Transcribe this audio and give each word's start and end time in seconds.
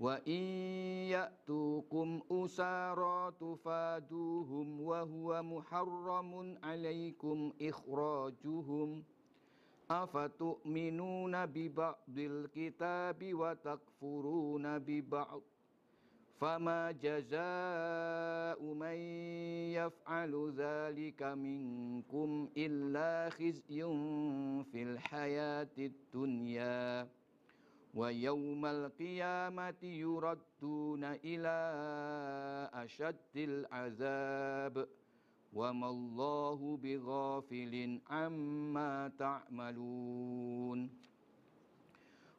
وإن 0.00 0.42
يأتوكم 1.12 2.20
أسارى 2.30 3.32
تفادوهم 3.40 4.80
وهو 4.80 5.42
محرم 5.42 6.58
عليكم 6.62 7.52
إخراجهم 7.62 9.04
أفتؤمنون 9.90 11.46
ببعض 11.46 12.16
الكتاب 12.18 13.34
وتكفرون 13.34 14.78
ببعض 14.78 15.42
فما 16.40 16.90
جزاء 16.90 18.62
من 18.64 18.96
يفعل 19.76 20.52
ذلك 20.56 21.22
منكم 21.22 22.48
إلا 22.56 23.30
خزي 23.30 23.80
في 24.72 24.82
الحياة 24.82 25.76
الدنيا 25.78 27.08
ويوم 27.94 28.66
القيامة 28.66 29.82
يردون 29.82 31.04
إلى 31.04 31.58
أشد 32.74 33.36
العذاب. 33.36 34.88
وما 35.52 35.88
الله 35.88 36.76
بغافل 36.76 38.00
عما 38.10 39.12
تعملون. 39.18 40.90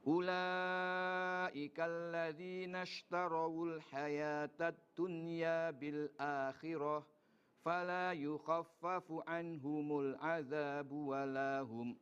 أولئك 0.08 1.80
الذين 1.80 2.76
اشتروا 2.76 3.66
الحياة 3.66 4.50
الدنيا 4.62 5.72
بالآخرة 5.72 7.08
فلا 7.66 8.12
يخفف 8.12 9.12
عنهم 9.28 10.00
العذاب 10.00 10.92
ولا 10.92 11.62
هم 11.62 11.98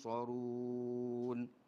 ينصرون. 0.00 1.59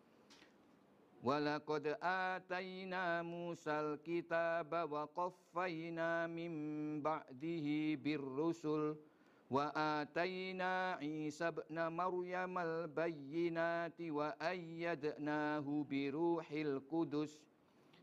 Walaqad 1.23 1.87
atayna 2.03 3.23
Musal 3.23 3.95
kitaba 4.03 4.83
wa 4.91 5.07
qaffayna 5.07 6.27
min 6.27 6.99
ba'dihi 6.99 7.95
birrusul 7.95 8.99
wa 9.47 9.71
atayna 9.71 10.99
Isa 10.99 11.55
ibn 11.55 11.79
Maryam 11.95 12.59
al-bayyinati 12.59 14.11
wa 14.11 14.35
ayyadnahu 14.43 15.87
biruhil 15.87 16.83
qudus. 16.91 17.39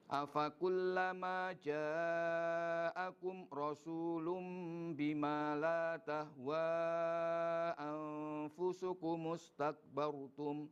Afakullama 0.07 1.51
ja'akum 1.59 3.51
rasulun 3.51 4.95
bima 4.95 5.59
la 5.59 5.99
tahwa 6.07 6.65
anfusukum 7.75 9.35
mustakbartum 9.35 10.71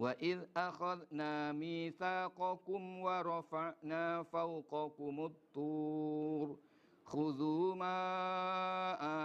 وإذ 0.00 0.38
أخذنا 0.56 1.52
ميثاقكم 1.52 2.98
ورفعنا 2.98 4.22
فوقكم 4.22 5.14
الطور 5.24 6.58
خذوا 7.04 7.74
ما 7.74 7.96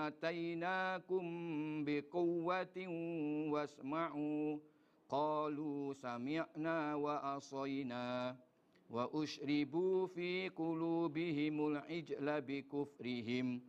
آتيناكم 0.07 1.23
بقوة 1.85 2.77
واسمعوا 3.53 4.57
قالوا 5.09 5.93
سمعنا 5.93 6.95
وأصينا 6.95 8.37
وأشربوا 8.89 10.07
في 10.07 10.49
قلوبهم 10.49 11.67
العجل 11.67 12.41
بكفرهم 12.41 13.61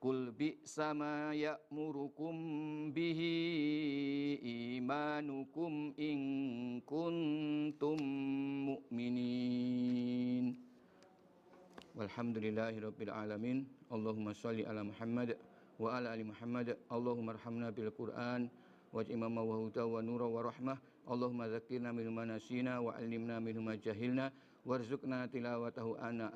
Kul 0.00 0.32
bi'sa 0.32 0.96
ma 0.96 1.28
ya'murukum 1.36 2.88
bihi 2.88 3.36
imanukum 4.80 5.92
in 6.00 6.80
kuntum 6.88 8.00
mu'minin. 8.72 10.56
Walhamdulillahirabbil 11.92 13.12
alamin. 13.12 13.68
Allahumma 13.92 14.32
shalli 14.32 14.64
ala 14.64 14.80
Muhammad 14.80 15.36
wa 15.76 15.92
ala 15.92 16.16
ali 16.16 16.24
Muhammad. 16.24 16.80
Allahumma 16.88 17.36
rahmna 17.36 17.68
bil 17.68 17.92
Qur'an 17.92 18.48
waj'alna 18.96 19.44
wa 19.44 19.68
huda 19.68 19.84
wa 19.84 20.00
nura 20.00 20.24
wa 20.24 20.48
rahmah. 20.48 20.80
Allahumma 21.12 21.52
zakkirna 21.52 21.92
min 21.92 22.08
nasina 22.24 22.80
wa 22.80 22.96
'allimna 22.96 23.36
min 23.36 23.60
ma 25.04 25.28
tilawatahu 25.28 26.00
ana 26.00 26.32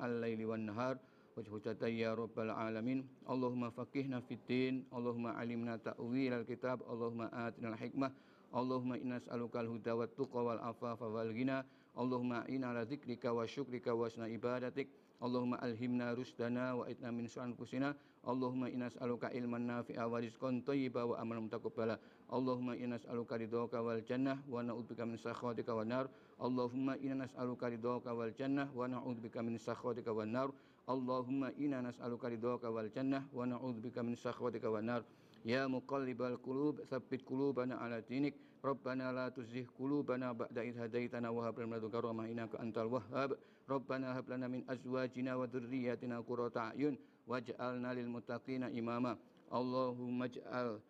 nahar 0.69 1.01
وجه 1.36 1.86
يا 1.86 2.14
رب 2.14 2.36
العالمين 2.38 3.08
اللهم 3.30 3.70
فقهنا 3.70 4.20
في 4.20 4.34
الدين 4.34 4.84
اللهم 4.92 5.26
علمنا 5.26 5.76
تأويل 5.76 6.32
الكتاب 6.32 6.82
اللهم 6.92 7.20
آتنا 7.22 7.68
الحكمة 7.68 8.08
اللهم 8.54 8.92
إنا 8.92 9.16
نسألك 9.16 9.56
الهدى 9.56 9.90
والتقى 9.90 10.44
والعفاف 10.44 11.02
والغنى 11.02 11.58
اللهم 11.98 12.32
إنا 12.32 12.66
على 12.66 12.82
ذكرك 12.82 13.24
وشكرك 13.24 13.86
وحسن 13.86 14.22
عبادتك 14.22 14.88
اللهم 15.22 15.54
ألهمنا 15.54 16.06
رشدنا 16.14 16.72
وإتنا 16.72 17.10
من 17.10 17.26
شر 17.26 17.44
أنفسنا 17.44 17.88
اللهم 18.28 18.62
إنا 18.64 18.86
نسألك 18.86 19.24
علما 19.24 19.58
نافعا 19.58 20.04
ورزقا 20.04 20.62
طيبا 20.66 21.02
وأملا 21.02 21.40
متقبلا 21.40 21.96
اللهم 22.32 22.68
إنا 22.70 22.96
نسألك 22.96 23.32
رضاك 23.32 23.74
والجنة 23.74 24.34
ونعوذ 24.50 24.84
بك 24.90 25.00
من 25.00 25.16
سخطك 25.16 25.68
والنار 25.68 26.06
اللهم 26.42 26.90
إنا 26.90 27.24
نسألك 27.24 27.62
رضاك 27.62 28.06
والجنة 28.06 28.64
ونعوذ 28.76 29.18
بك 29.20 29.36
من 29.36 29.58
سخطك 29.58 30.06
والنار 30.06 30.48
Allahumma 30.87 31.49
inna 31.57 31.81
nas'aluka 31.81 32.29
ridhaka 32.29 32.69
wal 32.69 32.89
jannah 32.93 33.25
wa 33.33 33.45
na'udzubika 33.45 34.03
min 34.05 34.15
sakhwatika 34.15 34.69
wan 34.69 34.85
nar. 34.85 35.01
Ya 35.43 35.67
muqallibal 35.67 36.37
qulub 36.37 36.85
tsabbit 36.85 37.25
qulubana 37.25 37.81
ala 37.81 38.01
dinik. 38.01 38.37
Rabbana 38.61 39.11
la 39.11 39.29
tuzigh 39.29 39.65
qulubana 39.77 40.33
ba'da 40.33 40.61
idh 40.65 40.77
hadaitana 40.77 41.33
wa 41.33 41.45
hab 41.45 41.57
lana 41.57 41.69
min 41.69 41.75
ladunka 41.77 42.01
rahmah 42.01 42.25
innaka 42.29 42.57
antal 42.61 42.89
wahhab. 42.89 43.33
Rabbana 43.69 44.13
hab 44.13 44.29
lana 44.29 44.47
min 44.49 44.65
azwajina 44.67 45.37
wa 45.37 45.45
dhurriyyatina 45.45 46.21
qurrata 46.21 46.73
a'yun. 46.73 46.97
Waj'alna 47.25 47.93
lil 47.93 48.09
muttaqina 48.09 48.69
imama. 48.69 49.17
Allahumma 49.49 50.29
ij'al 50.29 50.81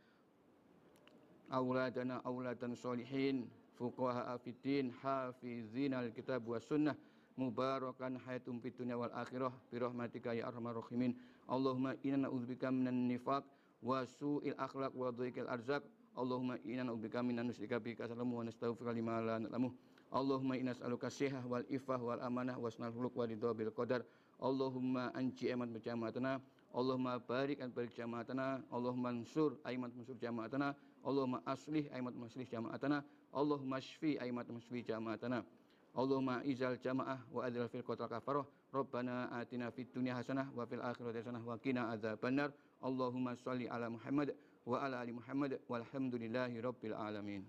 awladana 1.52 2.20
awladan 2.24 2.76
solihin 2.76 3.48
fuqaha 3.80 4.34
afidin 4.36 4.92
hafizina 5.04 6.00
al 6.00 6.12
kitab 6.12 6.48
was 6.48 6.64
sunnah 6.68 6.96
mubarakan 7.36 8.20
hayatum 8.24 8.64
fid 8.64 8.76
dunya 8.80 8.96
wal 8.96 9.12
akhirah 9.12 9.52
bi 9.72 9.80
rahmatika 9.80 10.32
ya 10.34 10.48
arhamar 10.48 10.76
rahimin. 10.76 11.16
Allahumma 11.48 11.94
inna 12.04 12.26
na'udzubika 12.28 12.72
minan 12.72 13.08
nifaq 13.12 13.44
wa 13.84 14.02
su'il 14.08 14.56
akhlaq 14.58 14.96
wa 14.96 15.12
dhiqil 15.12 15.48
arzaq. 15.48 15.84
Allahumma 16.16 16.56
inna 16.64 16.88
na'udzubika 16.88 17.20
minan 17.24 17.52
nusyrika 17.52 17.80
bika 17.80 18.08
salamu 18.08 18.40
wa 18.40 18.44
nastaghfiruka 18.48 18.96
lima 18.96 19.20
la 19.22 19.40
na'lamu 19.40 19.72
Allahumma 20.16 20.56
inna 20.56 20.72
nas'aluka 20.72 21.12
sihah 21.12 21.44
wal 21.44 21.68
ifah 21.68 22.00
wal 22.00 22.22
amanah 22.24 22.56
wa 22.56 22.72
sunal 22.72 22.96
huluk 22.96 23.14
wa 23.20 23.28
ridha 23.28 23.52
bil 23.52 23.72
qadar. 23.76 24.02
Allahumma 24.40 25.12
anji 25.16 25.52
amat 25.52 25.72
berjamaatana 25.76 26.40
Allahumma 26.76 27.20
barik 27.24 27.64
an 27.64 27.72
barik 27.72 27.96
jamaatana. 27.96 28.64
Allahumma 28.72 29.12
ansur 29.12 29.60
aimat 29.64 29.92
mansur 29.96 30.16
jamaatana. 30.20 30.76
Allahumma 31.04 31.40
aslih 31.48 31.88
aimat 31.92 32.16
maslih 32.16 32.48
jamaatana. 32.48 33.04
Allahumma 33.36 33.84
shfi 33.84 34.16
aimat 34.24 34.48
masfi 34.48 34.80
jamaatana 34.80 35.44
Allahumma 35.96 36.44
izal 36.44 36.76
jamaah 36.84 37.24
wa 37.32 37.48
adil 37.48 37.68
fil 37.72 37.84
qatal 37.84 38.12
kafarah. 38.12 38.44
Rabbana 38.74 39.32
atina 39.32 39.72
fid 39.72 39.88
dunya 39.96 40.12
hasanah 40.12 40.52
wa 40.52 40.66
fil 40.68 40.84
akhirati 40.84 41.24
hasanah 41.24 41.40
wa 41.40 41.56
qina 41.58 41.88
adzabannar. 41.96 42.52
Allahumma 42.84 43.36
shalli 43.40 43.72
ala 43.72 43.90
Muhammad 43.90 44.36
wa 44.66 44.84
ala 44.84 45.00
ali 45.00 45.16
Muhammad. 45.16 45.60
Walhamdulillahi 45.72 46.60
rabbil 46.60 46.94
alamin 46.94 47.48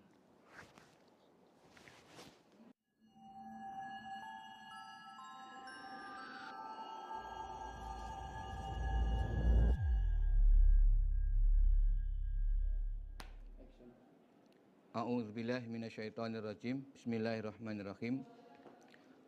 A'udzubillahi 14.97 15.69
minasyaitonirrajim. 15.69 16.81
Bismillahirrahmanirrahim. 16.97 18.25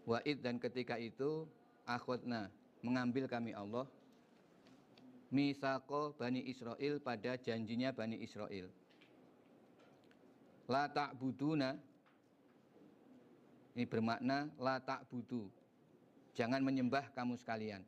Wa'id 0.09 0.41
dan 0.41 0.56
ketika 0.56 0.97
itu 0.97 1.44
akhwadna 1.85 2.49
mengambil 2.81 3.29
kami 3.29 3.53
Allah 3.53 3.85
misako 5.29 6.17
Bani 6.17 6.41
Israel 6.49 6.97
pada 7.05 7.37
janjinya 7.37 7.93
Bani 7.93 8.17
Israel. 8.17 8.73
La 10.73 10.88
ta'buduna 10.88 11.76
ini 13.76 13.85
bermakna 13.85 14.49
la 14.56 14.81
ta'budu. 14.81 15.53
Jangan 16.32 16.65
menyembah 16.65 17.12
kamu 17.12 17.37
sekalian. 17.37 17.85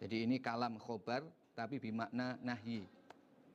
Jadi 0.00 0.24
ini 0.24 0.40
kalam 0.40 0.80
khobar 0.80 1.20
tapi 1.52 1.76
bermakna 1.76 2.40
nahyi 2.40 2.88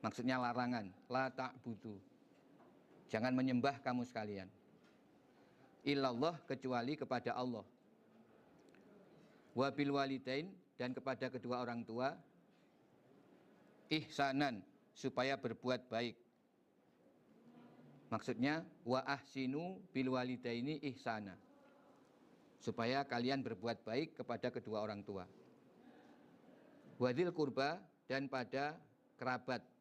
Maksudnya 0.06 0.38
larangan. 0.38 0.86
La 1.10 1.26
ta'budu. 1.26 1.98
Jangan 3.10 3.34
menyembah 3.34 3.82
kamu 3.82 4.06
sekalian. 4.06 4.46
Illallah 5.82 6.38
kecuali 6.46 6.94
kepada 6.94 7.34
Allah. 7.34 7.66
Wabil 9.58 9.90
walidain 9.90 10.46
dan 10.78 10.94
kepada 10.94 11.26
kedua 11.26 11.58
orang 11.58 11.82
tua. 11.82 12.14
Ihsanan 13.90 14.62
supaya 14.94 15.34
berbuat 15.34 15.90
baik. 15.90 16.14
Maksudnya 18.06 18.62
wa 18.86 19.02
ahsinu 19.02 19.82
bil 19.90 20.14
walidaini 20.14 20.86
ihsana. 20.86 21.34
Supaya 22.62 23.02
kalian 23.02 23.42
berbuat 23.42 23.82
baik 23.82 24.22
kepada 24.22 24.54
kedua 24.54 24.86
orang 24.86 25.02
tua. 25.02 25.26
Wadil 27.02 27.34
kurba 27.34 27.82
dan 28.06 28.30
pada 28.30 28.78
kerabat 29.18 29.75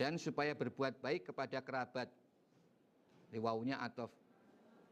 dan 0.00 0.16
supaya 0.16 0.56
berbuat 0.56 0.96
baik 1.04 1.28
kepada 1.28 1.60
kerabat. 1.60 2.08
Liwaunya 3.36 3.76
atof. 3.84 4.08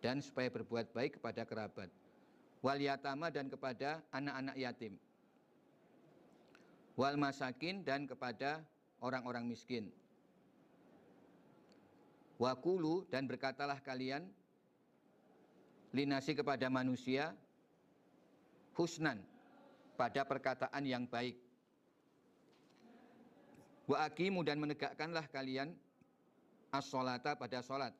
Dan 0.04 0.20
supaya 0.20 0.52
berbuat 0.52 0.92
baik 0.92 1.16
kepada 1.16 1.48
kerabat. 1.48 1.88
Wal 2.60 2.76
yatama 2.76 3.32
dan 3.32 3.48
kepada 3.48 4.04
anak-anak 4.12 4.60
yatim. 4.60 5.00
Wal 6.92 7.16
masakin 7.16 7.80
dan 7.80 8.04
kepada 8.04 8.60
orang-orang 9.00 9.48
miskin. 9.48 9.88
Wakulu 12.36 13.08
dan 13.08 13.24
berkatalah 13.24 13.80
kalian 13.80 14.28
linasi 15.96 16.36
kepada 16.36 16.68
manusia 16.68 17.32
husnan 18.76 19.24
pada 19.96 20.22
perkataan 20.22 20.84
yang 20.84 21.08
baik 21.08 21.47
Wa 23.88 24.04
akimu 24.04 24.44
dan 24.44 24.60
menegakkanlah 24.60 25.32
kalian 25.32 25.72
as-solata 26.68 27.40
pada 27.40 27.64
solat. 27.64 27.96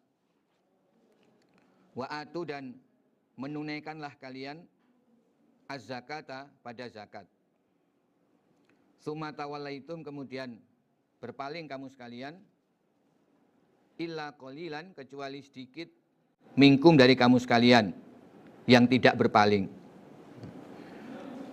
Wa 1.97 2.05
atu 2.13 2.45
dan 2.45 2.77
menunaikanlah 3.41 4.13
kalian 4.21 4.69
az-zakata 5.65 6.53
pada 6.61 6.85
zakat. 6.93 7.25
Sumata 9.01 9.49
walaitum 9.49 10.05
kemudian 10.05 10.61
berpaling 11.25 11.65
kamu 11.65 11.89
sekalian 11.89 12.37
illa 13.97 14.37
qalilan 14.37 14.93
kecuali 14.93 15.41
sedikit 15.41 15.89
mingkum 16.55 17.01
dari 17.01 17.17
kamu 17.17 17.41
sekalian 17.41 17.97
yang 18.69 18.85
tidak 18.85 19.17
berpaling. 19.17 19.73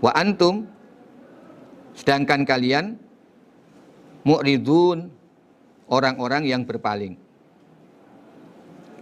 Wa 0.04 0.12
antum 0.12 0.68
sedangkan 1.96 2.44
kalian 2.44 3.05
mu'ridun 4.26 5.14
orang-orang 5.88 6.50
yang 6.50 6.66
berpaling. 6.66 7.16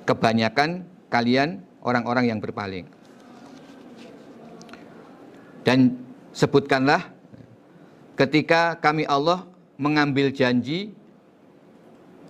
Kebanyakan 0.03 0.83
kalian 1.07 1.63
orang-orang 1.79 2.27
yang 2.27 2.39
berpaling. 2.43 2.85
Dan 5.63 5.95
sebutkanlah 6.35 7.07
ketika 8.19 8.75
kami 8.83 9.07
Allah 9.07 9.47
mengambil 9.79 10.27
janji 10.35 10.91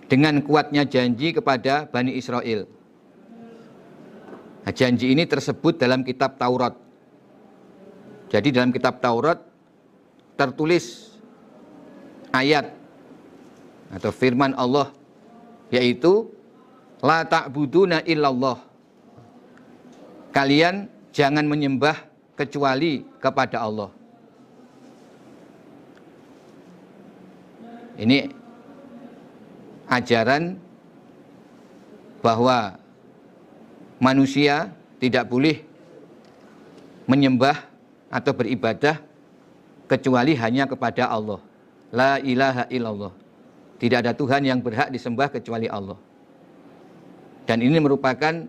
dengan 0.06 0.38
kuatnya 0.38 0.86
janji 0.86 1.34
kepada 1.34 1.90
Bani 1.90 2.14
Israel. 2.14 2.70
Nah, 4.64 4.72
janji 4.72 5.10
ini 5.10 5.26
tersebut 5.26 5.76
dalam 5.76 6.06
kitab 6.06 6.38
Taurat. 6.38 6.78
Jadi 8.30 8.48
dalam 8.54 8.70
kitab 8.70 9.02
Taurat 9.02 9.42
tertulis 10.38 11.18
ayat 12.30 12.83
atau 13.92 14.10
firman 14.12 14.56
Allah 14.56 14.92
yaitu 15.68 16.30
la 17.04 17.24
ta'buduna 17.24 18.04
illallah 18.04 18.60
kalian 20.34 20.90
jangan 21.14 21.46
menyembah 21.46 21.94
kecuali 22.34 23.06
kepada 23.22 23.62
Allah. 23.62 23.90
Ini 27.94 28.26
ajaran 29.86 30.58
bahwa 32.18 32.74
manusia 34.02 34.74
tidak 34.98 35.30
boleh 35.30 35.62
menyembah 37.06 37.54
atau 38.10 38.34
beribadah 38.34 38.98
kecuali 39.86 40.34
hanya 40.34 40.66
kepada 40.66 41.06
Allah. 41.06 41.38
La 41.94 42.18
ilaha 42.18 42.66
illallah. 42.66 43.14
Tidak 43.78 43.98
ada 44.00 44.14
Tuhan 44.14 44.46
yang 44.46 44.62
berhak 44.62 44.88
disembah 44.88 45.28
kecuali 45.28 45.66
Allah. 45.66 45.98
Dan 47.44 47.60
ini 47.60 47.76
merupakan 47.76 48.48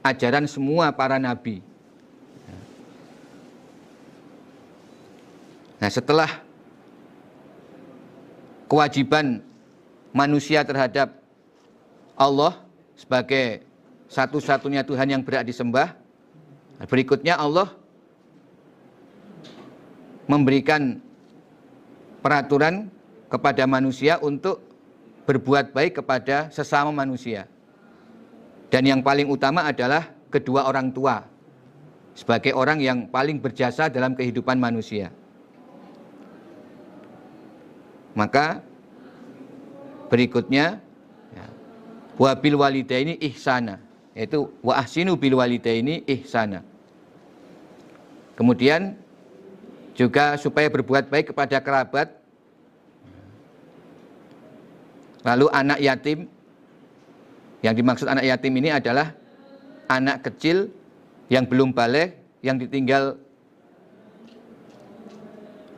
ajaran 0.00 0.46
semua 0.48 0.94
para 0.94 1.20
nabi. 1.20 1.60
Nah, 5.76 5.90
setelah 5.92 6.40
kewajiban 8.70 9.44
manusia 10.16 10.64
terhadap 10.64 11.12
Allah 12.16 12.64
sebagai 12.96 13.60
satu-satunya 14.08 14.80
Tuhan 14.86 15.12
yang 15.12 15.20
berhak 15.20 15.44
disembah, 15.44 15.92
berikutnya 16.88 17.36
Allah 17.36 17.76
memberikan 20.24 20.98
peraturan 22.24 22.88
kepada 23.26 23.66
manusia 23.66 24.18
untuk 24.22 24.62
berbuat 25.26 25.74
baik 25.74 26.02
kepada 26.02 26.48
sesama 26.54 26.94
manusia. 26.94 27.50
Dan 28.70 28.86
yang 28.86 29.00
paling 29.02 29.26
utama 29.26 29.66
adalah 29.66 30.10
kedua 30.30 30.66
orang 30.66 30.90
tua 30.90 31.22
sebagai 32.16 32.54
orang 32.56 32.80
yang 32.80 32.98
paling 33.10 33.38
berjasa 33.38 33.92
dalam 33.92 34.16
kehidupan 34.16 34.56
manusia. 34.56 35.12
Maka 38.16 38.64
berikutnya 40.08 40.80
ya, 41.36 41.46
wa 42.16 42.32
bil 42.32 42.56
walidaini 42.56 43.20
ihsana 43.20 43.82
yaitu 44.16 44.48
wa 44.64 44.80
ahsinu 44.80 45.12
bil 45.20 45.36
walidaini 45.36 46.00
ihsana. 46.08 46.64
Kemudian 48.32 48.96
juga 49.92 50.40
supaya 50.40 50.72
berbuat 50.72 51.12
baik 51.12 51.36
kepada 51.36 51.60
kerabat 51.60 52.16
lalu 55.26 55.50
anak 55.50 55.82
yatim 55.82 56.30
yang 57.66 57.74
dimaksud 57.74 58.06
anak 58.06 58.22
yatim 58.30 58.54
ini 58.62 58.70
adalah 58.70 59.10
anak 59.90 60.22
kecil 60.30 60.70
yang 61.26 61.50
belum 61.50 61.74
balik, 61.74 62.14
yang 62.46 62.62
ditinggal 62.62 63.18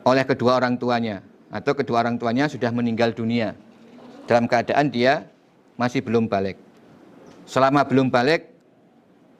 oleh 0.05 0.23
kedua 0.25 0.61
orang 0.61 0.77
tuanya 0.77 1.25
atau 1.49 1.73
kedua 1.73 2.05
orang 2.05 2.21
tuanya 2.21 2.45
sudah 2.45 2.69
meninggal 2.69 3.09
dunia 3.09 3.57
dalam 4.29 4.45
keadaan 4.45 4.93
dia 4.93 5.25
masih 5.81 6.05
belum 6.05 6.29
balik. 6.29 6.61
Selama 7.49 7.81
belum 7.81 8.13
balik 8.13 8.45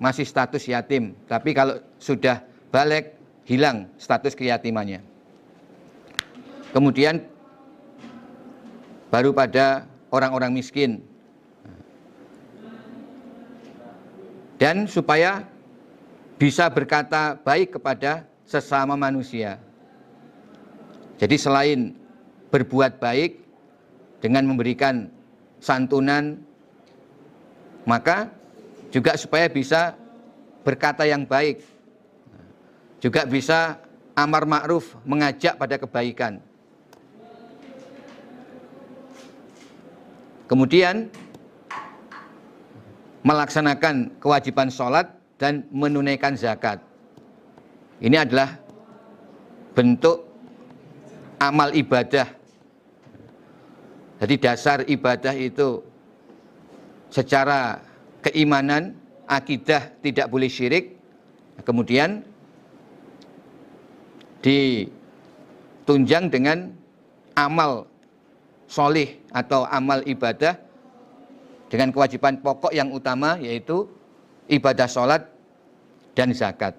masih 0.01 0.25
status 0.25 0.65
yatim, 0.65 1.13
tapi 1.29 1.53
kalau 1.53 1.77
sudah 2.01 2.41
balik 2.73 3.13
hilang 3.45 3.85
status 4.01 4.33
keyatimannya. 4.33 5.05
Kemudian 6.73 7.21
baru 9.13 9.33
pada 9.33 9.85
orang-orang 10.09 10.53
miskin 10.53 11.01
dan 14.59 14.83
supaya 14.85 15.47
bisa 16.35 16.67
berkata 16.67 17.39
baik 17.39 17.79
kepada 17.79 18.27
sesama 18.43 18.99
manusia. 18.99 19.55
Jadi 21.15 21.35
selain 21.39 21.79
berbuat 22.51 22.99
baik 22.99 23.39
dengan 24.19 24.47
memberikan 24.47 25.07
santunan, 25.63 26.39
maka 27.87 28.31
juga 28.91 29.15
supaya 29.15 29.47
bisa 29.47 29.95
berkata 30.63 31.07
yang 31.07 31.23
baik, 31.23 31.63
juga 32.99 33.23
bisa 33.23 33.79
amar 34.15 34.43
ma'ruf 34.43 34.95
mengajak 35.07 35.55
pada 35.55 35.75
kebaikan. 35.79 36.43
Kemudian 40.49 41.13
melaksanakan 43.21 44.17
kewajiban 44.17 44.73
sholat 44.73 45.13
dan 45.37 45.69
menunaikan 45.69 46.33
zakat. 46.33 46.81
Ini 48.01 48.25
adalah 48.25 48.57
bentuk 49.77 50.25
amal 51.37 51.69
ibadah. 51.77 52.25
Jadi 54.19 54.35
dasar 54.41 54.83
ibadah 54.89 55.37
itu 55.37 55.85
secara 57.13 57.79
keimanan, 58.25 58.97
akidah 59.29 59.93
tidak 60.01 60.27
boleh 60.27 60.49
syirik. 60.49 60.97
Kemudian 61.61 62.23
ditunjang 64.39 66.31
dengan 66.31 66.71
amal 67.35 67.88
solih 68.69 69.17
atau 69.33 69.65
amal 69.65 70.05
ibadah 70.05 70.53
dengan 71.73 71.89
kewajiban 71.89 72.37
pokok 72.37 72.69
yang 72.69 72.93
utama 72.93 73.41
yaitu 73.41 73.89
ibadah 74.45 74.85
sholat 74.85 75.25
dan 76.13 76.29
zakat. 76.37 76.77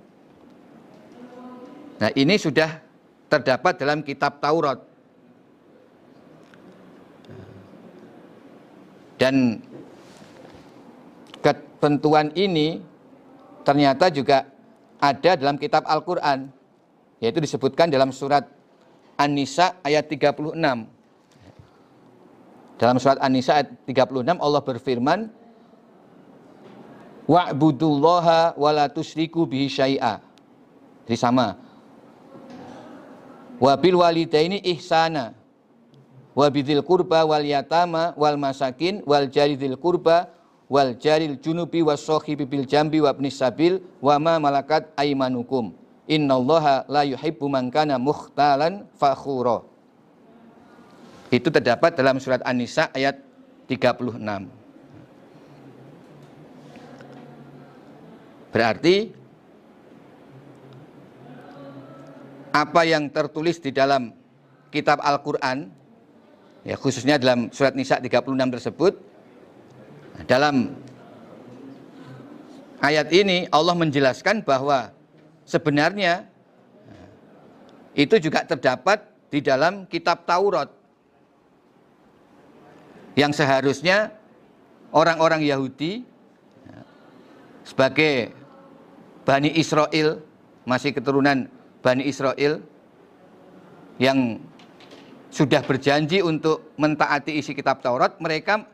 Nah 1.99 2.15
ini 2.15 2.39
sudah 2.39 2.79
terdapat 3.27 3.75
dalam 3.77 4.07
kitab 4.07 4.39
Taurat. 4.39 4.79
Dan 9.21 9.61
ketentuan 11.45 12.33
ini 12.33 12.81
ternyata 13.69 14.09
juga 14.09 14.49
ada 14.97 15.37
dalam 15.37 15.61
kitab 15.61 15.85
Al-Quran. 15.85 16.49
Yaitu 17.21 17.37
disebutkan 17.45 17.93
dalam 17.93 18.17
surat 18.17 18.49
An-Nisa 19.21 19.77
ayat 19.85 20.09
36 20.09 20.57
dalam 22.81 22.97
surat 22.97 23.21
An-Nisa 23.21 23.61
ayat 23.61 23.77
36 23.85 24.41
Allah 24.41 24.63
berfirman 24.65 25.29
Wa'budullaha 27.31 28.59
wa 28.59 28.71
la 28.75 28.91
tusyriku 28.91 29.47
bihi 29.47 29.71
syai'a. 29.71 30.19
Jadi 31.07 31.15
sama. 31.15 31.55
Wa 33.63 33.79
bil 33.79 34.03
walidaini 34.03 34.59
ihsana. 34.67 35.39
Wa 36.35 36.51
bidzil 36.51 36.83
qurba 36.83 37.23
wal 37.23 37.47
yatama 37.47 38.19
wal 38.19 38.35
masakin 38.35 39.07
wal 39.07 39.31
jari 39.31 39.55
dzil 39.55 39.79
qurba 39.79 40.27
wal 40.67 40.91
jaril 40.99 41.39
junubi 41.39 41.87
was 41.87 42.03
sahibi 42.03 42.43
bil 42.51 42.67
jambi 42.67 42.99
wa 42.99 43.15
ibnis 43.15 43.39
sabil 43.39 43.79
wa 44.03 44.19
ma 44.19 44.43
malakat 44.43 44.91
aymanukum. 44.99 45.71
Innallaha 46.11 46.83
la 46.91 47.07
yuhibbu 47.07 47.47
man 47.47 47.71
kana 47.71 47.95
mukhtalan 47.95 48.91
fakhura. 48.99 49.70
Itu 51.31 51.49
terdapat 51.55 51.95
dalam 51.95 52.19
surat 52.19 52.43
An-Nisa 52.43 52.91
ayat 52.91 53.23
36. 53.71 54.19
Berarti 58.51 59.15
apa 62.51 62.83
yang 62.83 63.07
tertulis 63.15 63.63
di 63.63 63.71
dalam 63.71 64.11
kitab 64.75 64.99
Al-Qur'an 65.07 65.71
ya 66.67 66.75
khususnya 66.75 67.15
dalam 67.15 67.47
surat 67.55 67.79
Nisa 67.79 68.03
36 68.03 68.27
tersebut 68.59 68.99
dalam 70.27 70.75
ayat 72.83 73.07
ini 73.15 73.47
Allah 73.55 73.79
menjelaskan 73.79 74.43
bahwa 74.43 74.91
sebenarnya 75.47 76.27
itu 77.95 78.19
juga 78.19 78.43
terdapat 78.43 79.07
di 79.31 79.39
dalam 79.39 79.87
kitab 79.87 80.27
Taurat 80.27 80.80
yang 83.19 83.35
seharusnya 83.35 84.15
orang-orang 84.95 85.43
Yahudi 85.43 86.07
sebagai 87.67 88.35
Bani 89.27 89.51
Israel 89.55 90.23
masih 90.67 90.91
keturunan 90.95 91.47
Bani 91.81 92.05
Israel 92.07 92.63
yang 94.01 94.41
sudah 95.31 95.63
berjanji 95.63 96.25
untuk 96.25 96.75
mentaati 96.75 97.39
isi 97.39 97.55
kitab 97.55 97.79
Taurat, 97.85 98.19
mereka 98.19 98.67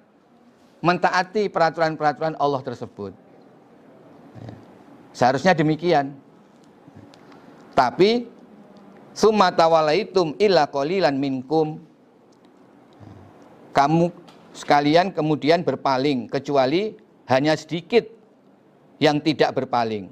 mentaati 0.81 1.53
peraturan-peraturan 1.53 2.39
Allah 2.41 2.63
tersebut. 2.65 3.13
Seharusnya 5.13 5.53
demikian. 5.53 6.17
Tapi 7.77 8.25
summa 9.13 9.53
tawalaitum 9.53 10.33
illa 10.41 10.65
qalilan 10.65 11.13
minkum 11.13 11.77
kamu 13.77 14.09
sekalian 14.57 15.13
kemudian 15.13 15.61
berpaling 15.61 16.33
kecuali 16.33 16.97
hanya 17.29 17.53
sedikit 17.53 18.09
yang 18.97 19.21
tidak 19.21 19.53
berpaling. 19.53 20.09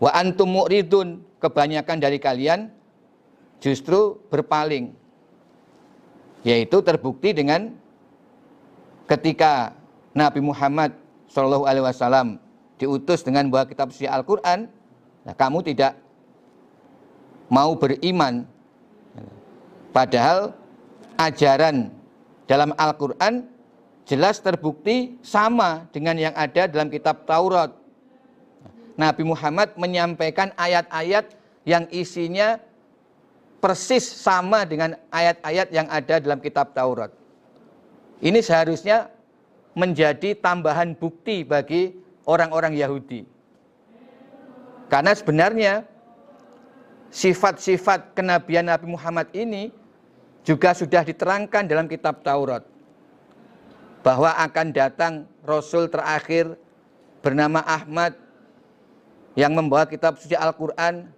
Wa 0.00 0.16
antum 0.16 0.48
mu'ridun, 0.48 1.20
kebanyakan 1.36 2.00
dari 2.00 2.16
kalian 2.16 2.72
justru 3.60 4.16
berpaling. 4.32 4.96
Yaitu 6.40 6.80
terbukti 6.80 7.36
dengan 7.36 7.76
ketika 9.04 9.76
Nabi 10.16 10.40
Muhammad 10.40 10.96
Shallallahu 11.28 11.68
Alaihi 11.68 11.84
Wasallam 11.84 12.40
diutus 12.80 13.20
dengan 13.20 13.52
bawa 13.52 13.68
kitab 13.68 13.92
suci 13.92 14.08
Al-Quran, 14.08 14.72
nah 15.28 15.36
kamu 15.36 15.60
tidak 15.68 16.00
mau 17.52 17.76
beriman. 17.76 18.48
Padahal 19.92 20.56
ajaran 21.20 21.92
dalam 22.50 22.74
Al-Quran 22.74 23.46
jelas 24.02 24.42
terbukti 24.42 25.14
sama 25.22 25.86
dengan 25.94 26.18
yang 26.18 26.34
ada 26.34 26.66
dalam 26.66 26.90
kitab 26.90 27.22
Taurat. 27.22 27.70
Nabi 28.98 29.22
Muhammad 29.22 29.78
menyampaikan 29.78 30.50
ayat-ayat 30.58 31.30
yang 31.62 31.86
isinya 31.94 32.58
persis 33.62 34.02
sama 34.02 34.66
dengan 34.66 34.98
ayat-ayat 35.14 35.70
yang 35.70 35.86
ada 35.86 36.18
dalam 36.18 36.42
kitab 36.42 36.74
Taurat. 36.74 37.14
Ini 38.18 38.42
seharusnya 38.42 39.14
menjadi 39.78 40.34
tambahan 40.34 40.98
bukti 40.98 41.46
bagi 41.46 41.94
orang-orang 42.26 42.74
Yahudi. 42.74 43.22
Karena 44.90 45.14
sebenarnya 45.14 45.86
sifat-sifat 47.14 48.18
kenabian 48.18 48.66
Nabi 48.66 48.90
Muhammad 48.90 49.30
ini 49.30 49.70
juga 50.44 50.72
sudah 50.72 51.04
diterangkan 51.04 51.68
dalam 51.68 51.86
kitab 51.86 52.24
Taurat. 52.24 52.64
Bahwa 54.00 54.32
akan 54.32 54.66
datang 54.72 55.28
Rasul 55.44 55.92
terakhir 55.92 56.56
bernama 57.20 57.60
Ahmad 57.68 58.16
yang 59.36 59.52
membawa 59.52 59.84
kitab 59.84 60.16
suci 60.16 60.32
Al-Quran 60.32 61.12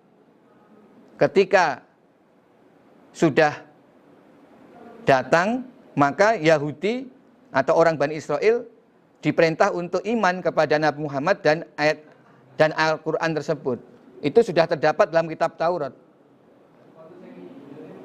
ketika 1.17 1.87
sudah 3.15 3.63
datang 5.07 5.63
maka 5.95 6.35
Yahudi 6.35 7.07
atau 7.53 7.77
orang 7.77 7.95
Bani 7.95 8.19
Israel 8.19 8.65
diperintah 9.23 9.71
untuk 9.71 10.03
iman 10.03 10.43
kepada 10.43 10.81
Nabi 10.81 11.07
Muhammad 11.07 11.39
dan 11.45 11.63
ayat 11.79 12.03
dan 12.59 12.75
Al-Quran 12.75 13.31
tersebut. 13.39 13.79
Itu 14.23 14.43
sudah 14.43 14.67
terdapat 14.67 15.11
dalam 15.11 15.31
kitab 15.31 15.55
Taurat. 15.55 15.95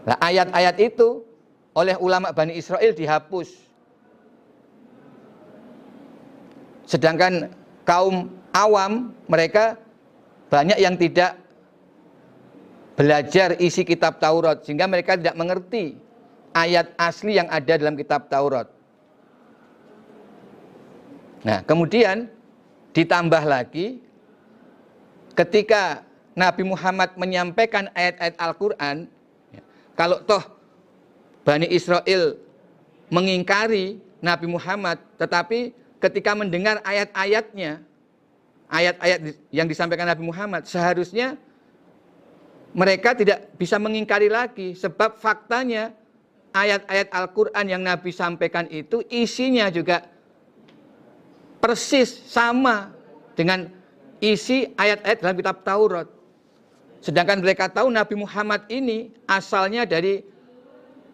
Nah, 0.07 0.15
ayat-ayat 0.23 0.79
itu 0.79 1.27
oleh 1.75 1.99
ulama 1.99 2.31
Bani 2.31 2.55
Israel 2.55 2.95
dihapus. 2.95 3.51
Sedangkan 6.87 7.51
kaum 7.83 8.31
awam 8.55 9.11
mereka 9.27 9.75
banyak 10.47 10.79
yang 10.79 10.95
tidak 10.95 11.35
belajar 12.95 13.59
isi 13.59 13.83
kitab 13.83 14.23
Taurat 14.23 14.63
sehingga 14.63 14.87
mereka 14.87 15.19
tidak 15.19 15.35
mengerti 15.35 15.99
ayat 16.55 16.95
asli 16.95 17.35
yang 17.35 17.51
ada 17.51 17.75
dalam 17.75 17.99
kitab 17.99 18.31
Taurat. 18.31 18.71
Nah, 21.43 21.61
kemudian 21.67 22.31
ditambah 22.95 23.43
lagi 23.43 23.99
ketika 25.35 26.01
Nabi 26.33 26.63
Muhammad 26.65 27.13
menyampaikan 27.19 27.91
ayat-ayat 27.93 28.35
Al-Qur'an, 28.41 29.05
kalau 29.97 30.21
toh 30.21 30.43
Bani 31.41 31.65
Israel 31.73 32.37
mengingkari 33.09 33.97
Nabi 34.21 34.45
Muhammad, 34.45 35.01
tetapi 35.17 35.73
ketika 35.97 36.37
mendengar 36.37 36.83
ayat-ayatnya, 36.85 37.81
ayat-ayat 38.69 39.19
yang 39.49 39.65
disampaikan 39.65 40.05
Nabi 40.05 40.21
Muhammad, 40.27 40.69
seharusnya 40.69 41.39
mereka 42.77 43.17
tidak 43.17 43.49
bisa 43.57 43.81
mengingkari 43.81 44.29
lagi 44.29 44.77
sebab 44.77 45.17
faktanya 45.17 45.95
ayat-ayat 46.53 47.09
Al-Qur'an 47.09 47.65
yang 47.65 47.81
Nabi 47.81 48.13
sampaikan 48.13 48.69
itu 48.69 49.01
isinya 49.09 49.71
juga 49.73 50.05
persis 51.57 52.11
sama 52.27 52.93
dengan 53.33 53.71
isi 54.21 54.69
ayat-ayat 54.77 55.17
dalam 55.21 55.35
kitab 55.37 55.57
Taurat. 55.65 56.07
Sedangkan 57.01 57.39
mereka 57.39 57.69
tahu 57.69 57.93
Nabi 57.93 58.17
Muhammad 58.17 58.65
ini 58.67 59.13
asalnya 59.29 59.85
dari 59.85 60.25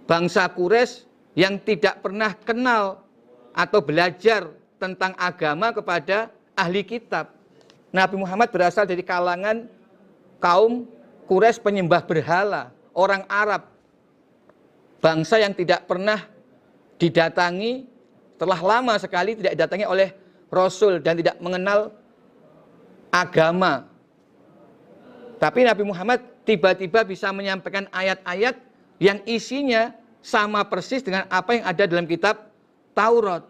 bangsa 0.07 0.47
Quraisy 0.47 1.05
yang 1.35 1.59
tidak 1.59 1.99
pernah 2.03 2.31
kenal 2.33 3.03
atau 3.53 3.79
belajar 3.83 4.49
tentang 4.79 5.13
agama 5.19 5.71
kepada 5.71 6.31
ahli 6.55 6.81
kitab. 6.83 7.31
Nabi 7.93 8.17
Muhammad 8.17 8.49
berasal 8.49 8.89
dari 8.89 9.05
kalangan 9.05 9.69
kaum 10.41 10.89
Quraisy 11.29 11.61
penyembah 11.61 12.03
berhala, 12.03 12.73
orang 12.91 13.23
Arab. 13.31 13.69
Bangsa 15.03 15.39
yang 15.39 15.51
tidak 15.51 15.83
pernah 15.83 16.23
didatangi 16.95 17.83
telah 18.39 18.59
lama 18.59 18.95
sekali 18.95 19.35
tidak 19.35 19.55
didatangi 19.55 19.85
oleh 19.87 20.09
rasul 20.47 20.99
dan 21.03 21.19
tidak 21.19 21.35
mengenal 21.43 21.91
agama. 23.11 23.92
Tapi 25.43 25.67
Nabi 25.67 25.83
Muhammad 25.83 26.23
tiba-tiba 26.47 27.03
bisa 27.03 27.27
menyampaikan 27.35 27.91
ayat-ayat 27.91 28.55
yang 28.95 29.19
isinya 29.27 29.91
sama 30.23 30.63
persis 30.63 31.03
dengan 31.03 31.27
apa 31.27 31.59
yang 31.59 31.67
ada 31.67 31.83
dalam 31.83 32.07
kitab 32.07 32.47
Taurat. 32.95 33.43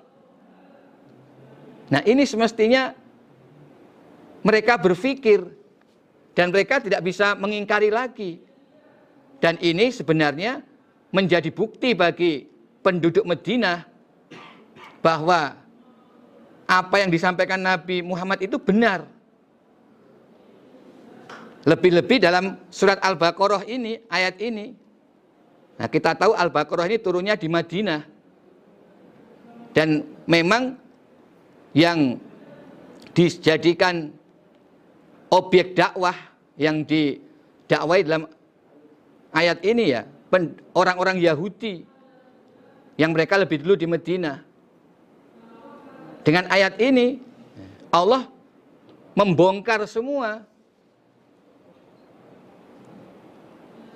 Nah, 1.93 2.01
ini 2.01 2.25
semestinya 2.25 2.97
mereka 4.41 4.81
berpikir 4.81 5.45
dan 6.33 6.49
mereka 6.49 6.81
tidak 6.81 7.05
bisa 7.05 7.37
mengingkari 7.37 7.93
lagi. 7.93 8.41
Dan 9.37 9.61
ini 9.61 9.93
sebenarnya 9.93 10.65
menjadi 11.13 11.53
bukti 11.53 11.93
bagi 11.93 12.49
penduduk 12.81 13.21
Madinah 13.21 13.85
bahwa 15.05 15.61
apa 16.65 16.95
yang 16.97 17.13
disampaikan 17.13 17.61
Nabi 17.61 18.01
Muhammad 18.01 18.41
itu 18.41 18.57
benar. 18.57 19.05
Lebih-lebih 21.63 22.19
dalam 22.19 22.59
surat 22.67 22.99
Al-Baqarah 22.99 23.63
ini, 23.71 24.03
ayat 24.11 24.35
ini. 24.43 24.75
Nah, 25.79 25.87
kita 25.87 26.11
tahu 26.13 26.35
Al-Baqarah 26.35 26.91
ini 26.91 26.99
turunnya 26.99 27.39
di 27.39 27.47
Madinah. 27.47 28.01
Dan 29.71 30.05
memang 30.27 30.75
yang 31.73 32.19
dijadikan 33.15 34.13
objek 35.33 35.73
dakwah 35.73 36.13
yang 36.59 36.85
didakwai 36.85 38.05
dalam 38.05 38.29
ayat 39.33 39.63
ini 39.65 39.97
ya, 39.97 40.05
orang-orang 40.77 41.17
Yahudi 41.17 41.87
yang 43.01 43.15
mereka 43.15 43.41
lebih 43.41 43.65
dulu 43.65 43.73
di 43.73 43.87
Madinah. 43.89 44.37
Dengan 46.21 46.45
ayat 46.53 46.77
ini 46.77 47.17
Allah 47.89 48.29
membongkar 49.17 49.83
semua 49.89 50.45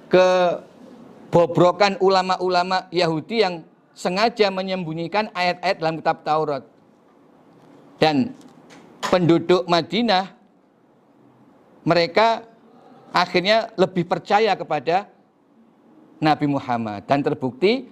kebobrokan 0.08 2.00
ulama-ulama 2.00 2.88
Yahudi 2.92 3.44
yang 3.44 3.64
sengaja 3.98 4.52
menyembunyikan 4.54 5.30
ayat-ayat 5.34 5.78
dalam 5.80 5.96
kitab 6.00 6.24
Taurat. 6.24 6.64
Dan 7.98 8.36
penduduk 9.10 9.66
Madinah 9.66 10.38
mereka 11.88 12.44
akhirnya 13.16 13.72
lebih 13.80 14.04
percaya 14.06 14.54
kepada 14.54 15.08
Nabi 16.20 16.46
Muhammad 16.50 17.08
dan 17.08 17.24
terbukti 17.24 17.88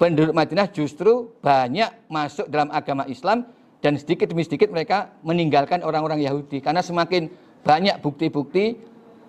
penduduk 0.00 0.34
Madinah 0.34 0.68
justru 0.72 1.30
banyak 1.40 1.88
masuk 2.10 2.50
dalam 2.50 2.68
agama 2.74 3.06
Islam 3.06 3.46
dan 3.78 3.94
sedikit 3.94 4.26
demi 4.26 4.42
sedikit 4.42 4.74
mereka 4.74 5.14
meninggalkan 5.22 5.86
orang-orang 5.86 6.18
Yahudi 6.24 6.58
karena 6.58 6.82
semakin 6.82 7.30
banyak 7.62 8.02
bukti-bukti 8.02 8.78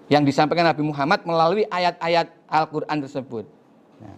yang 0.10 0.26
disampaikan 0.26 0.66
Nabi 0.66 0.82
Muhammad 0.82 1.22
melalui 1.22 1.64
ayat-ayat 1.70 2.34
Al-Quran 2.50 2.98
tersebut. 3.06 3.46
Nah, 4.02 4.18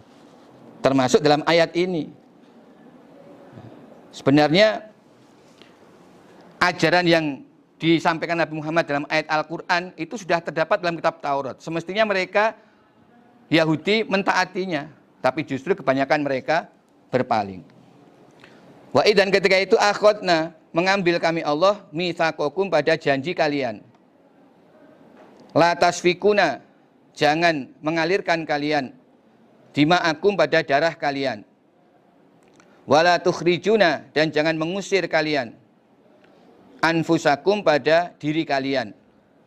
termasuk 0.80 1.20
dalam 1.20 1.44
ayat 1.44 1.76
ini. 1.76 2.08
Sebenarnya 4.12 4.88
ajaran 6.60 7.04
yang 7.04 7.24
disampaikan 7.76 8.40
Nabi 8.40 8.56
Muhammad 8.56 8.88
dalam 8.88 9.04
ayat 9.12 9.28
Al-Quran 9.28 9.92
itu 10.00 10.16
sudah 10.16 10.40
terdapat 10.40 10.80
dalam 10.80 10.96
kitab 10.96 11.20
Taurat. 11.20 11.60
Semestinya 11.60 12.08
mereka 12.08 12.56
Yahudi 13.52 14.08
mentaatinya, 14.08 14.88
tapi 15.20 15.44
justru 15.44 15.76
kebanyakan 15.76 16.24
mereka 16.24 16.72
berpaling. 17.12 17.60
Wa 18.96 19.04
dan 19.12 19.28
ketika 19.28 19.56
itu 19.60 19.76
akhadna 19.76 20.56
mengambil 20.72 21.20
kami 21.20 21.44
Allah 21.44 21.84
mitsakokum 21.92 22.72
pada 22.72 22.96
janji 22.96 23.36
kalian. 23.36 23.84
La 25.52 25.76
tasfikuna 25.76 26.64
jangan 27.12 27.68
mengalirkan 27.84 28.48
kalian 28.48 28.96
dima'akum 29.76 30.36
pada 30.36 30.64
darah 30.64 30.96
kalian. 30.96 31.44
Wala 32.88 33.20
tukhrijuna 33.22 34.10
dan 34.10 34.34
jangan 34.34 34.58
mengusir 34.58 35.06
kalian 35.06 35.54
anfusakum 36.82 37.62
pada 37.62 38.10
diri 38.18 38.42
kalian 38.42 38.90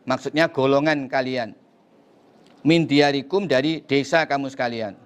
maksudnya 0.08 0.48
golongan 0.48 1.10
kalian. 1.10 1.52
Min 2.66 2.88
diarikum 2.88 3.46
dari 3.46 3.78
desa 3.84 4.26
kamu 4.26 4.50
sekalian. 4.50 4.98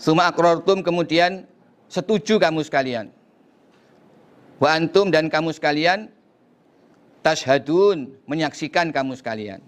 Suma 0.00 0.28
akrortum 0.28 0.80
kemudian 0.80 1.44
setuju 1.88 2.40
kamu 2.40 2.64
sekalian. 2.64 3.12
Wa 4.56 4.78
antum 4.78 5.12
dan 5.12 5.28
kamu 5.28 5.52
sekalian 5.52 6.08
tashhadun 7.22 8.12
menyaksikan 8.26 8.90
kamu 8.90 9.16
sekalian. 9.16 9.62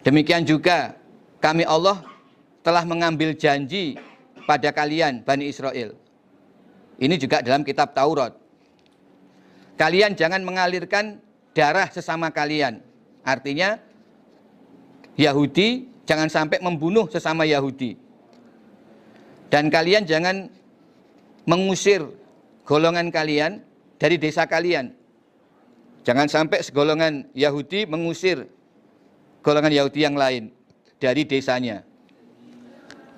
Demikian 0.00 0.48
juga 0.48 0.96
kami 1.44 1.68
Allah 1.68 2.00
telah 2.64 2.84
mengambil 2.88 3.36
janji 3.36 4.00
pada 4.48 4.72
kalian 4.72 5.20
Bani 5.20 5.48
Israel. 5.48 5.96
Ini 7.00 7.14
juga 7.16 7.40
dalam 7.40 7.64
kitab 7.64 7.96
Taurat. 7.96 8.36
Kalian 9.80 10.12
jangan 10.12 10.44
mengalirkan 10.44 11.20
darah 11.56 11.88
sesama 11.88 12.28
kalian. 12.28 12.84
Artinya 13.24 13.80
Yahudi 15.16 15.88
jangan 16.04 16.28
sampai 16.28 16.60
membunuh 16.60 17.08
sesama 17.08 17.48
Yahudi. 17.48 17.96
Dan 19.48 19.72
kalian 19.72 20.04
jangan 20.04 20.52
mengusir 21.48 22.04
golongan 22.68 23.08
kalian 23.08 23.64
dari 23.96 24.20
desa 24.20 24.44
kalian. 24.44 24.99
Jangan 26.10 26.26
sampai 26.26 26.58
segolongan 26.66 27.30
Yahudi 27.38 27.86
mengusir 27.86 28.50
golongan 29.46 29.70
Yahudi 29.70 30.02
yang 30.02 30.18
lain 30.18 30.50
dari 30.98 31.22
desanya. 31.22 31.86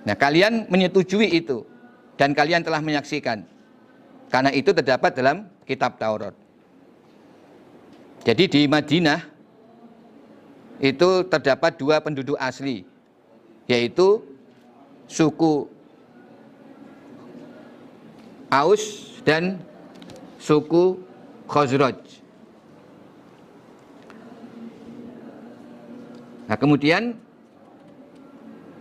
Nah, 0.05 0.13
kalian 0.13 0.69
menyetujui 0.69 1.25
itu 1.33 1.65
dan 2.21 2.37
kalian 2.37 2.61
telah 2.61 2.85
menyaksikan. 2.85 3.49
Karena 4.29 4.53
itu 4.53 4.77
terdapat 4.77 5.09
dalam 5.17 5.49
kitab 5.65 5.97
Taurat. 5.97 6.37
Jadi 8.29 8.45
di 8.53 8.61
Madinah 8.69 9.25
itu 10.77 11.25
terdapat 11.33 11.81
dua 11.81 11.97
penduduk 12.05 12.37
asli, 12.37 12.85
yaitu 13.73 14.21
suku 15.09 15.65
Aus 18.53 19.17
dan 19.25 19.57
suku 20.37 21.01
Khazraj. 21.49 22.12
Nah 26.47 26.57
kemudian 26.59 27.17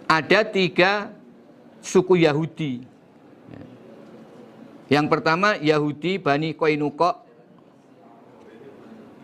ada 0.10 0.40
tiga 0.44 1.12
suku 1.80 2.22
Yahudi. 2.28 2.84
Yang 4.92 5.08
pertama 5.08 5.56
Yahudi 5.56 6.20
Bani 6.20 6.52
Koinuko 6.52 7.24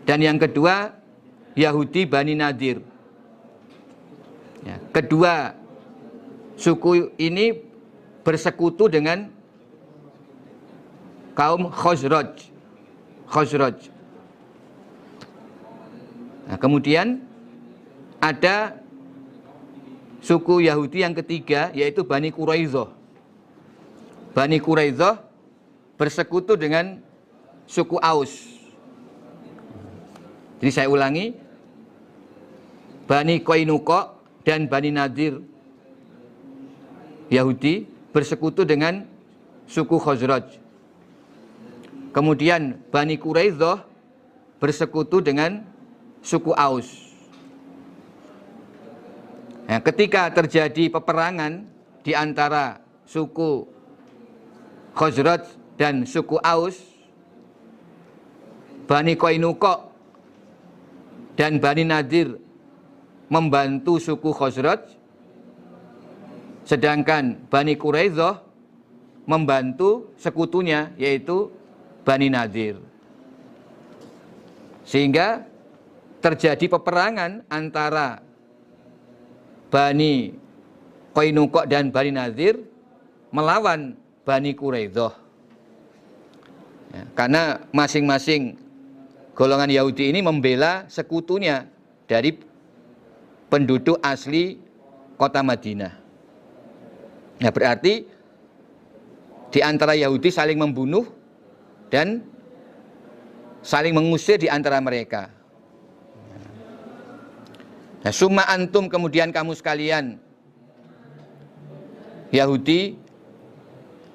dan 0.08 0.24
yang 0.24 0.40
kedua 0.40 0.96
Yahudi 1.52 2.08
Bani 2.08 2.32
Nadir. 2.32 2.80
Ya, 4.64 4.80
kedua 4.96 5.52
suku 6.56 7.12
ini 7.20 7.52
bersekutu 8.24 8.88
dengan 8.88 9.28
kaum 11.36 11.68
Khosroj. 11.68 12.48
Khosroj. 13.28 13.76
Nah, 16.48 16.56
kemudian 16.56 17.27
ada 18.18 18.78
suku 20.18 20.66
Yahudi 20.66 21.06
yang 21.06 21.14
ketiga 21.14 21.70
yaitu 21.74 22.02
Bani 22.02 22.34
Quraizoh. 22.34 22.90
Bani 24.34 24.58
Quraizoh 24.58 25.18
bersekutu 25.98 26.54
dengan 26.54 27.02
suku 27.66 27.98
Aus. 27.98 28.58
Jadi 30.58 30.70
saya 30.74 30.88
ulangi, 30.90 31.34
Bani 33.06 33.40
Koinuko 33.40 34.18
dan 34.42 34.66
Bani 34.66 34.90
Nadir 34.90 35.38
Yahudi 37.30 37.86
bersekutu 38.10 38.66
dengan 38.66 39.06
suku 39.70 39.96
Khazraj. 39.96 40.58
Kemudian 42.10 42.82
Bani 42.90 43.14
Quraizoh 43.20 43.78
bersekutu 44.58 45.22
dengan 45.22 45.62
suku 46.24 46.50
Aus. 46.56 47.07
Nah, 49.68 49.84
ketika 49.84 50.32
terjadi 50.32 50.88
peperangan 50.88 51.68
di 52.00 52.16
antara 52.16 52.80
suku 53.04 53.68
Khazraj 54.96 55.44
dan 55.76 56.08
suku 56.08 56.40
Aus, 56.40 56.80
Bani 58.88 59.12
Koinuko 59.12 59.92
dan 61.36 61.60
Bani 61.60 61.84
Nadir 61.84 62.40
membantu 63.28 64.00
suku 64.00 64.32
Khazraj, 64.32 64.88
sedangkan 66.64 67.36
Bani 67.52 67.76
Quraizoh 67.76 68.40
membantu 69.28 70.16
sekutunya 70.16 70.96
yaitu 70.96 71.52
Bani 72.08 72.32
Nadir. 72.32 72.80
Sehingga 74.88 75.44
terjadi 76.24 76.72
peperangan 76.72 77.44
antara 77.52 78.24
Bani 79.68 80.32
Koinukok 81.12 81.68
dan 81.68 81.92
Bani 81.92 82.12
Nazir 82.12 82.60
melawan 83.32 83.96
Bani 84.24 84.52
Quraidah. 84.56 85.12
Ya, 86.88 87.02
karena 87.12 87.42
masing-masing 87.72 88.56
golongan 89.36 89.68
Yahudi 89.68 90.08
ini 90.08 90.24
membela 90.24 90.88
sekutunya 90.88 91.68
dari 92.08 92.32
penduduk 93.52 94.00
asli 94.00 94.56
kota 95.20 95.44
Madinah. 95.44 95.92
Nah, 97.38 97.50
berarti 97.52 98.08
di 99.48 99.60
antara 99.60 99.94
Yahudi 99.96 100.28
saling 100.32 100.58
membunuh 100.58 101.08
dan 101.88 102.24
saling 103.64 103.96
mengusir 103.96 104.40
di 104.40 104.48
antara 104.48 104.80
mereka. 104.80 105.37
Nah, 107.98 108.14
summa 108.14 108.46
antum 108.46 108.86
kemudian 108.86 109.34
kamu 109.34 109.58
sekalian. 109.58 110.22
Yahudi 112.30 112.94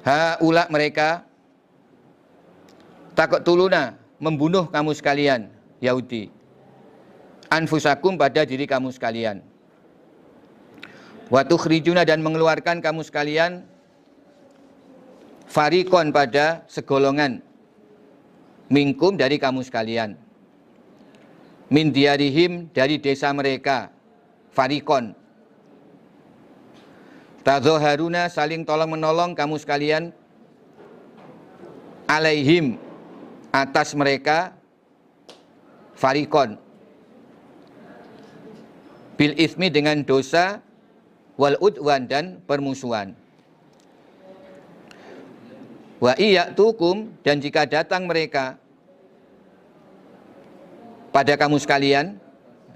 haula 0.06 0.70
mereka 0.70 1.26
takut 3.18 3.42
tuluna 3.42 3.98
membunuh 4.22 4.70
kamu 4.70 4.94
sekalian 4.96 5.50
Yahudi. 5.84 6.30
Anfusakum 7.52 8.16
pada 8.16 8.48
diri 8.48 8.64
kamu 8.70 8.94
sekalian. 8.94 9.44
Waktu 11.34 11.56
khrijuna 11.58 12.06
dan 12.06 12.22
mengeluarkan 12.22 12.80
kamu 12.80 13.02
sekalian 13.02 13.66
farikon 15.50 16.14
pada 16.14 16.62
segolongan 16.70 17.42
mingkum 18.70 19.18
dari 19.18 19.42
kamu 19.42 19.66
sekalian 19.66 20.23
min 21.74 21.90
diarihim 21.90 22.70
dari 22.70 23.02
desa 23.02 23.34
mereka 23.34 23.90
farikon. 24.54 25.18
Tazoharuna 27.42 28.30
saling 28.30 28.62
tolong 28.62 28.94
menolong 28.94 29.34
kamu 29.34 29.58
sekalian 29.58 30.14
alaihim 32.06 32.78
atas 33.50 33.98
mereka 33.98 34.54
farikon. 35.98 36.62
Bil 39.18 39.34
ismi 39.34 39.74
dengan 39.74 40.06
dosa 40.06 40.62
wal 41.42 41.58
udwan 41.58 42.06
dan 42.06 42.38
permusuhan. 42.46 43.18
Wa 45.98 46.14
iya 46.22 46.54
tukum 46.54 47.10
dan 47.26 47.42
jika 47.42 47.66
datang 47.66 48.06
mereka 48.06 48.62
pada 51.14 51.38
kamu 51.38 51.62
sekalian, 51.62 52.18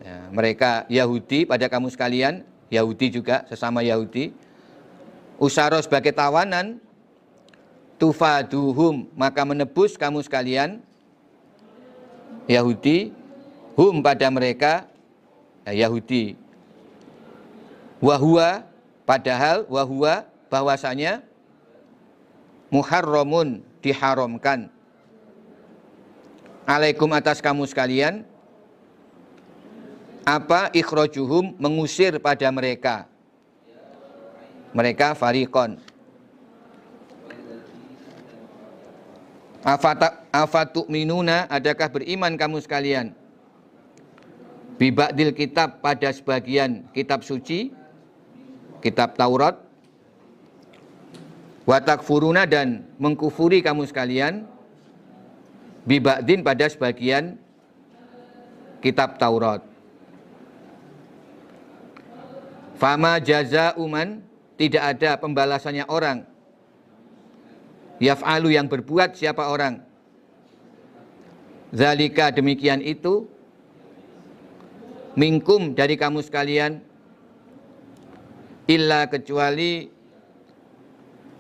ya, 0.06 0.17
mereka 0.30 0.86
Yahudi 0.86 1.50
pada 1.50 1.65
kamu 1.65 1.89
sekalian, 1.89 2.45
Yahudi 2.69 3.10
juga 3.10 3.41
sesama 3.50 3.82
Yahudi, 3.82 4.30
usaro 5.41 5.82
sebagai 5.82 6.13
tawanan, 6.13 6.78
tufaduhum 7.97 9.10
maka 9.17 9.41
menebus 9.41 9.97
kamu 9.97 10.21
sekalian, 10.21 10.78
Yahudi, 12.45 13.10
hum 13.73 14.06
pada 14.06 14.30
mereka, 14.30 14.86
ya, 15.65 15.89
Yahudi, 15.89 16.38
wahua 17.97 18.62
padahal 19.10 19.65
wahua 19.65 20.30
bahwasanya 20.54 21.26
muharramun 22.69 23.65
diharamkan 23.82 24.69
alaikum 26.67 27.08
atas 27.15 27.39
kamu 27.39 27.63
sekalian. 27.65 28.27
Apa 30.27 30.67
ikhrojuhum 30.75 31.56
mengusir 31.56 32.19
pada 32.19 32.51
mereka. 32.51 33.08
Mereka 34.75 35.15
farikon 35.15 35.80
afatu 40.32 40.88
minuna 40.88 41.43
adakah 41.51 41.91
beriman 41.91 42.39
kamu 42.39 42.63
sekalian? 42.63 43.12
Bibadil 44.80 45.34
kitab 45.34 45.82
pada 45.84 46.13
sebagian 46.13 46.86
kitab 46.93 47.25
suci, 47.25 47.73
kitab 48.80 49.17
Taurat, 49.17 49.58
watak 51.65 52.06
furuna 52.06 52.45
dan 52.45 52.86
mengkufuri 53.01 53.60
kamu 53.60 53.89
sekalian, 53.89 54.45
bibadin 55.88 56.43
pada 56.43 56.67
sebagian 56.67 57.39
kitab 58.84 59.15
Taurat. 59.15 59.63
Fama 62.78 63.17
jaza 63.17 63.73
uman 63.80 64.21
tidak 64.60 64.84
ada 64.84 65.17
pembalasannya 65.17 65.88
orang. 65.89 66.28
Yaf'alu 67.97 68.54
yang 68.54 68.69
berbuat 68.69 69.17
siapa 69.17 69.50
orang. 69.50 69.82
Zalika 71.73 72.30
demikian 72.30 72.86
itu 72.86 73.26
Mingkum 75.17 75.73
dari 75.73 75.97
kamu 75.97 76.21
sekalian 76.21 76.78
illa 78.69 79.10
kecuali 79.10 79.89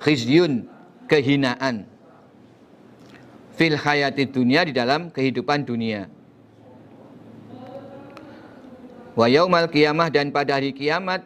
khizyun 0.01 0.65
kehinaan 1.05 1.85
fil 3.57 3.73
hayati 3.73 4.29
dunia 4.29 4.61
di 4.61 4.71
dalam 4.71 5.09
kehidupan 5.09 5.65
dunia. 5.65 6.05
Wa 9.17 9.25
yaumal 9.25 9.65
kiamah 9.65 10.13
dan 10.13 10.29
pada 10.29 10.61
hari 10.61 10.77
kiamat 10.77 11.25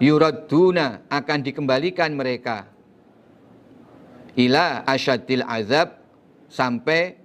yuraduna 0.00 1.04
akan 1.12 1.38
dikembalikan 1.44 2.16
mereka 2.16 2.64
ila 4.32 4.82
asyadil 4.88 5.44
azab 5.44 6.00
sampai 6.48 7.20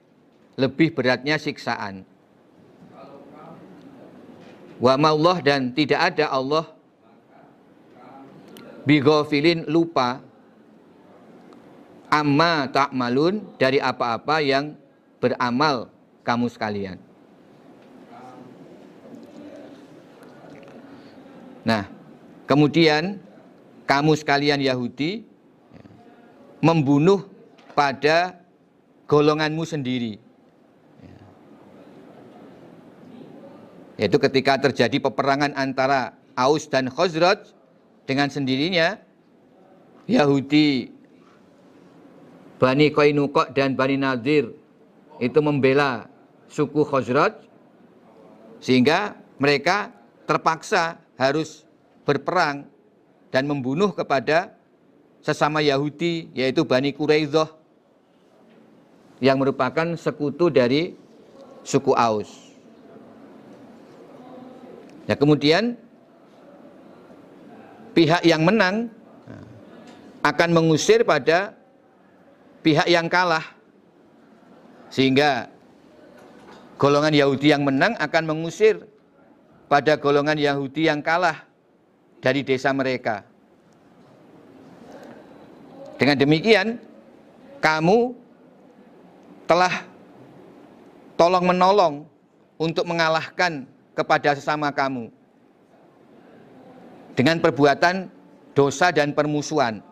lebih 0.59 0.91
beratnya 0.91 1.39
siksaan. 1.39 2.03
Wa 4.83 4.99
Allah 4.99 5.37
dan 5.39 5.71
tidak 5.71 6.11
ada 6.11 6.27
Allah 6.27 6.67
bigofilin 8.83 9.63
lupa 9.67 10.19
amma 12.09 12.65
malun 12.89 13.45
dari 13.61 13.77
apa-apa 13.77 14.41
yang 14.41 14.73
beramal 15.21 15.93
kamu 16.25 16.49
sekalian. 16.49 16.97
Nah, 21.61 21.85
kemudian 22.49 23.21
kamu 23.85 24.17
sekalian 24.17 24.57
Yahudi 24.57 25.21
membunuh 26.59 27.29
pada 27.77 28.41
golonganmu 29.05 29.63
sendiri. 29.63 30.17
Yaitu 33.99 34.15
ketika 34.17 34.55
terjadi 34.57 34.97
peperangan 35.03 35.51
antara 35.59 36.15
Aus 36.33 36.71
dan 36.71 36.87
Khosraj 36.87 37.51
dengan 38.07 38.31
sendirinya 38.31 38.95
Yahudi 40.07 40.98
Bani 42.59 42.91
Koinukok 42.91 43.55
dan 43.55 43.73
Bani 43.73 43.95
Nadir 43.95 44.51
itu 45.23 45.39
membela 45.39 46.11
suku 46.51 46.83
Khosraj 46.83 47.39
sehingga 48.59 49.15
mereka 49.39 49.95
terpaksa 50.27 50.99
harus 51.15 51.63
berperang 52.03 52.67
dan 53.31 53.47
membunuh 53.47 53.95
kepada 53.95 54.51
sesama 55.23 55.63
Yahudi 55.63 56.27
yaitu 56.35 56.67
Bani 56.67 56.91
Quraidah 56.91 57.47
yang 59.23 59.39
merupakan 59.39 59.95
sekutu 59.95 60.51
dari 60.51 60.95
suku 61.63 61.95
Aus. 61.95 62.51
Ya 65.07 65.15
kemudian 65.15 65.79
pihak 67.95 68.23
yang 68.23 68.43
menang 68.43 68.91
akan 70.23 70.49
mengusir 70.51 71.03
pada 71.07 71.58
pihak 72.65 72.87
yang 72.87 73.07
kalah. 73.07 73.43
Sehingga 74.89 75.47
golongan 76.81 77.13
Yahudi 77.13 77.53
yang 77.53 77.61
menang 77.61 77.93
akan 77.99 78.23
mengusir 78.25 78.83
pada 79.69 79.99
golongan 79.99 80.39
Yahudi 80.39 80.89
yang 80.89 81.03
kalah 81.03 81.45
dari 82.19 82.41
desa 82.41 82.73
mereka. 82.73 83.21
Dengan 85.99 86.15
demikian, 86.15 86.79
kamu 87.59 88.15
telah 89.45 89.83
tolong 91.19 91.43
menolong 91.43 92.07
untuk 92.55 92.87
mengalahkan 92.87 93.67
kepada 93.91 94.31
sesama 94.31 94.71
kamu 94.71 95.11
dengan 97.19 97.35
perbuatan 97.43 98.07
dosa 98.55 98.95
dan 98.95 99.11
permusuhan. 99.11 99.83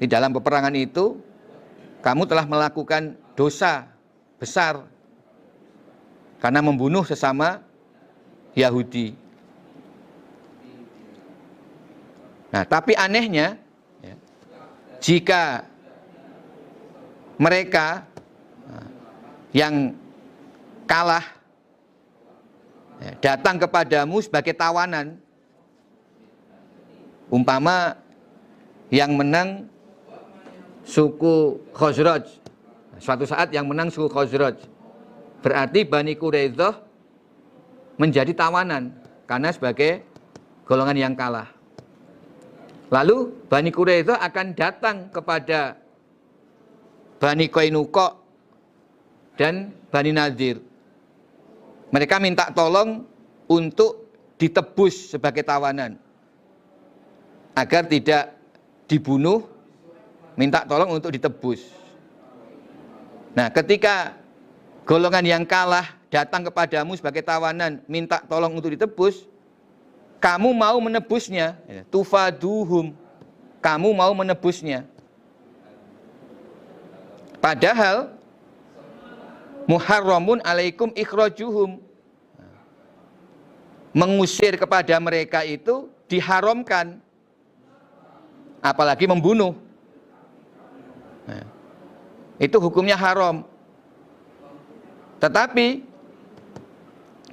Di 0.00 0.08
dalam 0.08 0.32
peperangan 0.32 0.72
itu, 0.72 1.20
kamu 2.04 2.26
telah 2.26 2.46
melakukan 2.46 3.18
dosa 3.34 3.90
besar 4.38 4.86
karena 6.38 6.62
membunuh 6.62 7.02
sesama 7.02 7.62
Yahudi. 8.54 9.14
Nah, 12.48 12.64
tapi 12.64 12.96
anehnya, 12.96 13.60
ya, 14.00 14.14
jika 15.04 15.68
mereka 17.36 18.08
yang 19.52 19.92
kalah 20.88 21.38
Ya, 22.98 23.14
datang 23.22 23.62
kepadamu 23.62 24.18
sebagai 24.18 24.50
tawanan. 24.50 25.22
Umpama 27.30 27.94
yang 28.90 29.14
menang 29.14 29.70
suku 30.88 31.60
Khosroj. 31.76 32.24
Suatu 32.96 33.28
saat 33.28 33.52
yang 33.52 33.68
menang 33.68 33.92
suku 33.92 34.08
Khosroj. 34.08 34.56
Berarti 35.44 35.84
Bani 35.84 36.16
Quraidah 36.16 36.80
menjadi 38.00 38.32
tawanan 38.32 38.96
karena 39.28 39.52
sebagai 39.52 40.00
golongan 40.64 40.96
yang 40.96 41.12
kalah. 41.12 41.52
Lalu 42.88 43.36
Bani 43.52 43.68
Quraidah 43.68 44.16
akan 44.24 44.46
datang 44.56 44.96
kepada 45.12 45.76
Bani 47.20 47.52
Koinukok 47.52 48.12
dan 49.36 49.76
Bani 49.92 50.10
Nadir 50.16 50.58
mereka 51.88 52.20
minta 52.20 52.52
tolong 52.52 53.08
untuk 53.48 54.12
ditebus 54.36 55.16
sebagai 55.16 55.40
tawanan. 55.40 55.96
Agar 57.56 57.88
tidak 57.88 58.36
dibunuh, 58.86 59.48
minta 60.38 60.62
tolong 60.62 60.94
untuk 60.94 61.10
ditebus. 61.10 61.66
Nah, 63.34 63.50
ketika 63.50 64.14
golongan 64.86 65.26
yang 65.26 65.42
kalah 65.42 65.98
datang 66.14 66.46
kepadamu 66.46 66.94
sebagai 66.94 67.26
tawanan, 67.26 67.82
minta 67.90 68.22
tolong 68.22 68.54
untuk 68.54 68.70
ditebus, 68.70 69.26
kamu 70.22 70.54
mau 70.54 70.78
menebusnya, 70.78 71.58
ya, 71.66 71.82
tufaduhum, 71.90 72.94
kamu 73.58 73.88
mau 73.90 74.14
menebusnya. 74.14 74.86
Padahal 77.42 78.14
muharramun 79.66 80.38
alaikum 80.46 80.94
ikhrajuhum. 80.94 81.82
Mengusir 83.90 84.54
kepada 84.54 84.94
mereka 85.02 85.42
itu 85.42 85.90
diharamkan. 86.06 87.02
Apalagi 88.62 89.06
membunuh 89.06 89.67
itu 92.38 92.56
hukumnya 92.58 92.94
haram 92.94 93.44
tetapi 95.18 95.82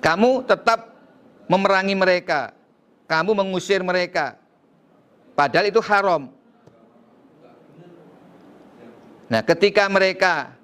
kamu 0.02 0.46
tetap 0.46 0.94
memerangi 1.46 1.94
mereka 1.94 2.52
kamu 3.06 3.38
mengusir 3.38 3.82
mereka 3.86 4.38
padahal 5.38 5.70
itu 5.70 5.82
haram 5.82 6.30
nah 9.30 9.42
ketika 9.46 9.86
mereka 9.90 10.56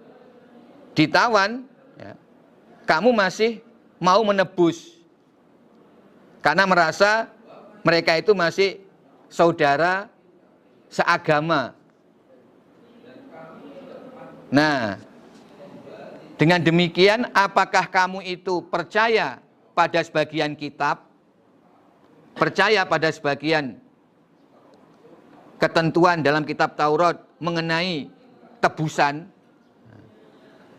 ditawan, 0.93 1.63
ya, 1.95 2.13
kamu 2.88 3.10
masih 3.15 3.63
mau 3.97 4.21
menebus. 4.23 4.99
Karena 6.41 6.65
merasa 6.65 7.30
mereka 7.86 8.17
itu 8.17 8.34
masih 8.34 8.82
saudara 9.30 10.10
seagama. 10.89 11.77
Nah, 14.52 15.00
dengan 16.36 16.60
demikian 16.60 17.32
apakah 17.32 17.88
kamu 17.88 18.20
itu 18.28 18.60
percaya 18.68 19.40
pada 19.72 20.04
sebagian 20.04 20.60
kitab? 20.60 21.08
Percaya 22.36 22.84
pada 22.84 23.08
sebagian 23.08 23.80
ketentuan 25.56 26.20
dalam 26.20 26.44
kitab 26.44 26.76
Taurat 26.76 27.16
mengenai 27.40 28.12
tebusan? 28.60 29.32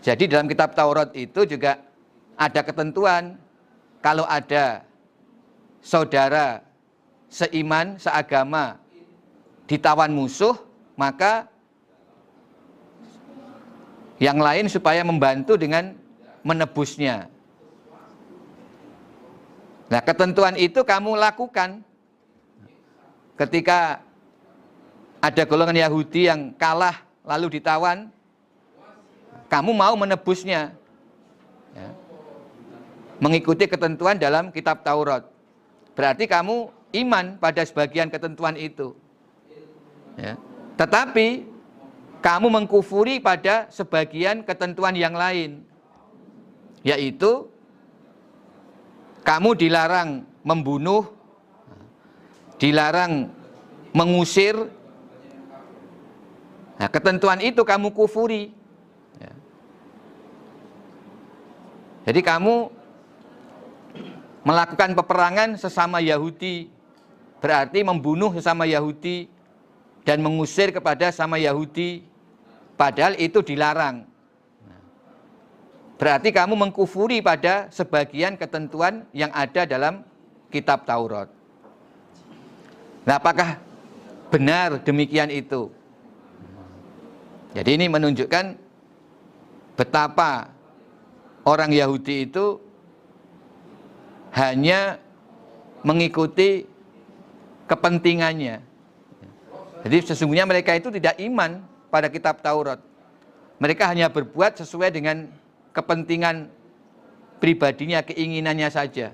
Jadi 0.05 0.29
dalam 0.29 0.51
kitab 0.53 0.77
Taurat 0.77 1.09
itu 1.17 1.49
juga 1.49 1.81
ada 2.37 2.61
ketentuan 2.61 3.41
kalau 4.05 4.27
ada 4.29 4.85
saudara 5.81 6.61
seiman, 7.33 7.97
seagama 7.97 8.77
ditawan 9.65 10.13
musuh, 10.13 10.59
maka 10.99 11.52
yang 14.23 14.39
lain 14.39 14.71
supaya 14.71 15.03
membantu 15.03 15.59
dengan 15.59 15.99
menebusnya. 16.47 17.27
Nah, 19.91 19.99
ketentuan 19.99 20.55
itu 20.55 20.79
kamu 20.87 21.19
lakukan 21.19 21.83
ketika 23.35 23.99
ada 25.19 25.43
golongan 25.43 25.75
Yahudi 25.75 26.31
yang 26.31 26.55
kalah 26.55 27.03
lalu 27.27 27.59
ditawan, 27.59 28.07
kamu 29.51 29.75
mau 29.75 29.99
menebusnya. 29.99 30.71
Ya. 31.75 31.91
Mengikuti 33.19 33.67
ketentuan 33.67 34.23
dalam 34.23 34.55
kitab 34.55 34.87
Taurat. 34.87 35.27
Berarti 35.99 36.31
kamu 36.31 36.71
iman 37.05 37.37
pada 37.43 37.67
sebagian 37.67 38.07
ketentuan 38.07 38.55
itu. 38.55 38.95
Ya. 40.15 40.39
Tetapi 40.79 41.52
kamu 42.23 42.47
mengkufuri 42.49 43.19
pada 43.19 43.67
sebagian 43.69 44.47
ketentuan 44.47 44.95
yang 44.95 45.13
lain. 45.13 45.67
Yaitu 46.87 47.51
kamu 49.27 49.59
dilarang 49.59 50.23
membunuh, 50.47 51.11
dilarang 52.63 53.31
mengusir. 53.91 54.55
Nah, 56.79 56.89
ketentuan 56.91 57.43
itu 57.43 57.63
kamu 57.63 57.91
kufuri. 57.95 58.51
Ya. 59.19 59.35
Jadi 62.11 62.21
kamu 62.23 62.71
melakukan 64.43 64.95
peperangan 64.99 65.55
sesama 65.55 66.03
Yahudi, 66.03 66.67
berarti 67.39 67.87
membunuh 67.87 68.35
sesama 68.35 68.67
Yahudi 68.67 69.31
dan 70.03 70.19
mengusir 70.19 70.75
kepada 70.75 71.15
sama 71.15 71.39
Yahudi, 71.39 72.03
padahal 72.83 73.14
itu 73.14 73.38
dilarang. 73.47 74.03
Berarti 76.03 76.35
kamu 76.35 76.59
mengkufuri 76.59 77.23
pada 77.23 77.71
sebagian 77.71 78.35
ketentuan 78.35 79.07
yang 79.14 79.31
ada 79.31 79.62
dalam 79.62 80.03
kitab 80.51 80.83
Taurat. 80.83 81.31
Nah, 83.07 83.23
apakah 83.23 83.62
benar 84.35 84.83
demikian 84.83 85.31
itu? 85.31 85.71
Jadi 87.55 87.71
ini 87.79 87.87
menunjukkan 87.87 88.59
betapa 89.79 90.51
orang 91.47 91.71
Yahudi 91.71 92.27
itu 92.27 92.59
hanya 94.35 94.99
mengikuti 95.87 96.66
kepentingannya. 97.71 98.59
Jadi 99.87 99.97
sesungguhnya 100.03 100.51
mereka 100.51 100.75
itu 100.75 100.90
tidak 100.90 101.14
iman 101.23 101.72
pada 101.93 102.09
kitab 102.09 102.41
Taurat. 102.41 102.81
Mereka 103.61 103.85
hanya 103.85 104.09
berbuat 104.09 104.57
sesuai 104.57 104.89
dengan 104.97 105.29
kepentingan 105.77 106.49
pribadinya, 107.37 108.01
keinginannya 108.01 108.73
saja. 108.73 109.13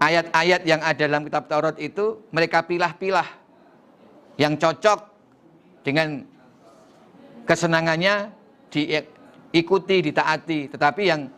Ayat-ayat 0.00 0.64
yang 0.64 0.80
ada 0.80 1.04
dalam 1.04 1.28
kitab 1.28 1.44
Taurat 1.52 1.76
itu 1.76 2.24
mereka 2.32 2.64
pilah-pilah 2.64 3.28
yang 4.40 4.56
cocok 4.56 5.12
dengan 5.84 6.24
kesenangannya 7.44 8.32
diikuti, 8.72 10.00
ditaati, 10.00 10.72
tetapi 10.72 11.02
yang 11.04 11.28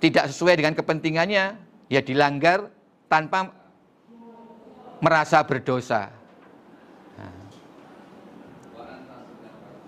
tidak 0.00 0.32
sesuai 0.32 0.56
dengan 0.56 0.72
kepentingannya 0.72 1.44
ya 1.92 2.00
dilanggar 2.00 2.72
tanpa 3.12 3.52
merasa 5.04 5.44
berdosa. 5.44 6.17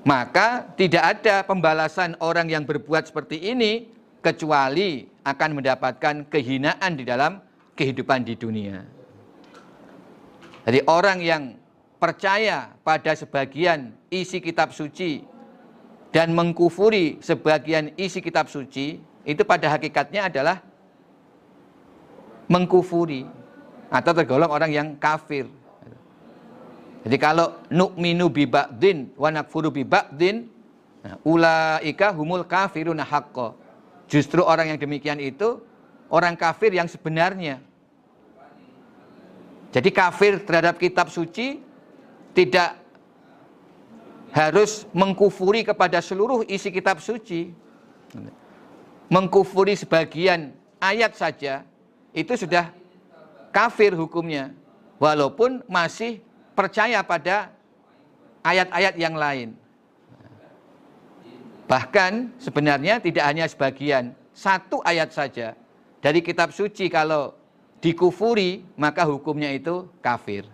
Maka 0.00 0.64
tidak 0.80 1.20
ada 1.20 1.44
pembalasan 1.44 2.16
orang 2.24 2.48
yang 2.48 2.64
berbuat 2.64 3.12
seperti 3.12 3.52
ini 3.52 3.92
kecuali 4.24 5.04
akan 5.24 5.60
mendapatkan 5.60 6.24
kehinaan 6.32 6.96
di 6.96 7.04
dalam 7.04 7.40
kehidupan 7.76 8.24
di 8.24 8.34
dunia. 8.36 8.80
Jadi 10.64 10.80
orang 10.88 11.18
yang 11.20 11.42
percaya 12.00 12.72
pada 12.80 13.12
sebagian 13.12 13.92
isi 14.08 14.40
kitab 14.40 14.72
suci 14.72 15.24
dan 16.12 16.32
mengkufuri 16.32 17.20
sebagian 17.20 17.92
isi 18.00 18.24
kitab 18.24 18.48
suci 18.48 19.00
itu 19.24 19.42
pada 19.44 19.68
hakikatnya 19.76 20.32
adalah 20.32 20.64
mengkufuri 22.48 23.28
atau 23.92 24.12
tergolong 24.16 24.48
orang 24.48 24.70
yang 24.72 24.88
kafir. 24.96 25.46
Jadi 27.00 27.16
kalau 27.16 27.56
nu'minu 27.72 28.28
bi 28.28 28.44
ba'din 28.44 29.08
wa 29.16 29.32
nakfuru 29.32 29.72
bi 29.72 29.88
ba'din, 29.88 30.44
nah, 31.00 31.16
ulaika 31.24 32.12
humul 32.12 32.44
kafiruna 32.44 33.08
haqqo. 33.08 33.56
Justru 34.10 34.44
orang 34.44 34.74
yang 34.74 34.78
demikian 34.80 35.16
itu 35.16 35.64
orang 36.12 36.36
kafir 36.36 36.74
yang 36.76 36.90
sebenarnya. 36.90 37.62
Jadi 39.70 39.88
kafir 39.94 40.42
terhadap 40.42 40.76
kitab 40.76 41.08
suci 41.08 41.62
tidak 42.34 42.74
harus 44.34 44.84
mengkufuri 44.90 45.62
kepada 45.62 46.02
seluruh 46.02 46.42
isi 46.50 46.68
kitab 46.74 46.98
suci. 46.98 47.54
Mengkufuri 49.10 49.78
sebagian 49.78 50.54
ayat 50.82 51.14
saja 51.14 51.62
itu 52.10 52.34
sudah 52.34 52.70
kafir 53.54 53.94
hukumnya. 53.94 54.50
Walaupun 55.00 55.64
masih 55.64 56.20
percaya 56.54 57.00
pada 57.04 57.52
ayat-ayat 58.44 58.94
yang 58.96 59.14
lain. 59.16 59.48
Bahkan 61.70 62.34
sebenarnya 62.42 62.98
tidak 62.98 63.24
hanya 63.30 63.46
sebagian, 63.46 64.10
satu 64.34 64.82
ayat 64.82 65.14
saja 65.14 65.54
dari 66.02 66.18
kitab 66.18 66.50
suci 66.50 66.90
kalau 66.90 67.36
dikufuri 67.78 68.66
maka 68.74 69.06
hukumnya 69.06 69.54
itu 69.54 69.86
kafir. 70.02 70.44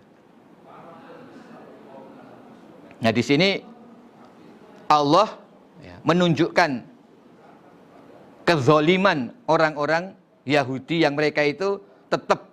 Nah 2.97 3.11
di 3.13 3.23
sini 3.25 3.61
Allah 4.89 5.37
ya, 5.81 5.97
menunjukkan 6.05 6.85
kezoliman 8.47 9.35
orang-orang 9.49 10.15
Yahudi 10.47 11.03
yang 11.03 11.13
mereka 11.13 11.43
itu 11.43 11.83
tetap 12.07 12.47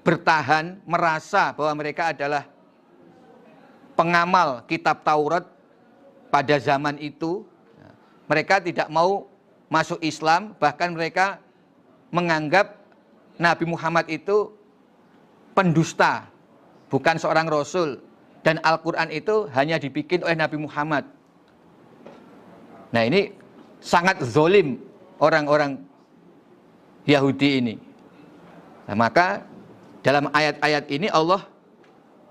bertahan 0.00 0.80
merasa 0.88 1.52
bahwa 1.52 1.84
mereka 1.84 2.16
adalah 2.16 2.48
pengamal 3.96 4.62
kitab 4.68 5.02
Taurat 5.02 5.48
pada 6.28 6.60
zaman 6.60 7.00
itu. 7.00 7.42
Mereka 8.28 8.60
tidak 8.62 8.92
mau 8.92 9.26
masuk 9.72 9.98
Islam, 10.02 10.54
bahkan 10.60 10.92
mereka 10.92 11.38
menganggap 12.10 12.74
Nabi 13.38 13.64
Muhammad 13.66 14.06
itu 14.10 14.52
pendusta, 15.56 16.28
bukan 16.92 17.16
seorang 17.16 17.48
rasul. 17.48 17.98
Dan 18.46 18.62
Al-Quran 18.62 19.10
itu 19.10 19.50
hanya 19.54 19.78
dibikin 19.80 20.22
oleh 20.22 20.38
Nabi 20.38 20.58
Muhammad. 20.58 21.02
Nah 22.94 23.02
ini 23.02 23.34
sangat 23.82 24.22
zolim 24.22 24.78
orang-orang 25.18 25.82
Yahudi 27.06 27.50
ini. 27.62 27.74
Nah, 28.86 28.94
maka 28.94 29.42
dalam 30.02 30.30
ayat-ayat 30.30 30.86
ini 30.90 31.10
Allah 31.10 31.42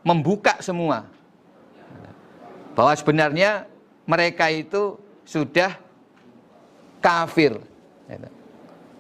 membuka 0.08 0.56
semua 0.64 1.15
bahwa 2.76 2.94
sebenarnya 2.94 3.66
mereka 4.06 4.52
itu 4.52 5.00
sudah 5.24 5.80
kafir. 7.00 7.58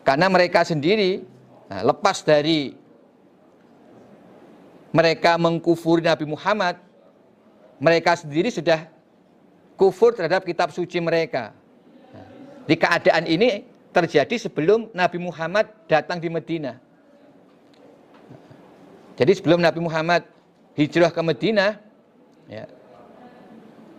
Karena 0.01 0.31
mereka 0.31 0.63
sendiri 0.63 1.21
nah, 1.67 1.83
lepas 1.85 2.23
dari 2.23 2.73
mereka 4.95 5.35
mengkufuri 5.35 5.99
Nabi 5.99 6.23
Muhammad, 6.23 6.79
mereka 7.83 8.15
sendiri 8.15 8.47
sudah 8.47 8.87
kufur 9.75 10.15
terhadap 10.15 10.47
kitab 10.47 10.71
suci 10.71 10.97
mereka. 11.03 11.51
di 12.65 12.73
keadaan 12.73 13.29
ini 13.29 13.61
terjadi 13.93 14.49
sebelum 14.49 14.89
Nabi 14.89 15.21
Muhammad 15.21 15.69
datang 15.85 16.17
di 16.17 16.33
Medina. 16.33 16.81
Jadi 19.15 19.31
sebelum 19.37 19.61
Nabi 19.61 19.79
Muhammad 19.85 20.25
hijrah 20.73 21.13
ke 21.13 21.21
Medina, 21.21 21.77
ya, 22.49 22.65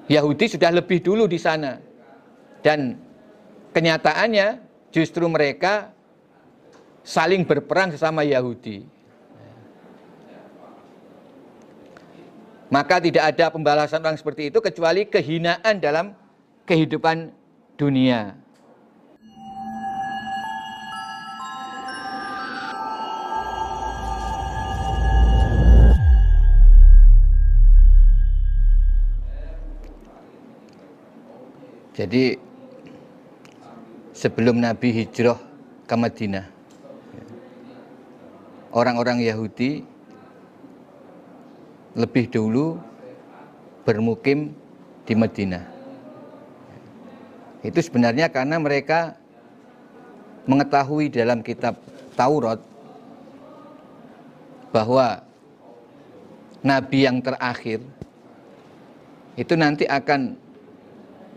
Yahudi 0.07 0.46
sudah 0.46 0.70
lebih 0.70 1.02
dulu 1.02 1.26
di 1.26 1.38
sana. 1.38 1.82
Dan 2.62 2.98
kenyataannya 3.74 4.62
justru 4.94 5.26
mereka 5.26 5.90
saling 7.07 7.46
berperang 7.46 7.94
sesama 7.94 8.22
Yahudi. 8.26 8.86
Maka 12.66 12.98
tidak 12.98 13.30
ada 13.30 13.46
pembalasan 13.54 14.02
orang 14.02 14.18
seperti 14.18 14.50
itu 14.50 14.59
kecuali 14.59 15.07
kehinaan 15.07 15.78
dalam 15.78 16.18
kehidupan 16.66 17.30
dunia. 17.78 18.34
Jadi 31.97 32.36
sebelum 34.12 34.61
Nabi 34.61 34.92
hijrah 34.92 35.40
ke 35.88 35.94
Madinah, 35.97 36.44
orang-orang 38.76 39.24
Yahudi 39.24 39.80
lebih 41.97 42.28
dulu 42.28 42.76
bermukim 43.88 44.53
di 45.09 45.16
Madinah. 45.16 45.64
Itu 47.64 47.80
sebenarnya 47.80 48.28
karena 48.28 48.61
mereka 48.61 49.16
mengetahui 50.44 51.09
dalam 51.09 51.40
kitab 51.40 51.80
Taurat 52.12 52.61
bahwa 54.68 55.24
nabi 56.61 57.09
yang 57.09 57.24
terakhir 57.24 57.80
itu 59.40 59.55
nanti 59.57 59.88
akan 59.88 60.45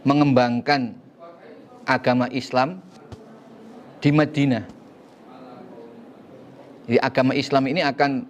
mengembangkan 0.04 0.96
agama 1.84 2.30
Islam 2.32 2.80
di 4.00 4.10
Madinah. 4.14 4.64
Jadi 6.90 6.98
agama 7.02 7.34
Islam 7.38 7.64
ini 7.70 7.82
akan 7.86 8.26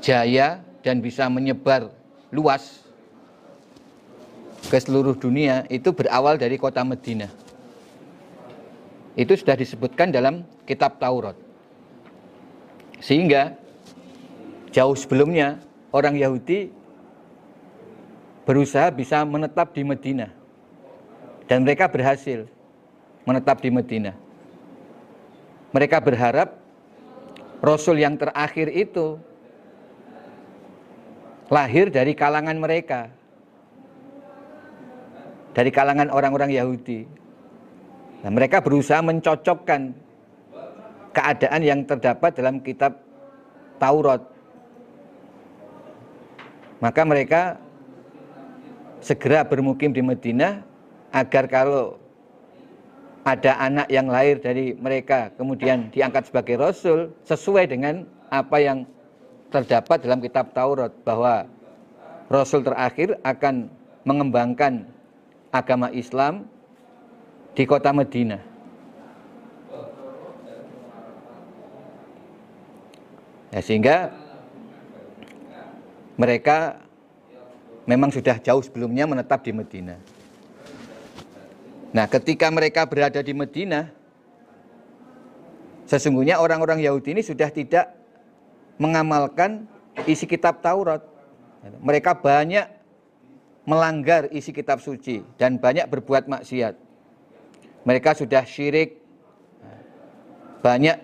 jaya 0.00 0.58
dan 0.80 1.04
bisa 1.04 1.28
menyebar 1.28 1.92
luas 2.32 2.82
ke 4.66 4.78
seluruh 4.78 5.14
dunia 5.14 5.66
itu 5.68 5.92
berawal 5.92 6.38
dari 6.40 6.56
kota 6.56 6.82
Madinah. 6.82 7.30
Itu 9.18 9.36
sudah 9.36 9.58
disebutkan 9.58 10.14
dalam 10.14 10.46
kitab 10.64 10.96
Taurat. 11.02 11.34
Sehingga 13.02 13.58
jauh 14.70 14.94
sebelumnya 14.94 15.58
orang 15.90 16.14
Yahudi 16.14 16.70
berusaha 18.44 18.88
bisa 18.92 19.22
menetap 19.24 19.72
di 19.76 19.82
Madinah. 19.84 20.30
Dan 21.50 21.66
mereka 21.66 21.90
berhasil 21.90 22.46
menetap 23.26 23.58
di 23.58 23.70
Madinah. 23.74 24.14
Mereka 25.70 25.98
berharap 26.02 26.58
Rasul 27.60 28.00
yang 28.00 28.16
terakhir 28.16 28.72
itu 28.72 29.20
lahir 31.50 31.90
dari 31.92 32.14
kalangan 32.14 32.56
mereka. 32.56 33.10
Dari 35.50 35.70
kalangan 35.74 36.08
orang-orang 36.14 36.54
Yahudi. 36.54 37.04
Nah, 38.22 38.30
mereka 38.30 38.62
berusaha 38.62 39.02
mencocokkan 39.02 39.90
keadaan 41.10 41.60
yang 41.66 41.80
terdapat 41.82 42.30
dalam 42.38 42.62
kitab 42.62 43.02
Taurat. 43.82 44.22
Maka 46.78 47.02
mereka 47.02 47.58
segera 49.00 49.44
bermukim 49.44 49.92
di 49.92 50.04
Madinah 50.04 50.64
agar 51.10 51.48
kalau 51.50 51.98
ada 53.24 53.52
anak 53.60 53.88
yang 53.92 54.08
lahir 54.08 54.40
dari 54.40 54.72
mereka 54.76 55.28
kemudian 55.36 55.92
diangkat 55.92 56.32
sebagai 56.32 56.56
rasul 56.56 57.12
sesuai 57.28 57.68
dengan 57.68 58.08
apa 58.32 58.56
yang 58.60 58.88
terdapat 59.50 60.00
dalam 60.00 60.22
kitab 60.22 60.54
Taurat 60.54 60.94
bahwa 61.04 61.44
rasul 62.30 62.62
terakhir 62.62 63.18
akan 63.26 63.68
mengembangkan 64.06 64.86
agama 65.50 65.90
Islam 65.90 66.46
di 67.58 67.66
kota 67.66 67.90
Madinah. 67.90 68.42
Ya, 73.50 73.60
sehingga 73.66 74.14
mereka 76.14 76.78
memang 77.88 78.12
sudah 78.12 78.36
jauh 78.40 78.60
sebelumnya 78.60 79.08
menetap 79.08 79.44
di 79.44 79.52
Madinah. 79.54 79.98
Nah, 81.90 82.06
ketika 82.06 82.46
mereka 82.48 82.86
berada 82.86 83.18
di 83.18 83.34
Madinah, 83.34 83.90
sesungguhnya 85.90 86.38
orang-orang 86.38 86.78
Yahudi 86.78 87.18
ini 87.18 87.22
sudah 87.26 87.50
tidak 87.50 87.90
mengamalkan 88.78 89.66
isi 90.06 90.24
kitab 90.24 90.62
Taurat. 90.62 91.02
Mereka 91.60 92.16
banyak 92.22 92.64
melanggar 93.68 94.30
isi 94.32 94.54
kitab 94.54 94.80
suci 94.80 95.20
dan 95.36 95.60
banyak 95.60 95.84
berbuat 95.90 96.30
maksiat. 96.30 96.78
Mereka 97.84 98.16
sudah 98.16 98.46
syirik, 98.46 99.02
banyak 100.64 100.96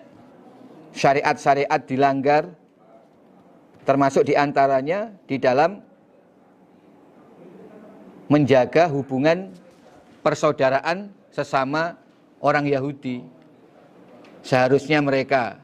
syariat-syariat 0.97 1.81
dilanggar, 1.85 2.57
termasuk 3.85 4.25
di 4.25 4.35
antaranya 4.39 5.13
di 5.29 5.37
dalam 5.37 5.85
menjaga 8.27 8.91
hubungan 8.91 9.55
persaudaraan 10.23 11.15
sesama 11.31 11.95
orang 12.43 12.67
Yahudi. 12.67 13.23
Seharusnya 14.43 15.03
mereka 15.03 15.59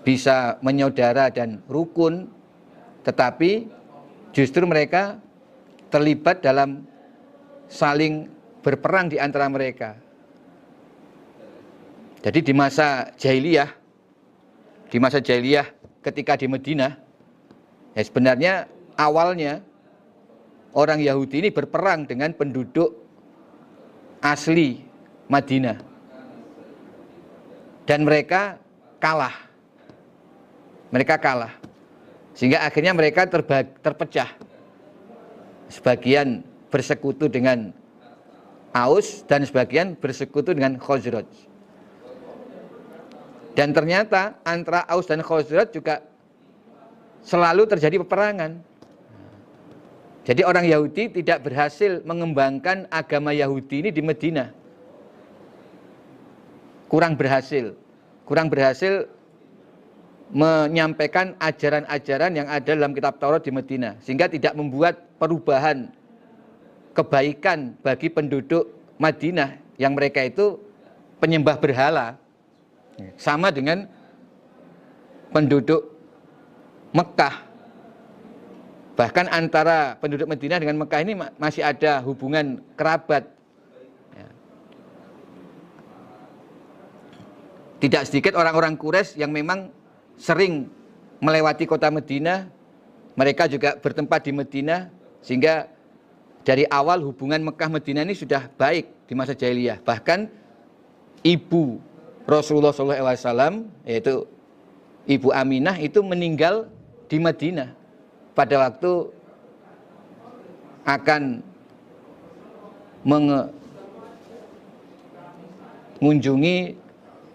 bisa 0.00 0.56
menyaudara 0.64 1.28
dan 1.28 1.60
rukun, 1.68 2.28
tetapi 3.04 3.68
justru 4.32 4.64
mereka 4.64 5.20
terlibat 5.92 6.40
dalam 6.40 6.88
saling 7.68 8.28
berperang 8.64 9.12
di 9.12 9.20
antara 9.20 9.48
mereka. 9.48 9.96
Jadi 12.20 12.52
di 12.52 12.52
masa 12.52 13.12
jahiliyah, 13.16 13.70
di 14.92 14.98
masa 15.00 15.24
jahiliyah 15.24 15.68
ketika 16.04 16.36
di 16.36 16.48
Madinah, 16.48 16.92
ya 17.96 18.02
sebenarnya 18.04 18.68
awalnya 19.00 19.64
orang 20.76 21.00
Yahudi 21.00 21.48
ini 21.48 21.50
berperang 21.50 22.04
dengan 22.04 22.36
penduduk 22.36 22.92
asli 24.20 24.84
Madinah. 25.32 25.88
Dan 27.88 28.04
mereka 28.04 28.60
kalah 29.00 29.50
mereka 30.90 31.16
kalah. 31.22 31.54
Sehingga 32.34 32.66
akhirnya 32.66 32.94
mereka 32.94 33.26
terpecah. 33.80 34.30
Sebagian 35.70 36.42
bersekutu 36.70 37.30
dengan 37.30 37.70
Aus 38.74 39.22
dan 39.26 39.42
sebagian 39.46 39.98
bersekutu 39.98 40.54
dengan 40.54 40.78
Khosroj. 40.78 41.26
Dan 43.54 43.74
ternyata 43.74 44.38
antara 44.46 44.86
Aus 44.90 45.10
dan 45.10 45.22
Khosroj 45.22 45.70
juga 45.74 46.02
selalu 47.22 47.66
terjadi 47.70 48.02
peperangan. 48.02 48.62
Jadi 50.20 50.44
orang 50.44 50.68
Yahudi 50.68 51.08
tidak 51.22 51.48
berhasil 51.48 52.04
mengembangkan 52.04 52.84
agama 52.92 53.32
Yahudi 53.32 53.88
ini 53.88 53.90
di 53.90 54.02
Medina. 54.04 54.52
Kurang 56.92 57.16
berhasil. 57.16 57.72
Kurang 58.28 58.52
berhasil 58.52 59.08
menyampaikan 60.30 61.34
ajaran-ajaran 61.42 62.32
yang 62.38 62.46
ada 62.46 62.70
dalam 62.70 62.94
kitab 62.94 63.18
Taurat 63.18 63.42
di 63.42 63.50
Medina 63.50 63.98
sehingga 63.98 64.30
tidak 64.30 64.54
membuat 64.54 65.02
perubahan 65.18 65.90
kebaikan 66.94 67.74
bagi 67.82 68.06
penduduk 68.06 68.70
Madinah 69.02 69.58
yang 69.74 69.98
mereka 69.98 70.22
itu 70.22 70.62
penyembah 71.18 71.58
berhala 71.58 72.14
sama 73.18 73.50
dengan 73.50 73.90
penduduk 75.34 75.90
Mekah 76.94 77.49
bahkan 79.00 79.32
antara 79.32 79.96
penduduk 79.96 80.28
Madinah 80.28 80.60
dengan 80.60 80.76
Mekah 80.84 81.00
ini 81.00 81.16
masih 81.40 81.64
ada 81.64 82.04
hubungan 82.04 82.60
kerabat 82.76 83.32
ya. 84.12 84.28
tidak 87.80 88.04
sedikit 88.04 88.36
orang-orang 88.36 88.76
Quraisy 88.76 89.16
yang 89.16 89.32
memang 89.32 89.72
sering 90.20 90.68
melewati 91.24 91.64
kota 91.64 91.88
Medina, 91.88 92.52
mereka 93.16 93.48
juga 93.48 93.80
bertempat 93.80 94.20
di 94.28 94.36
Medina, 94.36 94.92
sehingga 95.24 95.64
dari 96.44 96.68
awal 96.68 97.00
hubungan 97.00 97.40
Mekah 97.40 97.72
Medina 97.72 98.04
ini 98.04 98.12
sudah 98.12 98.52
baik 98.52 99.08
di 99.08 99.16
masa 99.16 99.32
jahiliyah. 99.32 99.80
Bahkan 99.80 100.28
ibu 101.24 101.80
Rasulullah 102.28 102.76
SAW, 102.76 103.64
yaitu 103.88 104.28
ibu 105.08 105.32
Aminah 105.32 105.80
itu 105.80 106.04
meninggal 106.04 106.68
di 107.08 107.16
Madinah 107.16 107.79
pada 108.40 108.56
waktu 108.56 109.12
akan 110.88 111.44
mengunjungi 116.00 116.72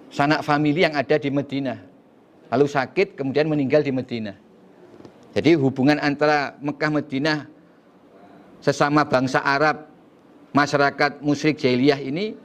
sanak 0.10 0.42
famili 0.42 0.82
yang 0.82 0.98
ada 0.98 1.22
di 1.22 1.30
Madinah 1.30 1.78
lalu 2.50 2.66
sakit 2.70 3.18
kemudian 3.18 3.50
meninggal 3.50 3.82
di 3.82 3.92
Medina. 3.94 4.34
Jadi 5.36 5.60
hubungan 5.60 6.00
antara 6.00 6.56
Mekah 6.64 6.92
Medina 6.94 7.34
sesama 8.64 9.04
bangsa 9.04 9.44
Arab, 9.44 9.92
masyarakat 10.56 11.20
musyrik 11.20 11.60
jahiliyah 11.60 12.00
ini 12.00 12.40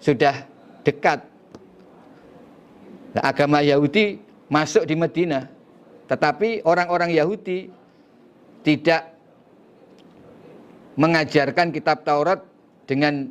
sudah 0.00 0.48
dekat. 0.82 1.20
Agama 3.14 3.62
Yahudi 3.62 4.18
masuk 4.50 4.82
di 4.90 4.98
Medina, 4.98 5.46
tetapi 6.10 6.66
orang-orang 6.66 7.14
Yahudi 7.14 7.70
tidak 8.64 9.12
mengajarkan 10.96 11.70
kitab 11.70 12.02
Taurat 12.02 12.40
dengan 12.88 13.28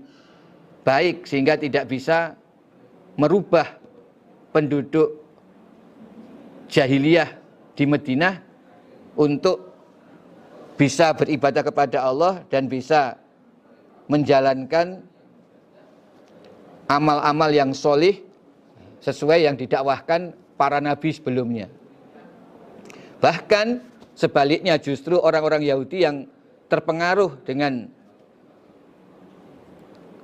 baik 0.85 1.25
sehingga 1.25 1.57
tidak 1.57 1.89
bisa 1.89 2.37
merubah 3.17 3.65
penduduk 4.53 5.19
jahiliyah 6.69 7.29
di 7.73 7.83
Madinah 7.89 8.33
untuk 9.17 9.73
bisa 10.77 11.13
beribadah 11.13 11.61
kepada 11.65 12.05
Allah 12.05 12.41
dan 12.49 12.65
bisa 12.65 13.17
menjalankan 14.09 15.05
amal-amal 16.89 17.49
yang 17.53 17.71
solih 17.71 18.19
sesuai 18.99 19.47
yang 19.47 19.55
didakwahkan 19.55 20.33
para 20.57 20.81
nabi 20.83 21.13
sebelumnya. 21.13 21.69
Bahkan 23.21 23.92
sebaliknya 24.13 24.77
justru 24.77 25.17
orang-orang 25.17 25.65
Yahudi 25.65 26.05
yang 26.05 26.25
terpengaruh 26.69 27.41
dengan 27.45 27.89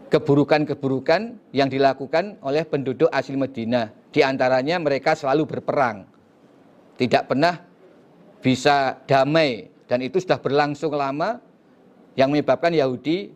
keburukan-keburukan 0.09 1.53
yang 1.53 1.69
dilakukan 1.69 2.41
oleh 2.41 2.65
penduduk 2.65 3.07
asli 3.13 3.37
Medina. 3.37 3.93
Di 4.09 4.25
antaranya 4.25 4.81
mereka 4.81 5.13
selalu 5.13 5.45
berperang. 5.45 6.09
Tidak 6.97 7.29
pernah 7.29 7.61
bisa 8.41 8.97
damai 9.05 9.69
dan 9.85 10.01
itu 10.01 10.17
sudah 10.17 10.41
berlangsung 10.41 10.91
lama 10.97 11.37
yang 12.17 12.33
menyebabkan 12.33 12.73
Yahudi 12.73 13.31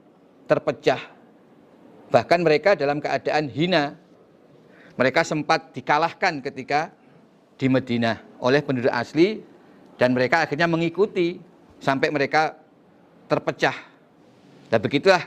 terpecah. 0.50 1.00
Bahkan 2.10 2.40
mereka 2.42 2.74
dalam 2.74 2.98
keadaan 2.98 3.48
hina. 3.48 3.98
Mereka 4.94 5.26
sempat 5.26 5.74
dikalahkan 5.74 6.46
ketika 6.46 6.94
di 7.58 7.66
Medina 7.66 8.22
oleh 8.38 8.62
penduduk 8.62 8.94
asli 8.94 9.42
dan 9.98 10.14
mereka 10.14 10.46
akhirnya 10.46 10.66
mengikuti 10.66 11.38
sampai 11.80 12.10
mereka 12.10 12.58
terpecah. 13.30 13.76
Dan 14.72 14.80
begitulah 14.82 15.22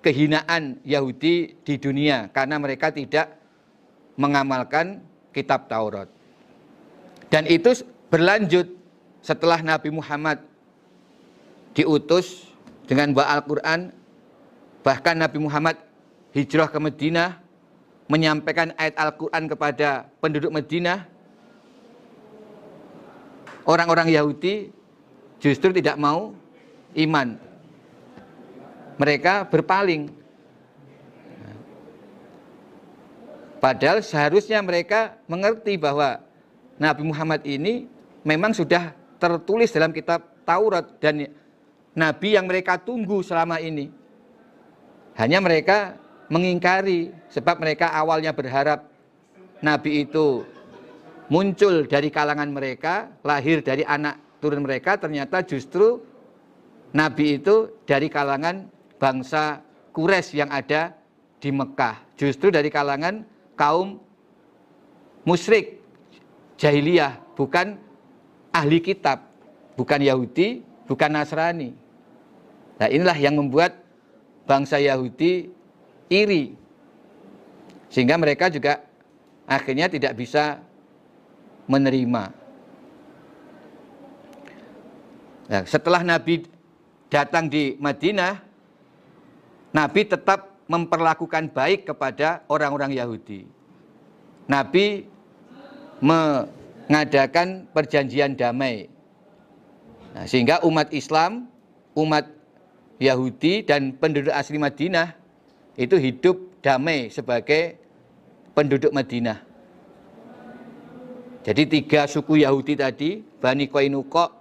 kehinaan 0.00 0.80
Yahudi 0.86 1.58
di 1.60 1.74
dunia 1.76 2.30
karena 2.32 2.56
mereka 2.56 2.88
tidak 2.88 3.36
mengamalkan 4.16 5.04
kitab 5.30 5.68
Taurat. 5.68 6.08
Dan 7.28 7.44
itu 7.44 7.84
berlanjut 8.08 8.72
setelah 9.20 9.60
Nabi 9.60 9.92
Muhammad 9.92 10.40
diutus 11.76 12.48
dengan 12.88 13.12
bawa 13.12 13.38
Al-Quran. 13.38 13.92
Bahkan 14.80 15.14
Nabi 15.20 15.38
Muhammad 15.38 15.76
hijrah 16.32 16.72
ke 16.72 16.78
Madinah, 16.80 17.36
menyampaikan 18.08 18.72
ayat 18.80 18.96
Al-Quran 18.96 19.44
kepada 19.52 20.08
penduduk 20.18 20.48
Madinah. 20.48 21.04
Orang-orang 23.68 24.08
Yahudi 24.08 24.72
justru 25.36 25.76
tidak 25.76 26.00
mau 26.00 26.32
iman. 26.96 27.36
Mereka 28.96 29.44
berpaling. 29.52 30.08
Padahal 33.60 34.00
seharusnya 34.00 34.64
mereka 34.64 35.20
mengerti 35.28 35.76
bahwa 35.76 36.24
Nabi 36.80 37.02
Muhammad 37.04 37.44
ini 37.44 37.84
memang 38.24 38.56
sudah 38.56 38.96
tertulis 39.20 39.68
dalam 39.68 39.92
kitab 39.92 40.24
Taurat 40.48 40.96
dan 41.02 41.28
nabi 41.92 42.38
yang 42.40 42.48
mereka 42.48 42.80
tunggu 42.80 43.20
selama 43.20 43.60
ini. 43.60 43.92
Hanya 45.18 45.44
mereka 45.44 45.98
mengingkari 46.32 47.12
sebab 47.28 47.60
mereka 47.60 47.92
awalnya 47.92 48.32
berharap 48.32 48.86
nabi 49.60 50.08
itu 50.08 50.46
muncul 51.28 51.84
dari 51.84 52.08
kalangan 52.08 52.48
mereka, 52.48 53.12
lahir 53.24 53.60
dari 53.60 53.84
anak 53.84 54.40
turun 54.40 54.64
mereka, 54.64 54.96
ternyata 54.96 55.44
justru 55.44 56.00
nabi 56.96 57.36
itu 57.40 57.72
dari 57.84 58.08
kalangan 58.08 58.68
bangsa 58.96 59.60
Quraisy 59.92 60.40
yang 60.40 60.50
ada 60.50 60.96
di 61.38 61.52
Mekah, 61.52 62.00
justru 62.18 62.48
dari 62.50 62.72
kalangan 62.72 63.22
kaum 63.54 64.00
musyrik 65.28 65.78
jahiliyah, 66.58 67.20
bukan 67.38 67.78
ahli 68.50 68.78
kitab, 68.82 69.28
bukan 69.78 70.00
Yahudi, 70.02 70.64
bukan 70.88 71.10
Nasrani. 71.12 71.70
Nah 72.78 72.88
inilah 72.88 73.18
yang 73.18 73.38
membuat 73.38 73.76
bangsa 74.48 74.80
Yahudi 74.80 75.50
iri. 76.08 76.56
Sehingga 77.92 78.16
mereka 78.16 78.48
juga 78.48 78.84
akhirnya 79.48 79.88
tidak 79.88 80.16
bisa 80.16 80.60
menerima. 81.68 82.34
Nah, 85.48 85.62
setelah 85.64 86.04
Nabi 86.04 86.44
datang 87.08 87.48
di 87.48 87.76
Madinah, 87.80 88.40
Nabi 89.72 90.00
tetap 90.04 90.60
memperlakukan 90.68 91.48
baik 91.52 91.88
kepada 91.88 92.44
orang-orang 92.52 92.92
Yahudi. 92.92 93.48
Nabi 94.48 95.08
mengadakan 96.04 97.64
perjanjian 97.72 98.36
damai. 98.36 98.92
Nah, 100.12 100.24
sehingga 100.28 100.60
umat 100.64 100.92
Islam, 100.92 101.48
umat 101.96 102.28
Yahudi 103.00 103.64
dan 103.64 103.96
penduduk 103.96 104.32
asli 104.36 104.60
Madinah 104.60 105.16
itu 105.80 105.96
hidup 105.96 106.36
damai 106.60 107.08
sebagai 107.08 107.80
penduduk 108.52 108.92
Madinah. 108.92 109.47
Jadi 111.48 111.64
tiga 111.64 112.04
suku 112.04 112.44
Yahudi 112.44 112.76
tadi, 112.76 113.24
Bani 113.40 113.72
Koinukok, 113.72 114.36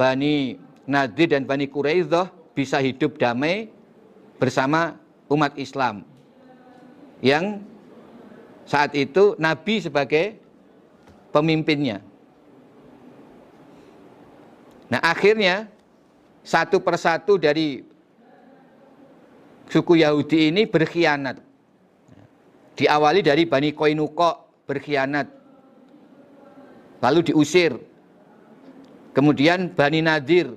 Bani 0.00 0.56
Nadir 0.88 1.28
dan 1.28 1.44
Bani 1.44 1.68
Quraidah 1.68 2.32
bisa 2.56 2.80
hidup 2.80 3.20
damai 3.20 3.68
bersama 4.40 4.96
umat 5.28 5.52
Islam. 5.60 6.08
Yang 7.20 7.60
saat 8.64 8.96
itu 8.96 9.36
Nabi 9.36 9.84
sebagai 9.84 10.40
pemimpinnya. 11.36 12.00
Nah 14.88 15.04
akhirnya 15.04 15.68
satu 16.40 16.80
persatu 16.80 17.36
dari 17.36 17.84
suku 19.68 20.00
Yahudi 20.00 20.48
ini 20.48 20.64
berkhianat. 20.64 21.44
Diawali 22.72 23.20
dari 23.20 23.44
Bani 23.44 23.76
Koinuko 23.76 24.64
berkhianat. 24.64 25.41
Lalu 27.02 27.34
diusir. 27.34 27.74
Kemudian 29.12 29.74
Bani 29.74 30.00
Nadir 30.00 30.54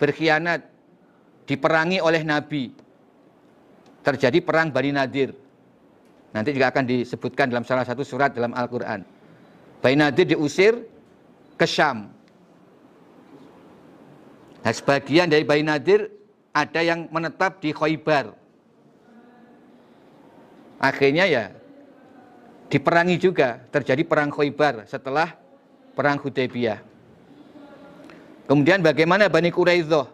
berkhianat. 0.00 0.64
Diperangi 1.46 2.02
oleh 2.02 2.26
Nabi. 2.26 2.74
Terjadi 4.02 4.42
perang 4.42 4.74
Bani 4.74 4.90
Nadir. 4.90 5.30
Nanti 6.34 6.50
juga 6.50 6.74
akan 6.74 6.84
disebutkan 6.84 7.46
dalam 7.52 7.62
salah 7.62 7.86
satu 7.86 8.02
surat 8.02 8.34
dalam 8.34 8.50
Al-Quran. 8.50 9.06
Bani 9.78 9.96
Nadir 9.96 10.26
diusir 10.26 10.74
ke 11.54 11.66
Syam. 11.68 12.10
Nah, 14.66 14.72
sebagian 14.74 15.30
dari 15.30 15.46
Bani 15.46 15.62
Nadir 15.62 16.10
ada 16.50 16.82
yang 16.82 17.06
menetap 17.14 17.62
di 17.62 17.70
Khoibar. 17.70 18.34
Akhirnya 20.82 21.24
ya 21.30 21.44
diperangi 22.66 23.16
juga, 23.22 23.62
terjadi 23.70 24.02
perang 24.02 24.34
Khoibar 24.34 24.82
setelah 24.90 25.45
perang 25.96 26.20
Hudaybiyah. 26.20 26.84
Kemudian 28.46 28.84
bagaimana 28.84 29.26
Bani 29.32 29.48
Quraizoh? 29.48 30.06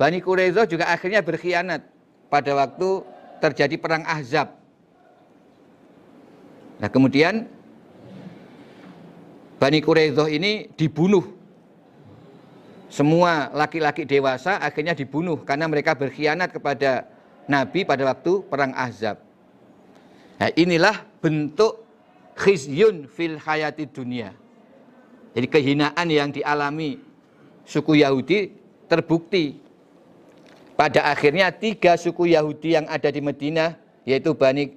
Bani 0.00 0.18
Quraizoh 0.24 0.64
juga 0.66 0.88
akhirnya 0.88 1.20
berkhianat 1.20 1.84
pada 2.32 2.50
waktu 2.56 3.04
terjadi 3.38 3.76
perang 3.76 4.02
Ahzab. 4.08 4.56
Nah 6.80 6.88
kemudian 6.88 7.46
Bani 9.60 9.78
Quraizoh 9.84 10.26
ini 10.32 10.72
dibunuh 10.74 11.36
semua 12.88 13.52
laki-laki 13.52 14.08
dewasa 14.08 14.56
akhirnya 14.56 14.96
dibunuh 14.96 15.44
karena 15.44 15.68
mereka 15.68 15.92
berkhianat 15.92 16.48
kepada 16.48 17.04
Nabi 17.46 17.86
pada 17.86 18.02
waktu 18.08 18.42
perang 18.48 18.74
Ahzab. 18.74 19.22
Nah, 20.36 20.50
inilah 20.52 21.00
bentuk 21.22 21.80
khizyun 22.36 23.08
fil 23.08 23.40
hayati 23.40 23.88
dunia. 23.88 24.34
Jadi 25.36 25.52
kehinaan 25.52 26.08
yang 26.08 26.32
dialami 26.32 26.96
suku 27.68 28.00
Yahudi 28.00 28.56
terbukti. 28.88 29.60
Pada 30.80 31.12
akhirnya 31.12 31.52
tiga 31.52 32.00
suku 32.00 32.32
Yahudi 32.32 32.76
yang 32.76 32.88
ada 32.88 33.12
di 33.12 33.20
Madinah 33.20 33.76
yaitu 34.08 34.32
Bani 34.32 34.72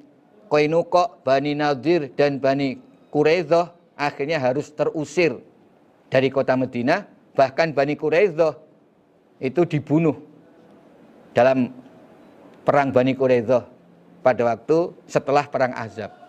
Koinukok, 0.51 1.23
Bani 1.23 1.55
Nadir 1.55 2.11
dan 2.15 2.43
Bani 2.43 2.75
Quraizoh 3.07 3.71
akhirnya 3.95 4.39
harus 4.39 4.71
terusir 4.71 5.39
dari 6.07 6.31
kota 6.31 6.55
Madinah 6.55 7.07
bahkan 7.35 7.71
Bani 7.75 7.99
Quraizoh 7.99 8.55
itu 9.39 9.63
dibunuh 9.63 10.19
dalam 11.31 11.71
perang 12.67 12.91
Bani 12.91 13.15
Quraizoh 13.15 13.63
pada 14.19 14.43
waktu 14.43 14.91
setelah 15.07 15.47
perang 15.47 15.71
Azab. 15.75 16.28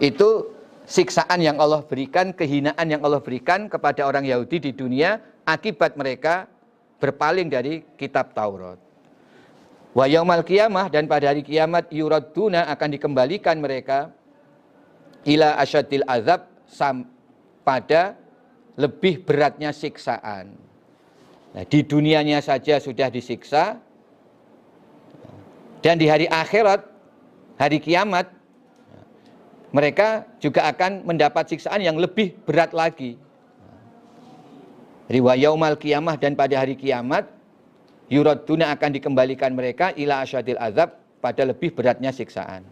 Itu 0.00 0.52
siksaan 0.88 1.40
yang 1.40 1.60
Allah 1.60 1.84
berikan, 1.84 2.32
kehinaan 2.32 2.86
yang 2.88 3.02
Allah 3.04 3.20
berikan 3.20 3.68
kepada 3.68 4.06
orang 4.08 4.24
Yahudi 4.28 4.70
di 4.70 4.72
dunia 4.72 5.20
akibat 5.44 5.96
mereka 5.98 6.48
berpaling 7.02 7.50
dari 7.50 7.82
kitab 7.98 8.32
Taurat. 8.32 8.78
Wa 9.92 10.08
yaumal 10.08 10.40
kiamah 10.46 10.88
dan 10.88 11.04
pada 11.04 11.28
hari 11.28 11.44
kiamat 11.44 11.92
yuraduna 11.92 12.64
akan 12.72 12.88
dikembalikan 12.96 13.60
mereka 13.60 14.08
ila 15.28 15.60
asyadil 15.60 16.06
azab 16.08 16.48
sam, 16.64 17.04
pada 17.60 18.16
lebih 18.80 19.20
beratnya 19.20 19.70
siksaan. 19.70 20.56
Nah, 21.52 21.64
di 21.68 21.84
dunianya 21.84 22.40
saja 22.40 22.80
sudah 22.80 23.12
disiksa 23.12 23.76
dan 25.84 26.00
di 26.00 26.08
hari 26.08 26.24
akhirat, 26.24 26.80
hari 27.60 27.76
kiamat 27.76 28.32
mereka 29.72 30.28
juga 30.36 30.68
akan 30.68 31.08
mendapat 31.08 31.48
siksaan 31.48 31.80
yang 31.80 31.96
lebih 31.96 32.36
berat 32.44 32.76
lagi. 32.76 33.16
Riwayaumal 35.08 35.80
kiamah 35.80 36.20
dan 36.20 36.36
pada 36.36 36.60
hari 36.60 36.76
kiamat, 36.76 37.28
yuraduna 38.12 38.68
akan 38.76 38.90
dikembalikan 38.92 39.56
mereka 39.56 39.96
ila 39.96 40.20
asyadil 40.20 40.60
azab 40.60 41.00
pada 41.24 41.42
lebih 41.48 41.72
beratnya 41.72 42.12
siksaan. 42.12 42.64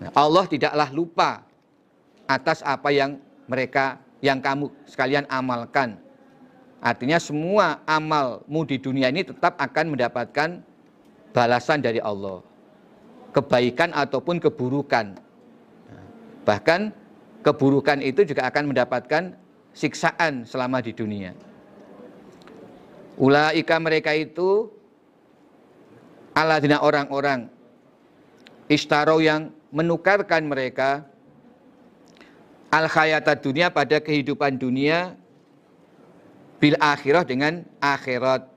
Nah, 0.00 0.10
Allah 0.12 0.44
tidaklah 0.48 0.88
lupa 0.92 1.44
atas 2.28 2.60
apa 2.64 2.88
yang 2.92 3.20
mereka 3.44 4.00
yang 4.24 4.40
kamu 4.40 4.72
sekalian 4.88 5.28
amalkan. 5.28 6.00
Artinya 6.80 7.16
semua 7.16 7.80
amalmu 7.88 8.64
di 8.68 8.76
dunia 8.76 9.08
ini 9.08 9.24
tetap 9.24 9.56
akan 9.56 9.96
mendapatkan 9.96 10.60
balasan 11.32 11.80
dari 11.80 12.00
Allah. 12.00 12.44
Kebaikan 13.32 13.92
ataupun 13.92 14.40
keburukan. 14.40 15.25
Bahkan 16.46 16.94
keburukan 17.42 17.98
itu 17.98 18.22
juga 18.22 18.46
akan 18.46 18.70
mendapatkan 18.70 19.34
siksaan 19.74 20.46
selama 20.46 20.78
di 20.78 20.94
dunia. 20.94 21.34
Ulaika 23.18 23.76
mereka 23.82 24.14
itu 24.14 24.70
aladina 26.36 26.84
orang-orang 26.84 27.48
istaro 28.70 29.18
yang 29.18 29.50
menukarkan 29.74 30.46
mereka 30.46 31.08
al 32.70 32.86
khayata 32.86 33.34
dunia 33.40 33.72
pada 33.72 33.98
kehidupan 33.98 34.60
dunia 34.60 35.16
bil 36.60 36.76
akhirah 36.76 37.24
dengan 37.24 37.64
akhirat. 37.80 38.48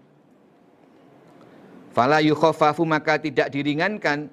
Fala 1.96 2.22
yukhafafu 2.22 2.84
maka 2.84 3.18
tidak 3.18 3.50
diringankan 3.50 4.28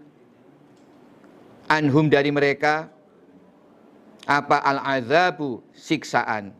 anhum 1.67 2.07
dari 2.07 2.31
mereka 2.31 2.91
apa 4.27 4.59
al-azabu? 4.59 5.63
Siksaan. 5.71 6.51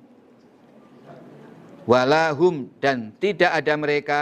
Walahum 1.85 2.71
dan 2.79 3.11
tidak 3.19 3.51
ada 3.51 3.75
mereka. 3.75 4.21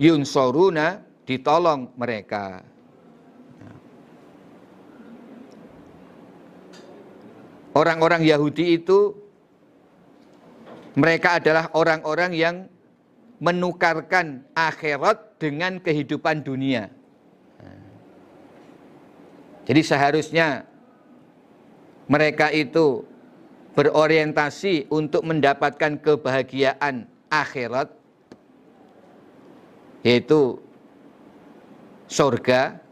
Yunsoruna 0.00 1.04
ditolong 1.28 1.92
mereka. 1.96 2.64
Orang-orang 7.76 8.24
Yahudi 8.24 8.80
itu 8.80 9.12
mereka 10.96 11.38
adalah 11.38 11.70
orang-orang 11.76 12.32
yang 12.34 12.56
menukarkan 13.40 14.44
akhirat 14.52 15.38
dengan 15.40 15.80
kehidupan 15.80 16.44
dunia. 16.44 16.92
Jadi 19.64 19.80
seharusnya 19.86 20.69
mereka 22.10 22.50
itu 22.50 23.06
berorientasi 23.78 24.90
untuk 24.90 25.22
mendapatkan 25.22 25.94
kebahagiaan 26.02 27.06
akhirat 27.30 27.86
yaitu 30.02 30.58
surga. 32.10 32.82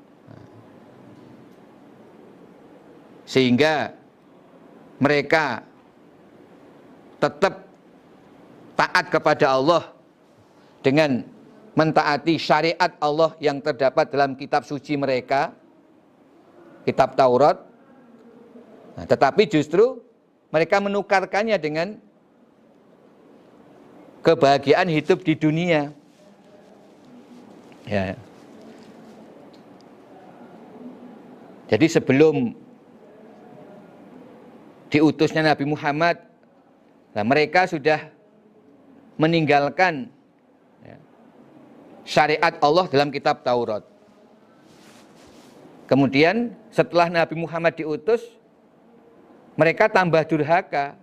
Sehingga 3.28 3.92
mereka 4.96 5.60
tetap 7.20 7.68
taat 8.72 9.04
kepada 9.12 9.52
Allah 9.52 9.84
dengan 10.80 11.26
mentaati 11.76 12.40
syariat 12.40 12.88
Allah 13.02 13.36
yang 13.36 13.60
terdapat 13.60 14.08
dalam 14.08 14.32
kitab 14.32 14.64
suci 14.64 14.96
mereka 14.96 15.52
kitab 16.88 17.12
Taurat 17.20 17.67
Nah, 18.98 19.06
tetapi 19.06 19.46
justru 19.46 20.02
mereka 20.50 20.82
menukarkannya 20.82 21.54
dengan 21.54 22.02
kebahagiaan 24.26 24.90
hidup 24.90 25.22
di 25.22 25.38
dunia. 25.38 25.94
Ya. 27.86 28.18
Jadi 31.70 31.86
sebelum 31.86 32.58
diutusnya 34.90 35.46
Nabi 35.46 35.62
Muhammad, 35.62 36.18
nah 37.14 37.22
mereka 37.22 37.70
sudah 37.70 38.10
meninggalkan 39.14 40.10
ya, 40.82 40.98
syariat 42.02 42.58
Allah 42.58 42.90
dalam 42.90 43.14
kitab 43.14 43.46
Taurat. 43.46 43.86
Kemudian 45.86 46.50
setelah 46.74 47.06
Nabi 47.06 47.38
Muhammad 47.38 47.78
diutus, 47.78 48.37
mereka 49.58 49.90
tambah 49.90 50.22
durhaka. 50.22 50.94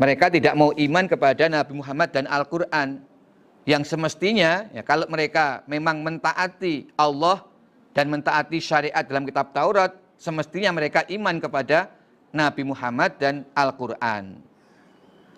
Mereka 0.00 0.32
tidak 0.32 0.54
mau 0.56 0.72
iman 0.72 1.04
kepada 1.04 1.44
Nabi 1.52 1.72
Muhammad 1.76 2.08
dan 2.08 2.24
Al-Quran. 2.24 3.04
Yang 3.68 3.92
semestinya, 3.92 4.64
ya, 4.72 4.80
kalau 4.80 5.04
mereka 5.12 5.60
memang 5.68 6.00
mentaati 6.00 6.88
Allah 6.96 7.44
dan 7.92 8.08
mentaati 8.08 8.64
syariat 8.64 9.04
dalam 9.04 9.28
kitab 9.28 9.52
Taurat, 9.52 9.92
semestinya 10.16 10.72
mereka 10.72 11.04
iman 11.12 11.36
kepada 11.36 11.92
Nabi 12.32 12.64
Muhammad 12.64 13.20
dan 13.20 13.44
Al-Quran. 13.52 14.40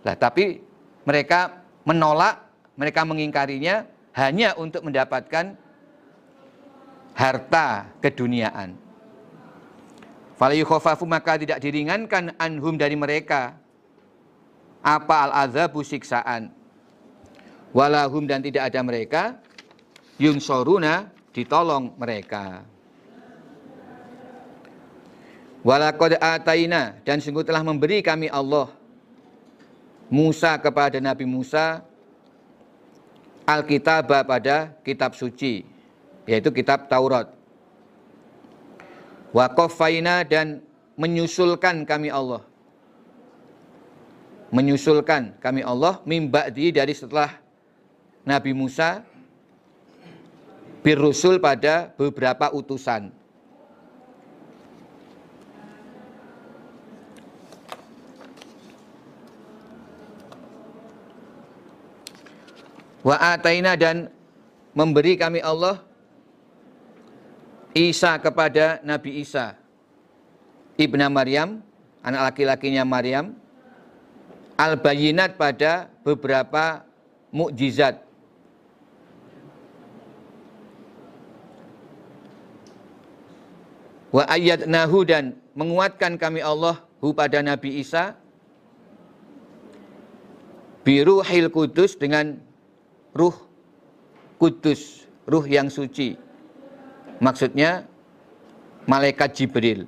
Nah, 0.07 0.15
tapi 0.15 0.63
mereka 1.03 1.67
menolak, 1.83 2.39
mereka 2.79 3.03
mengingkarinya 3.03 3.83
hanya 4.15 4.55
untuk 4.55 4.87
mendapatkan 4.87 5.59
harta 7.19 7.91
keduniaan. 7.99 8.90
Fala 10.41 10.57
yukhafafu 10.57 11.05
maka 11.05 11.37
tidak 11.37 11.61
diringankan 11.61 12.33
anhum 12.41 12.81
dari 12.81 12.97
mereka 12.97 13.61
apa 14.81 15.29
al 15.29 15.33
azabu 15.45 15.85
siksaan. 15.85 16.49
Walahum 17.77 18.25
dan 18.25 18.41
tidak 18.41 18.73
ada 18.73 18.81
mereka 18.81 19.23
yunsoruna 20.17 21.13
ditolong 21.37 21.93
mereka. 22.01 22.65
Walakad 25.61 26.17
ataina 26.17 26.97
dan 27.05 27.21
sungguh 27.21 27.45
telah 27.45 27.61
memberi 27.61 28.01
kami 28.01 28.33
Allah 28.33 28.73
Musa 30.09 30.57
kepada 30.57 31.05
Nabi 31.05 31.29
Musa 31.29 31.85
Alkitab 33.45 34.09
pada 34.09 34.73
kitab 34.81 35.13
suci 35.13 35.69
yaitu 36.25 36.49
kitab 36.49 36.89
Taurat 36.89 37.29
Wakofaina 39.31 40.27
dan 40.27 40.59
menyusulkan 40.99 41.87
kami 41.87 42.11
Allah. 42.11 42.43
Menyusulkan 44.51 45.39
kami 45.39 45.63
Allah 45.63 46.03
mimba'di 46.03 46.75
dari 46.75 46.91
setelah 46.91 47.39
Nabi 48.27 48.51
Musa 48.51 49.07
birusul 50.83 51.39
pada 51.39 51.95
beberapa 51.95 52.51
utusan. 52.51 53.15
Wa 63.01 63.17
ataina 63.39 63.79
dan 63.79 64.13
memberi 64.77 65.17
kami 65.17 65.41
Allah 65.41 65.81
Isa 67.71 68.19
kepada 68.19 68.83
Nabi 68.83 69.23
Isa. 69.23 69.55
Ibna 70.75 71.07
Maryam 71.07 71.63
anak 72.03 72.35
laki-lakinya 72.35 72.83
Maryam. 72.83 73.37
Al-bayinat 74.61 75.41
pada 75.41 75.89
beberapa 76.05 76.85
mukjizat. 77.33 78.05
Wa 84.11 84.27
nahu 84.67 85.07
dan 85.07 85.39
menguatkan 85.55 86.19
kami 86.19 86.43
Allah 86.43 86.83
hu 86.99 87.15
pada 87.15 87.41
Nabi 87.41 87.81
Isa. 87.81 88.19
Biruhil 90.85 91.49
kudus 91.49 91.95
dengan 91.95 92.37
ruh 93.15 93.37
kudus 94.41 95.07
ruh 95.29 95.45
yang 95.45 95.69
suci 95.69 96.17
Maksudnya 97.21 97.85
malaikat 98.89 99.37
Jibril. 99.37 99.85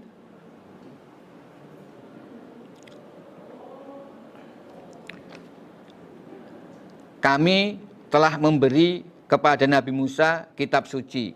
Kami 7.23 7.81
telah 8.13 8.37
memberi 8.37 9.07
kepada 9.31 9.65
Nabi 9.65 9.95
Musa 9.95 10.53
kitab 10.53 10.85
suci, 10.85 11.33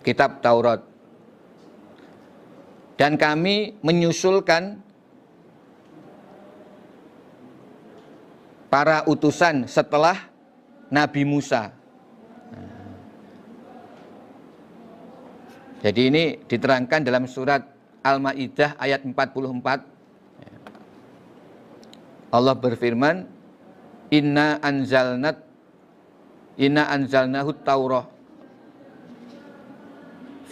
kitab 0.00 0.40
Taurat. 0.40 0.80
Dan 2.96 3.18
kami 3.20 3.76
menyusulkan 3.82 4.78
para 8.72 9.04
utusan 9.04 9.68
setelah 9.68 10.16
Nabi 10.88 11.28
Musa. 11.28 11.81
Jadi 15.82 16.00
ini 16.08 16.24
diterangkan 16.46 17.02
dalam 17.02 17.26
surat 17.26 17.66
Al-Maidah 18.06 18.78
ayat 18.78 19.02
44. 19.02 19.82
Allah 22.32 22.54
berfirman, 22.56 23.26
"Inna 24.14 24.62
anzalnat 24.62 25.52
Inna 26.60 26.84
anzalnahu 26.92 27.56
Taurah 27.64 28.12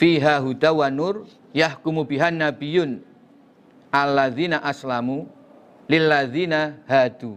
fiha 0.01 0.41
huda 0.41 0.72
wa 0.72 0.89
nur 0.89 1.28
yahkumu 1.53 2.09
bihan 2.09 2.41
nabiyun 2.41 3.05
alladzina 3.93 4.64
aslamu 4.64 5.28
lilladzina 5.85 6.81
hadu. 6.89 7.37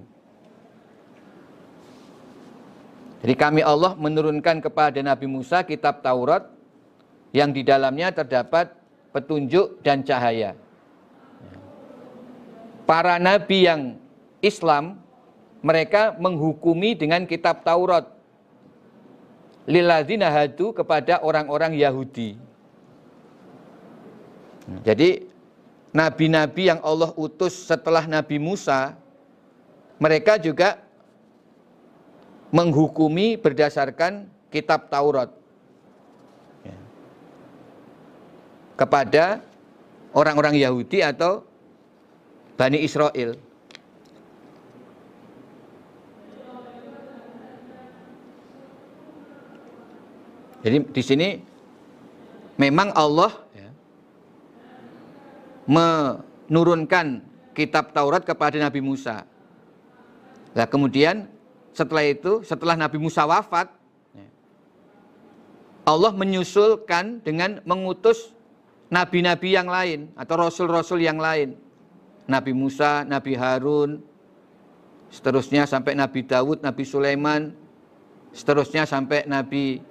Jadi 3.20 3.36
kami 3.36 3.62
Allah 3.64 3.96
menurunkan 4.00 4.64
kepada 4.64 5.00
Nabi 5.04 5.28
Musa 5.28 5.64
kitab 5.68 6.00
Taurat 6.00 6.48
yang 7.34 7.50
di 7.50 7.66
dalamnya 7.66 8.14
terdapat 8.14 8.72
petunjuk 9.10 9.82
dan 9.82 10.06
cahaya. 10.06 10.54
Para 12.86 13.18
nabi 13.18 13.66
yang 13.66 13.98
Islam 14.40 15.02
mereka 15.66 16.14
menghukumi 16.20 16.94
dengan 16.94 17.26
kitab 17.26 17.66
Taurat 17.66 18.06
liladzina 19.66 20.28
hadu 20.28 20.76
kepada 20.76 21.24
orang-orang 21.24 21.74
Yahudi. 21.74 22.36
Jadi 24.84 25.28
nabi-nabi 25.96 26.72
yang 26.72 26.80
Allah 26.84 27.12
utus 27.16 27.68
setelah 27.68 28.08
Nabi 28.08 28.40
Musa 28.40 28.96
mereka 30.00 30.40
juga 30.40 30.80
menghukumi 32.52 33.40
berdasarkan 33.40 34.28
kitab 34.52 34.88
Taurat. 34.92 35.43
Kepada 38.84 39.40
orang-orang 40.12 40.60
Yahudi 40.60 41.00
atau 41.00 41.48
Bani 42.60 42.84
Israel. 42.84 43.40
Jadi 50.64 50.78
di 50.92 51.04
sini 51.04 51.28
memang 52.60 52.92
Allah 52.92 53.32
ya, 53.56 53.72
menurunkan 55.68 57.24
kitab 57.56 57.96
Taurat 57.96 58.28
kepada 58.28 58.60
Nabi 58.60 58.84
Musa. 58.84 59.24
Nah 60.52 60.68
kemudian 60.68 61.32
setelah 61.72 62.04
itu, 62.04 62.44
setelah 62.44 62.76
Nabi 62.76 63.00
Musa 63.00 63.24
wafat, 63.24 63.72
ya, 64.12 64.28
Allah 65.88 66.12
menyusulkan 66.12 67.24
dengan 67.24 67.64
mengutus 67.64 68.33
nabi-nabi 68.94 69.58
yang 69.58 69.66
lain 69.66 70.14
atau 70.14 70.38
rasul-rasul 70.38 71.02
yang 71.02 71.18
lain. 71.18 71.58
Nabi 72.30 72.54
Musa, 72.54 73.04
Nabi 73.04 73.34
Harun, 73.36 74.00
seterusnya 75.10 75.66
sampai 75.66 75.98
Nabi 75.98 76.24
Dawud, 76.24 76.62
Nabi 76.62 76.86
Sulaiman, 76.86 77.52
seterusnya 78.32 78.86
sampai 78.86 79.26
Nabi 79.26 79.82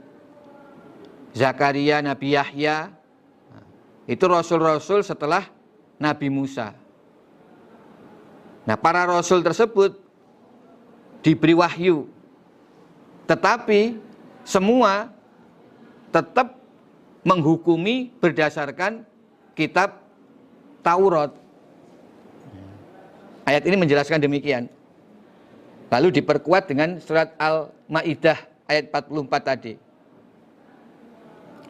Zakaria, 1.34 1.98
Nabi 2.00 2.38
Yahya. 2.38 2.94
Itu 4.06 4.30
rasul-rasul 4.30 5.04
setelah 5.04 5.50
Nabi 6.00 6.32
Musa. 6.32 6.72
Nah, 8.62 8.78
para 8.78 9.04
rasul 9.04 9.42
tersebut 9.42 9.98
diberi 11.20 11.52
wahyu. 11.52 12.06
Tetapi 13.26 13.98
semua 14.42 15.10
tetap 16.10 16.61
menghukumi 17.22 18.10
berdasarkan 18.18 19.06
kitab 19.54 20.02
Taurat. 20.82 21.30
Ayat 23.46 23.62
ini 23.66 23.76
menjelaskan 23.78 24.22
demikian. 24.22 24.66
Lalu 25.90 26.22
diperkuat 26.22 26.70
dengan 26.70 26.98
surat 26.98 27.34
Al-Maidah 27.38 28.38
ayat 28.66 28.90
44 28.90 29.42
tadi. 29.44 29.74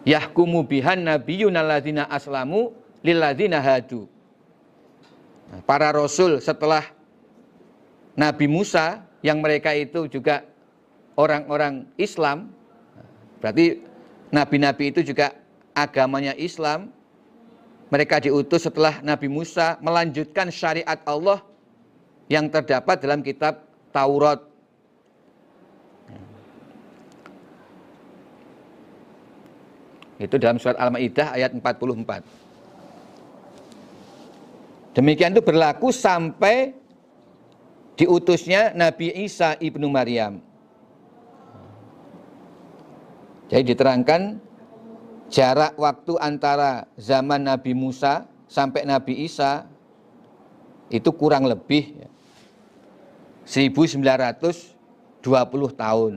Yahkumu 0.03 0.67
bihan 0.67 1.05
nabiyun 1.07 1.55
alladzina 1.55 2.07
aslamu 2.07 2.75
lilladzina 3.03 3.59
hadu. 3.63 4.07
Nah, 5.53 5.61
para 5.67 5.93
rasul 5.93 6.41
setelah 6.41 6.87
Nabi 8.17 8.47
Musa 8.49 9.05
yang 9.21 9.43
mereka 9.43 9.75
itu 9.77 10.09
juga 10.09 10.47
orang-orang 11.15 11.87
Islam, 11.99 12.51
berarti 13.39 13.85
nabi-nabi 14.33 14.91
itu 14.91 15.01
juga 15.05 15.35
agamanya 15.73 16.37
Islam, 16.37 16.93
mereka 17.93 18.21
diutus 18.25 18.65
setelah 18.65 19.05
Nabi 19.05 19.29
Musa 19.29 19.77
melanjutkan 19.85 20.49
syariat 20.49 20.97
Allah 21.05 21.45
yang 22.33 22.49
terdapat 22.49 22.97
dalam 23.05 23.21
kitab 23.21 23.69
Taurat. 23.93 24.41
Itu 30.17 30.39
dalam 30.39 30.57
surat 30.57 30.79
Al-Maidah 30.79 31.35
ayat 31.35 31.53
44. 31.53 32.43
Demikian 34.97 35.35
itu 35.35 35.43
berlaku 35.43 35.91
sampai 35.93 36.73
diutusnya 37.99 38.73
Nabi 38.73 39.13
Isa 39.25 39.57
ibnu 39.61 39.89
Maryam. 39.93 40.41
Jadi 43.53 43.77
diterangkan 43.77 44.41
jarak 45.33 45.73
waktu 45.81 46.13
antara 46.21 46.85
zaman 47.01 47.49
Nabi 47.49 47.73
Musa 47.73 48.29
sampai 48.53 48.85
Nabi 48.85 49.25
Isa 49.25 49.65
itu 50.93 51.09
kurang 51.17 51.49
lebih 51.49 52.05
1920 53.49 54.77
tahun. 55.73 56.15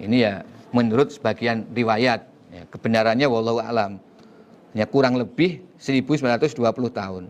Ini 0.00 0.16
ya 0.16 0.34
menurut 0.72 1.12
sebagian 1.12 1.68
riwayat, 1.76 2.24
ya, 2.48 2.64
kebenarannya 2.72 3.28
wallahu 3.28 3.60
alam. 3.60 4.00
Ya 4.72 4.88
kurang 4.88 5.20
lebih 5.20 5.60
1920 5.76 6.56
tahun. 6.88 7.24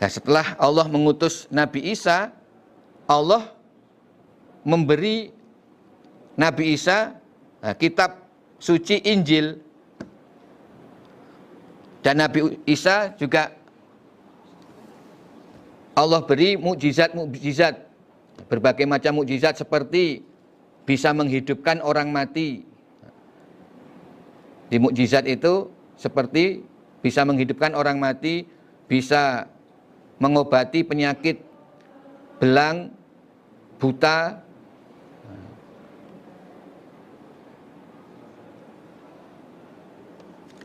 Nah, 0.00 0.10
setelah 0.10 0.56
Allah 0.56 0.86
mengutus 0.88 1.44
Nabi 1.52 1.92
Isa, 1.92 2.32
Allah 3.04 3.53
memberi 4.64 5.30
Nabi 6.34 6.74
Isa 6.74 7.14
nah, 7.62 7.76
kitab 7.76 8.26
suci 8.58 8.98
Injil 9.06 9.60
dan 12.04 12.20
Nabi 12.20 12.60
Isa 12.68 13.12
juga 13.16 13.52
Allah 15.94 16.20
beri 16.26 16.58
mukjizat-mukjizat 16.58 17.74
berbagai 18.50 18.84
macam 18.84 19.22
mukjizat 19.22 19.62
seperti 19.62 20.26
bisa 20.84 21.14
menghidupkan 21.16 21.80
orang 21.80 22.10
mati. 22.10 22.66
Di 24.68 24.76
mukjizat 24.76 25.24
itu 25.30 25.70
seperti 25.94 26.66
bisa 27.00 27.22
menghidupkan 27.22 27.72
orang 27.78 27.96
mati, 28.02 28.44
bisa 28.90 29.46
mengobati 30.18 30.82
penyakit 30.82 31.40
belang, 32.42 32.90
buta, 33.78 34.42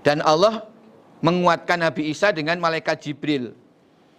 Dan 0.10 0.26
Allah 0.26 0.66
menguatkan 1.22 1.86
Nabi 1.86 2.10
Isa 2.10 2.34
dengan 2.34 2.58
malaikat 2.58 2.98
Jibril. 2.98 3.54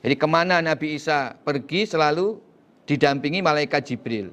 Jadi 0.06 0.14
ke 0.14 0.26
mana 0.30 0.62
Nabi 0.62 0.94
Isa 0.94 1.34
pergi 1.42 1.82
selalu 1.82 2.38
didampingi 2.86 3.42
malaikat 3.42 3.90
Jibril. 3.90 4.30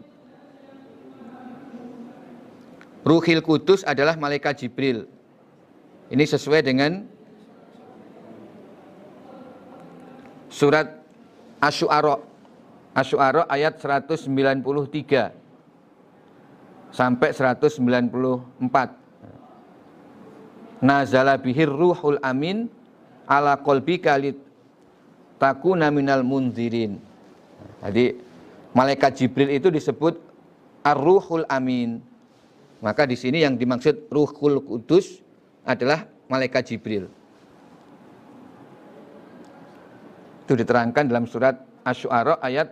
Ruhil 3.01 3.41
Kudus 3.41 3.81
adalah 3.89 4.13
malaikat 4.21 4.61
Jibril. 4.61 5.09
Ini 6.13 6.29
sesuai 6.29 6.61
dengan 6.61 7.09
surat 10.53 10.93
Asy'ara 11.57 12.21
Asy'ara 12.93 13.49
ayat 13.49 13.81
193. 13.81 14.29
sampai 16.93 17.33
194. 17.33 19.06
Nazala 20.77 21.41
bihir 21.41 21.69
ruhul 21.69 22.21
amin 22.21 22.69
ala 23.25 23.57
kolbi 23.57 23.97
kalit 23.97 24.37
takuna 25.41 25.89
minal 25.89 26.21
munzirin. 26.21 27.01
Jadi 27.81 28.13
malaikat 28.77 29.17
Jibril 29.17 29.49
itu 29.57 29.73
disebut 29.73 30.17
ar-ruhul 30.85 31.45
amin. 31.49 32.01
Maka 32.77 33.09
di 33.09 33.17
sini 33.17 33.41
yang 33.41 33.57
dimaksud 33.57 34.09
ruhul 34.13 34.61
kudus 34.61 35.17
adalah 35.65 36.05
malaikat 36.29 36.73
Jibril. 36.73 37.09
Itu 40.45 40.55
diterangkan 40.55 41.09
dalam 41.09 41.27
surat 41.27 41.59
Asy-Syu'ara 41.83 42.39
ayat 42.39 42.71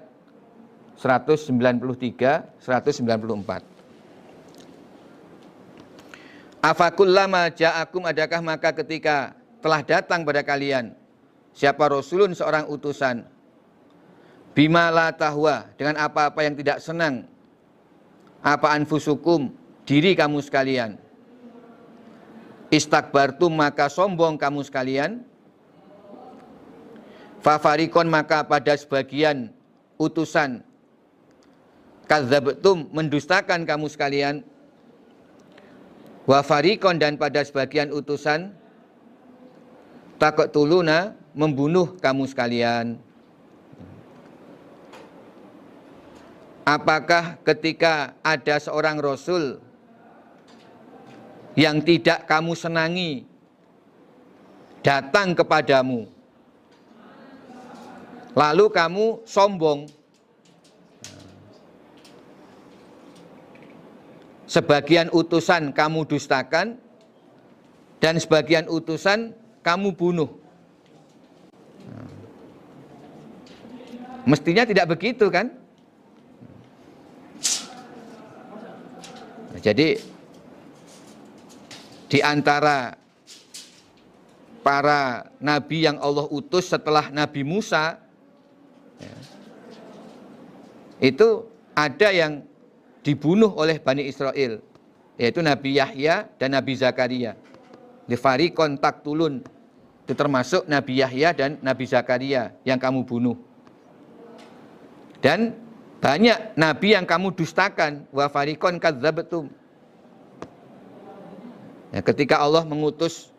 193 0.96 2.62
194. 2.64 3.75
Afakullama 6.66 7.54
ja'akum 7.54 8.10
adakah 8.10 8.42
maka 8.42 8.74
ketika 8.74 9.38
telah 9.62 9.86
datang 9.86 10.26
pada 10.26 10.42
kalian 10.42 10.98
siapa 11.54 11.86
rasulun 11.86 12.34
seorang 12.34 12.66
utusan? 12.66 13.22
Bima 14.58 14.90
la 14.90 15.14
tahwa 15.14 15.70
dengan 15.78 16.02
apa-apa 16.02 16.42
yang 16.42 16.58
tidak 16.58 16.82
senang. 16.82 17.30
Apa 18.42 18.74
anfusukum 18.74 19.54
diri 19.86 20.18
kamu 20.18 20.42
sekalian. 20.42 20.98
Istakbartum 22.74 23.54
maka 23.54 23.86
sombong 23.86 24.34
kamu 24.42 24.66
sekalian. 24.66 25.22
Fafarikon 27.46 28.10
maka 28.10 28.42
pada 28.42 28.74
sebagian 28.74 29.54
utusan. 30.02 30.66
Kadzabtum 32.10 32.90
mendustakan 32.90 33.70
kamu 33.70 33.86
sekalian 33.86 34.42
wa 36.26 36.42
farikon 36.42 36.98
dan 36.98 37.18
pada 37.18 37.46
sebagian 37.46 37.94
utusan 37.94 38.54
takut 40.18 40.50
tuluna 40.50 41.14
membunuh 41.38 41.98
kamu 42.02 42.26
sekalian. 42.26 42.98
Apakah 46.66 47.38
ketika 47.46 48.18
ada 48.26 48.58
seorang 48.58 48.98
rasul 48.98 49.62
yang 51.54 51.78
tidak 51.80 52.26
kamu 52.26 52.58
senangi 52.58 53.24
datang 54.82 55.38
kepadamu 55.38 56.06
lalu 58.36 58.66
kamu 58.70 59.24
sombong 59.24 59.88
sebagian 64.46 65.10
utusan 65.10 65.74
kamu 65.74 66.06
dustakan 66.06 66.78
dan 67.98 68.16
sebagian 68.22 68.70
utusan 68.70 69.34
kamu 69.66 69.94
bunuh. 69.98 70.30
Mestinya 74.26 74.66
tidak 74.66 74.90
begitu 74.98 75.30
kan? 75.30 75.54
Jadi 79.62 79.98
di 82.06 82.20
antara 82.22 82.94
para 84.62 85.30
nabi 85.42 85.86
yang 85.86 85.98
Allah 86.02 86.26
utus 86.30 86.70
setelah 86.70 87.10
Nabi 87.10 87.42
Musa 87.46 87.98
ya, 88.98 89.16
itu 91.02 91.50
ada 91.74 92.10
yang 92.14 92.46
dibunuh 93.06 93.54
oleh 93.54 93.78
Bani 93.78 94.10
Israel 94.10 94.66
yaitu 95.16 95.40
Nabi 95.46 95.78
Yahya 95.78 96.28
dan 96.42 96.58
Nabi 96.58 96.74
Zakaria. 96.76 97.38
Lifari 98.10 98.52
kontak 98.52 99.06
tulun 99.06 99.46
itu 100.06 100.14
termasuk 100.14 100.66
Nabi 100.66 101.00
Yahya 101.00 101.32
dan 101.38 101.58
Nabi 101.62 101.86
Zakaria 101.86 102.54
yang 102.66 102.82
kamu 102.82 103.06
bunuh. 103.06 103.38
Dan 105.24 105.58
banyak 106.04 106.54
nabi 106.54 106.94
yang 106.94 107.08
kamu 107.08 107.34
dustakan 107.34 108.06
wa 108.14 108.30
farikon 108.30 108.78
kadzabatum. 108.78 109.50
Ya, 111.90 112.06
ketika 112.06 112.38
Allah 112.38 112.62
mengutus 112.62 113.34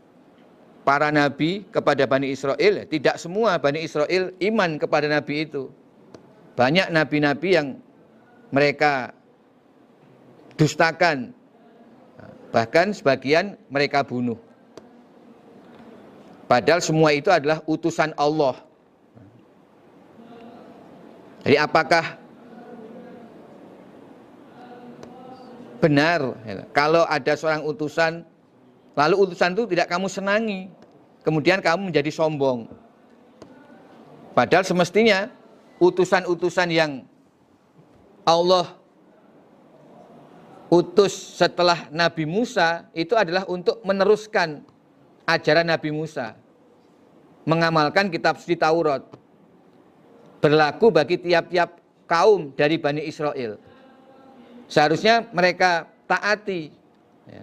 para 0.82 1.14
nabi 1.14 1.62
kepada 1.70 2.02
Bani 2.10 2.34
Israel, 2.34 2.82
tidak 2.90 3.22
semua 3.22 3.54
Bani 3.62 3.86
Israel 3.86 4.34
iman 4.42 4.70
kepada 4.82 5.06
nabi 5.06 5.46
itu. 5.46 5.70
Banyak 6.58 6.90
nabi-nabi 6.90 7.48
yang 7.54 7.78
mereka 8.48 9.14
dustakan. 10.56 11.36
Bahkan 12.50 12.96
sebagian 12.96 13.60
mereka 13.68 14.00
bunuh. 14.00 14.40
Padahal 16.48 16.80
semua 16.80 17.12
itu 17.12 17.28
adalah 17.28 17.60
utusan 17.68 18.16
Allah. 18.16 18.56
Jadi 21.46 21.56
apakah 21.58 22.26
benar 25.78 26.34
kalau 26.72 27.04
ada 27.06 27.36
seorang 27.36 27.62
utusan 27.62 28.24
lalu 28.96 29.14
utusan 29.28 29.54
itu 29.54 29.68
tidak 29.70 29.86
kamu 29.92 30.08
senangi 30.08 30.72
kemudian 31.22 31.60
kamu 31.60 31.92
menjadi 31.92 32.10
sombong 32.10 32.66
padahal 34.32 34.64
semestinya 34.64 35.30
utusan-utusan 35.78 36.72
yang 36.72 37.04
Allah 38.24 38.72
utus 40.66 41.38
setelah 41.38 41.86
Nabi 41.94 42.26
Musa 42.26 42.90
itu 42.90 43.14
adalah 43.14 43.46
untuk 43.46 43.82
meneruskan 43.86 44.62
ajaran 45.26 45.66
Nabi 45.66 45.90
Musa. 45.94 46.34
Mengamalkan 47.46 48.10
kitab 48.10 48.42
suci 48.42 48.58
Taurat. 48.58 49.06
Berlaku 50.42 50.90
bagi 50.90 51.18
tiap-tiap 51.18 51.78
kaum 52.10 52.50
dari 52.54 52.78
Bani 52.78 53.02
Israel. 53.06 53.58
Seharusnya 54.66 55.30
mereka 55.30 55.86
taati. 56.10 56.74
Ya. 57.30 57.42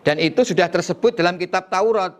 Dan 0.00 0.16
itu 0.16 0.40
sudah 0.48 0.68
tersebut 0.72 1.12
dalam 1.12 1.36
kitab 1.36 1.68
Taurat. 1.68 2.16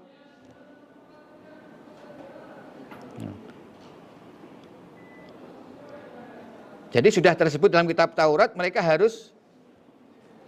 Jadi 6.96 7.12
sudah 7.12 7.36
tersebut 7.36 7.68
dalam 7.68 7.84
kitab 7.84 8.16
Taurat 8.16 8.56
mereka 8.56 8.80
harus 8.80 9.35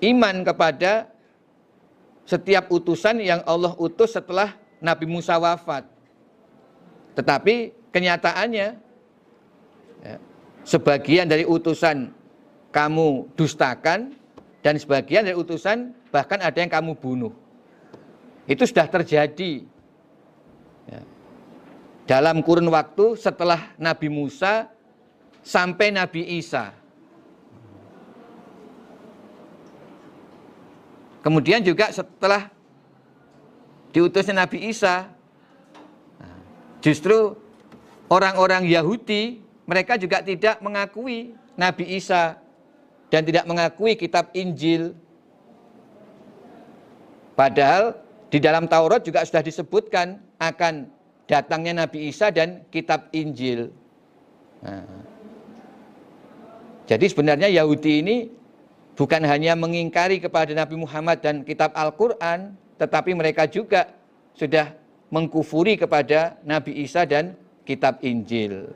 iman 0.02 0.46
kepada 0.46 1.10
setiap 2.28 2.68
utusan 2.68 3.24
yang 3.24 3.40
Allah 3.48 3.72
utus 3.80 4.14
setelah 4.14 4.54
Nabi 4.78 5.08
Musa 5.08 5.34
wafat. 5.40 5.88
Tetapi 7.18 7.74
kenyataannya 7.90 8.68
ya, 10.04 10.16
sebagian 10.62 11.26
dari 11.26 11.42
utusan 11.48 12.14
kamu 12.70 13.32
dustakan 13.34 14.14
dan 14.62 14.74
sebagian 14.78 15.26
dari 15.26 15.34
utusan 15.34 15.96
bahkan 16.14 16.38
ada 16.38 16.58
yang 16.60 16.70
kamu 16.70 16.94
bunuh. 16.94 17.32
Itu 18.48 18.64
sudah 18.64 18.86
terjadi 18.86 19.66
ya. 20.86 21.00
dalam 22.06 22.40
kurun 22.44 22.70
waktu 22.70 23.18
setelah 23.18 23.72
Nabi 23.80 24.08
Musa 24.12 24.70
sampai 25.42 25.90
Nabi 25.90 26.38
Isa. 26.38 26.77
Kemudian 31.18 31.60
juga 31.66 31.90
setelah 31.90 32.48
diutusnya 33.90 34.46
Nabi 34.46 34.70
Isa, 34.70 35.10
justru 36.78 37.34
orang-orang 38.06 38.64
Yahudi 38.70 39.42
mereka 39.68 39.98
juga 40.00 40.22
tidak 40.24 40.62
mengakui 40.64 41.34
Nabi 41.58 41.84
Isa 41.98 42.38
dan 43.10 43.26
tidak 43.26 43.44
mengakui 43.44 43.98
kitab 43.98 44.30
Injil. 44.32 44.94
Padahal 47.34 47.98
di 48.28 48.38
dalam 48.38 48.68
Taurat 48.68 49.02
juga 49.02 49.24
sudah 49.24 49.42
disebutkan 49.42 50.20
akan 50.38 50.88
datangnya 51.28 51.84
Nabi 51.84 52.08
Isa 52.08 52.32
dan 52.32 52.64
kitab 52.72 53.10
Injil. 53.12 53.74
Nah, 54.64 54.86
jadi 56.88 57.04
sebenarnya 57.04 57.52
Yahudi 57.52 58.00
ini 58.00 58.16
bukan 58.98 59.22
hanya 59.22 59.54
mengingkari 59.54 60.18
kepada 60.18 60.50
Nabi 60.50 60.74
Muhammad 60.74 61.22
dan 61.22 61.46
kitab 61.46 61.70
Al-Quran, 61.78 62.58
tetapi 62.82 63.14
mereka 63.14 63.46
juga 63.46 63.94
sudah 64.34 64.74
mengkufuri 65.14 65.78
kepada 65.78 66.34
Nabi 66.42 66.82
Isa 66.82 67.06
dan 67.06 67.38
kitab 67.62 68.02
Injil. 68.02 68.74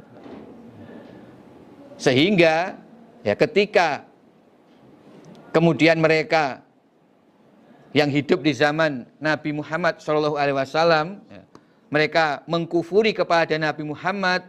Sehingga 1.99 2.79
ya 3.27 3.35
ketika 3.35 4.07
kemudian 5.51 5.99
mereka 5.99 6.63
yang 7.93 8.09
hidup 8.09 8.41
di 8.41 8.55
zaman 8.55 9.05
Nabi 9.19 9.53
Muhammad 9.53 10.01
Shallallahu 10.01 10.39
Alaihi 10.39 10.57
Wasallam, 10.57 11.21
ya, 11.29 11.43
mereka 11.93 12.41
mengkufuri 12.49 13.13
kepada 13.13 13.53
Nabi 13.59 13.85
Muhammad 13.85 14.47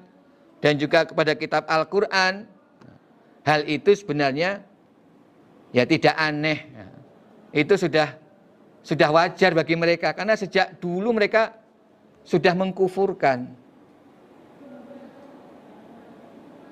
dan 0.64 0.80
juga 0.80 1.04
kepada 1.04 1.36
kitab 1.36 1.68
Al-Quran. 1.68 2.48
Hal 3.44 3.68
itu 3.68 3.92
sebenarnya 3.92 4.64
ya 5.74 5.84
tidak 5.84 6.16
aneh. 6.16 6.60
Ya. 6.70 6.88
Itu 7.66 7.76
sudah 7.76 8.16
sudah 8.86 9.10
wajar 9.12 9.52
bagi 9.58 9.76
mereka 9.76 10.14
karena 10.14 10.38
sejak 10.38 10.78
dulu 10.80 11.12
mereka 11.12 11.58
sudah 12.24 12.56
mengkufurkan. 12.56 13.52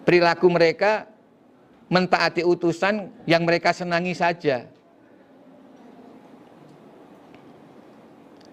Perilaku 0.02 0.48
mereka 0.50 1.12
mentaati 1.92 2.42
utusan 2.48 3.12
yang 3.28 3.44
mereka 3.44 3.76
senangi 3.76 4.16
saja. 4.16 4.66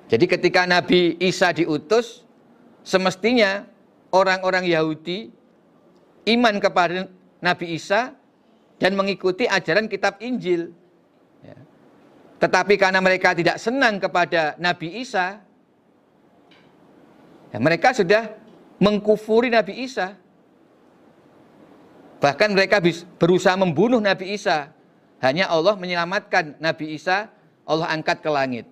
Jadi 0.08 0.24
ketika 0.24 0.64
Nabi 0.64 1.14
Isa 1.20 1.52
diutus, 1.52 2.24
semestinya 2.82 3.68
orang-orang 4.10 4.64
Yahudi 4.66 5.30
iman 6.34 6.56
kepada 6.58 7.08
Nabi 7.38 7.76
Isa 7.76 8.17
dan 8.78 8.94
mengikuti 8.94 9.44
ajaran 9.44 9.90
kitab 9.90 10.22
Injil. 10.22 10.70
Ya. 11.42 11.58
Tetapi 12.38 12.78
karena 12.78 13.02
mereka 13.02 13.34
tidak 13.34 13.58
senang 13.58 13.98
kepada 13.98 14.54
Nabi 14.56 15.02
Isa, 15.02 15.42
ya 17.50 17.58
mereka 17.58 17.90
sudah 17.92 18.30
mengkufuri 18.78 19.50
Nabi 19.50 19.84
Isa. 19.84 20.14
Bahkan 22.18 22.50
mereka 22.50 22.82
berusaha 23.18 23.54
membunuh 23.54 24.02
Nabi 24.02 24.34
Isa. 24.34 24.74
Hanya 25.18 25.50
Allah 25.50 25.74
menyelamatkan 25.74 26.58
Nabi 26.62 26.94
Isa, 26.94 27.30
Allah 27.66 27.90
angkat 27.90 28.22
ke 28.22 28.30
langit. 28.30 28.66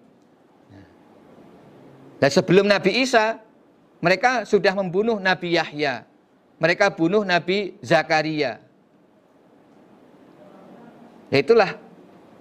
Dan 2.17 2.31
sebelum 2.33 2.67
Nabi 2.67 3.03
Isa, 3.03 3.39
mereka 4.01 4.47
sudah 4.49 4.73
membunuh 4.73 5.21
Nabi 5.21 5.59
Yahya. 5.59 6.09
Mereka 6.57 6.97
bunuh 6.97 7.23
Nabi 7.23 7.77
Zakaria. 7.85 8.66
Ya 11.37 11.45
itulah 11.45 11.77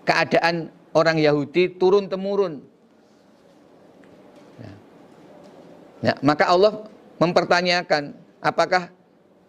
keadaan 0.07 0.71
orang 0.95 1.19
Yahudi 1.19 1.67
turun 1.75 2.07
temurun. 2.07 2.63
Ya. 4.55 4.71
ya, 5.99 6.13
maka 6.23 6.47
Allah 6.47 6.87
mempertanyakan, 7.19 8.15
apakah 8.39 8.87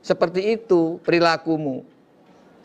seperti 0.02 0.58
itu 0.58 0.98
perilakumu? 1.06 1.86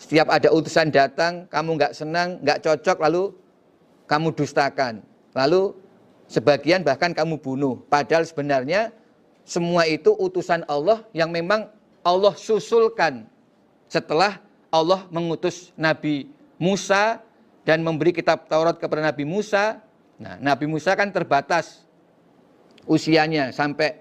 Setiap 0.01 0.33
ada 0.33 0.49
utusan 0.49 0.89
datang, 0.89 1.45
kamu 1.53 1.77
nggak 1.77 1.93
senang, 1.93 2.41
nggak 2.41 2.65
cocok, 2.65 2.97
lalu 2.97 3.29
kamu 4.09 4.33
dustakan. 4.33 5.05
Lalu 5.37 5.77
sebagian 6.25 6.81
bahkan 6.81 7.13
kamu 7.13 7.37
bunuh. 7.37 7.77
Padahal 7.93 8.25
sebenarnya 8.25 8.89
semua 9.45 9.85
itu 9.85 10.17
utusan 10.17 10.65
Allah 10.65 11.05
yang 11.13 11.29
memang 11.29 11.69
Allah 12.01 12.33
susulkan 12.33 13.29
setelah 13.85 14.41
Allah 14.73 15.05
mengutus 15.13 15.69
Nabi 15.77 16.40
Musa 16.61 17.25
dan 17.65 17.81
memberi 17.81 18.13
kitab 18.13 18.45
Taurat 18.45 18.77
kepada 18.77 19.01
Nabi 19.01 19.25
Musa. 19.25 19.81
Nah, 20.21 20.37
Nabi 20.37 20.69
Musa 20.69 20.93
kan 20.93 21.09
terbatas 21.09 21.81
usianya 22.85 23.49
sampai 23.49 23.97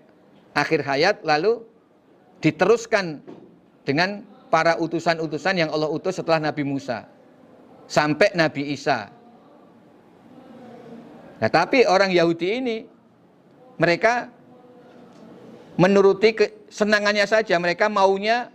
akhir 0.53 0.85
hayat 0.85 1.17
lalu 1.25 1.65
diteruskan 2.45 3.25
dengan 3.89 4.21
para 4.53 4.77
utusan-utusan 4.77 5.57
yang 5.57 5.71
Allah 5.73 5.89
utus 5.89 6.21
setelah 6.21 6.53
Nabi 6.53 6.69
Musa 6.69 7.09
sampai 7.89 8.37
Nabi 8.37 8.77
Isa. 8.77 9.09
Nah, 11.41 11.49
tapi 11.49 11.89
orang 11.89 12.13
Yahudi 12.13 12.61
ini 12.61 12.85
mereka 13.81 14.29
menuruti 15.81 16.37
kesenangannya 16.37 17.25
saja, 17.25 17.57
mereka 17.57 17.89
maunya 17.89 18.53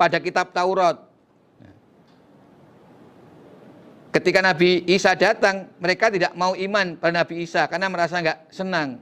pada 0.00 0.16
kitab 0.16 0.56
Taurat. 0.56 1.11
Ketika 4.12 4.44
Nabi 4.44 4.84
Isa 4.84 5.16
datang, 5.16 5.72
mereka 5.80 6.12
tidak 6.12 6.36
mau 6.36 6.52
iman 6.52 7.00
pada 7.00 7.24
Nabi 7.24 7.48
Isa 7.48 7.64
karena 7.64 7.88
merasa 7.88 8.20
nggak 8.20 8.52
senang. 8.52 9.00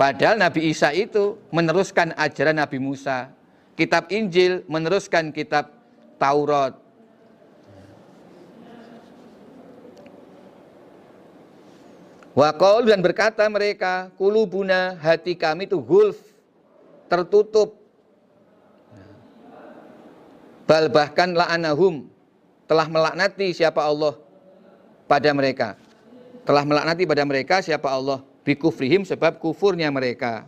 Padahal 0.00 0.40
Nabi 0.40 0.72
Isa 0.72 0.96
itu 0.96 1.36
meneruskan 1.52 2.16
ajaran 2.16 2.56
Nabi 2.56 2.80
Musa. 2.80 3.28
Kitab 3.76 4.08
Injil 4.08 4.64
meneruskan 4.64 5.28
kitab 5.28 5.76
Taurat. 6.16 6.72
Wakol 12.32 12.88
dan 12.88 13.04
berkata 13.04 13.44
mereka, 13.52 14.08
kulubuna 14.16 14.96
hati 14.96 15.36
kami 15.36 15.68
itu 15.68 15.76
gulf, 15.76 16.16
tertutup. 17.12 17.76
Bal 20.64 20.86
bahkan 20.88 21.34
la'anahum, 21.34 22.09
telah 22.70 22.86
melaknati 22.86 23.50
siapa 23.50 23.82
Allah 23.82 24.14
pada 25.10 25.34
mereka. 25.34 25.74
Telah 26.46 26.62
melaknati 26.62 27.02
pada 27.02 27.26
mereka 27.26 27.58
siapa 27.66 27.90
Allah 27.90 28.22
bikufrihim 28.46 29.02
sebab 29.02 29.42
kufurnya 29.42 29.90
mereka. 29.90 30.46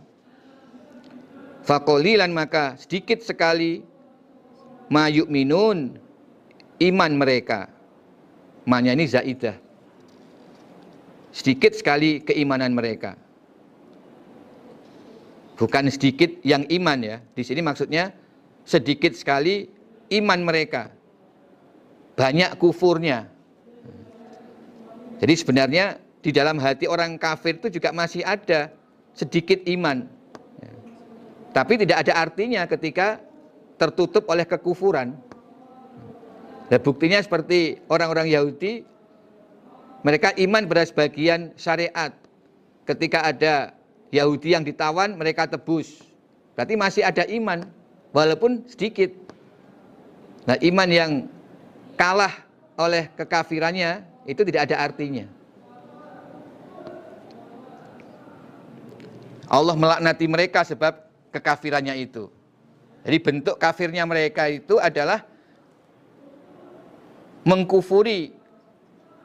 Fakolilan 1.67 2.31
maka 2.31 2.79
sedikit 2.79 3.19
sekali 3.19 3.83
mayuk 4.87 5.27
minun 5.27 5.99
iman 6.79 7.11
mereka. 7.11 7.67
Manya 8.63 8.95
ini 8.95 9.03
zaidah. 9.03 9.59
Sedikit 11.35 11.75
sekali 11.75 12.23
keimanan 12.23 12.71
mereka. 12.71 13.19
Bukan 15.59 15.91
sedikit 15.91 16.39
yang 16.47 16.63
iman 16.71 17.03
ya. 17.03 17.17
Di 17.35 17.43
sini 17.43 17.59
maksudnya 17.59 18.15
sedikit 18.63 19.11
sekali 19.11 19.67
iman 20.07 20.39
mereka 20.39 20.92
banyak 22.13 22.57
kufurnya. 22.61 23.29
Jadi 25.21 25.33
sebenarnya 25.39 25.97
di 26.23 26.31
dalam 26.31 26.59
hati 26.59 26.85
orang 26.85 27.17
kafir 27.17 27.57
itu 27.57 27.79
juga 27.79 27.95
masih 27.95 28.21
ada 28.23 28.71
sedikit 29.15 29.61
iman. 29.69 30.05
Tapi 31.53 31.77
tidak 31.85 32.07
ada 32.07 32.13
artinya 32.17 32.65
ketika 32.65 33.21
tertutup 33.77 34.25
oleh 34.25 34.43
kekufuran. 34.43 35.13
Dan 36.71 36.79
buktinya 36.81 37.21
seperti 37.21 37.77
orang-orang 37.91 38.31
Yahudi, 38.33 38.81
mereka 40.01 40.33
iman 40.33 40.65
pada 40.65 40.83
sebagian 40.87 41.53
syariat. 41.53 42.09
Ketika 42.83 43.23
ada 43.23 43.77
Yahudi 44.09 44.57
yang 44.57 44.65
ditawan, 44.65 45.13
mereka 45.13 45.45
tebus. 45.45 46.01
Berarti 46.57 46.73
masih 46.73 47.03
ada 47.05 47.23
iman, 47.29 47.69
walaupun 48.13 48.65
sedikit. 48.65 49.09
Nah 50.49 50.57
iman 50.59 50.89
yang 50.89 51.11
kalah 51.93 52.33
oleh 52.77 53.09
kekafirannya 53.13 54.03
itu 54.25 54.41
tidak 54.47 54.71
ada 54.71 54.81
artinya. 54.81 55.25
Allah 59.51 59.75
melaknati 59.77 60.25
mereka 60.25 60.65
sebab 60.65 60.97
kekafirannya 61.29 61.93
itu. 62.01 62.31
Jadi 63.03 63.17
bentuk 63.19 63.55
kafirnya 63.59 64.07
mereka 64.07 64.47
itu 64.47 64.79
adalah 64.79 65.27
mengkufuri 67.43 68.31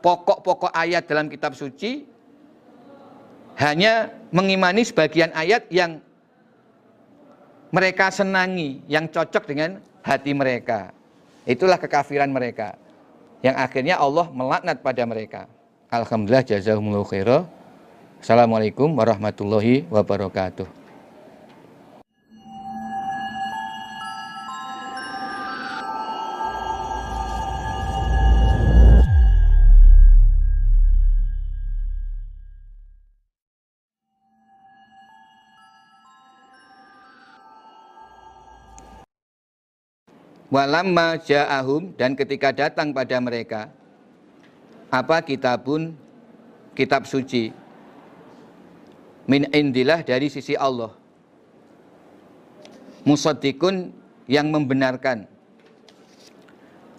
pokok-pokok 0.02 0.74
ayat 0.74 1.06
dalam 1.06 1.30
kitab 1.30 1.54
suci 1.54 2.04
hanya 3.58 4.10
mengimani 4.34 4.82
sebagian 4.82 5.30
ayat 5.34 5.66
yang 5.70 6.02
mereka 7.70 8.08
senangi, 8.08 8.82
yang 8.90 9.06
cocok 9.06 9.44
dengan 9.44 9.78
hati 10.02 10.32
mereka. 10.32 10.97
Itulah 11.48 11.80
kekafiran 11.80 12.28
mereka. 12.28 12.76
Yang 13.40 13.56
akhirnya 13.56 13.96
Allah 13.96 14.28
melaknat 14.28 14.84
pada 14.84 15.02
mereka. 15.08 15.48
Alhamdulillah 15.88 16.44
jazakumullah 16.44 17.08
khairah. 17.08 17.42
Assalamualaikum 18.20 18.92
warahmatullahi 18.92 19.88
wabarakatuh. 19.88 20.77
Walamma 40.48 41.20
ja'ahum 41.20 41.92
dan 41.92 42.16
ketika 42.16 42.56
datang 42.56 42.96
pada 42.96 43.20
mereka 43.20 43.68
apa 44.88 45.20
kitabun 45.20 45.92
kitab 46.72 47.04
suci 47.04 47.52
min 49.28 49.44
indillah 49.52 50.00
dari 50.00 50.32
sisi 50.32 50.56
Allah. 50.56 50.96
Musaddiqun 53.04 53.92
yang 54.24 54.48
membenarkan. 54.48 55.28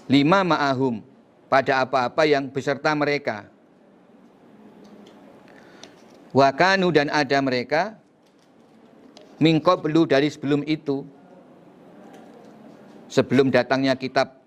Lima 0.10 0.46
ma'ahum 0.46 1.02
pada 1.50 1.82
apa-apa 1.86 2.26
yang 2.30 2.50
beserta 2.50 2.94
mereka. 2.94 3.50
Wakanu 6.30 6.94
dan 6.94 7.10
ada 7.10 7.42
mereka 7.42 7.98
mingkoblu 9.42 10.06
dari 10.06 10.30
sebelum 10.30 10.62
itu 10.70 11.02
sebelum 13.10 13.50
datangnya 13.50 13.98
kitab 13.98 14.38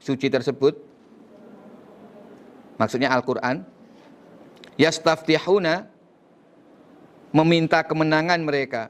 suci 0.00 0.32
tersebut 0.32 0.74
maksudnya 2.80 3.12
Al-Qur'an. 3.12 3.62
Yastaftihuna 4.78 5.90
meminta 7.34 7.82
kemenangan 7.84 8.40
mereka. 8.40 8.88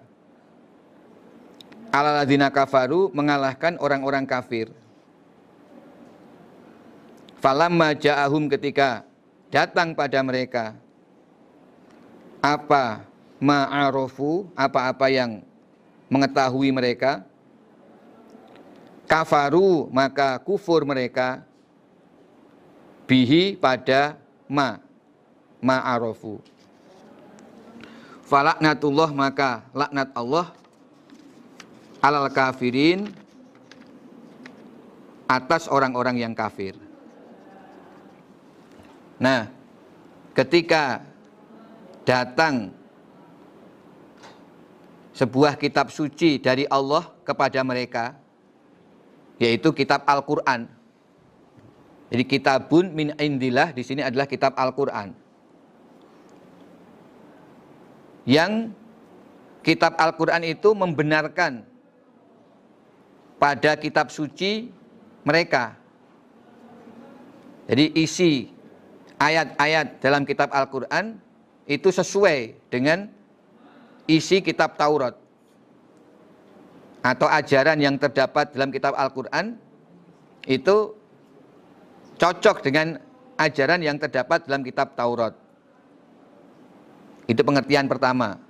Alaladzina 1.88 2.52
kafaru 2.52 3.08
mengalahkan 3.16 3.80
orang-orang 3.80 4.28
kafir. 4.28 4.68
Falamma 7.40 7.96
ja'ahum 7.96 8.52
ketika 8.52 9.08
datang 9.48 9.96
pada 9.96 10.20
mereka 10.20 10.76
apa 12.44 13.08
ma'arofu 13.40 14.52
apa-apa 14.52 15.06
yang 15.08 15.40
mengetahui 16.12 16.68
mereka 16.74 17.27
kafaru 19.08 19.88
maka 19.88 20.36
kufur 20.44 20.84
mereka 20.84 21.40
bihi 23.08 23.56
pada 23.56 24.20
ma 24.44 24.76
ma'arofu. 25.64 26.38
Falaknatullah 28.28 29.08
maka 29.16 29.64
laknat 29.72 30.12
Allah 30.12 30.52
alal 32.04 32.28
kafirin 32.28 33.08
atas 35.24 35.64
orang-orang 35.72 36.20
yang 36.20 36.36
kafir. 36.36 36.76
Nah, 39.18 39.50
ketika 40.36 41.02
datang 42.06 42.70
sebuah 45.16 45.58
kitab 45.58 45.90
suci 45.90 46.38
dari 46.38 46.68
Allah 46.70 47.10
kepada 47.26 47.58
mereka, 47.66 48.14
yaitu 49.38 49.70
kitab 49.70 50.02
Al-Quran. 50.04 50.66
Jadi 52.08 52.24
kitabun 52.26 52.90
min 52.92 53.14
indillah 53.16 53.70
di 53.70 53.82
sini 53.86 54.02
adalah 54.02 54.26
kitab 54.26 54.56
Al-Quran. 54.58 55.14
Yang 58.28 58.74
kitab 59.64 59.96
Al-Quran 59.96 60.44
itu 60.44 60.72
membenarkan 60.74 61.64
pada 63.38 63.78
kitab 63.78 64.10
suci 64.10 64.68
mereka. 65.22 65.78
Jadi 67.68 67.92
isi 68.00 68.48
ayat-ayat 69.20 70.00
dalam 70.00 70.24
kitab 70.24 70.48
Al-Quran 70.50 71.20
itu 71.68 71.92
sesuai 71.92 72.56
dengan 72.72 73.12
isi 74.08 74.40
kitab 74.40 74.80
Taurat 74.80 75.27
atau 77.02 77.30
ajaran 77.30 77.78
yang 77.78 77.94
terdapat 77.96 78.50
dalam 78.52 78.74
kitab 78.74 78.94
Al-Quran 78.98 79.54
itu 80.48 80.96
cocok 82.18 82.64
dengan 82.64 82.98
ajaran 83.38 83.80
yang 83.80 83.96
terdapat 83.96 84.44
dalam 84.44 84.66
kitab 84.66 84.98
Taurat. 84.98 85.32
Itu 87.30 87.44
pengertian 87.46 87.86
pertama. 87.86 88.40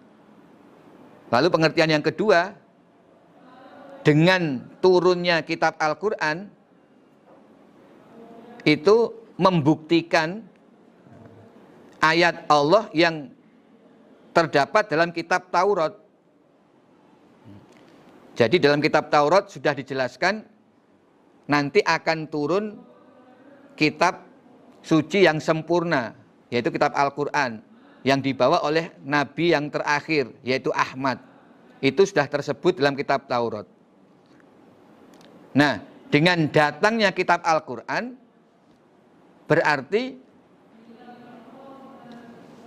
Lalu 1.28 1.48
pengertian 1.52 1.92
yang 1.92 2.00
kedua, 2.00 2.56
dengan 4.00 4.64
turunnya 4.80 5.44
kitab 5.44 5.76
Al-Quran, 5.76 6.48
itu 8.64 9.12
membuktikan 9.36 10.40
ayat 12.00 12.48
Allah 12.48 12.88
yang 12.96 13.28
terdapat 14.32 14.88
dalam 14.88 15.12
kitab 15.12 15.52
Taurat. 15.52 16.07
Jadi 18.38 18.62
dalam 18.62 18.78
kitab 18.78 19.10
Taurat 19.10 19.50
sudah 19.50 19.74
dijelaskan 19.74 20.46
nanti 21.50 21.82
akan 21.82 22.30
turun 22.30 22.78
kitab 23.74 24.22
suci 24.78 25.26
yang 25.26 25.42
sempurna, 25.42 26.14
yaitu 26.46 26.70
kitab 26.70 26.94
Al-Quran 26.94 27.58
yang 28.06 28.22
dibawa 28.22 28.62
oleh 28.62 28.94
Nabi 29.02 29.50
yang 29.50 29.66
terakhir, 29.74 30.30
yaitu 30.46 30.70
Ahmad. 30.70 31.18
Itu 31.82 32.06
sudah 32.06 32.30
tersebut 32.30 32.78
dalam 32.78 32.94
kitab 32.94 33.26
Taurat. 33.26 33.66
Nah, 35.58 35.82
dengan 36.06 36.46
datangnya 36.46 37.10
kitab 37.10 37.42
Al-Quran, 37.42 38.14
berarti 39.50 40.14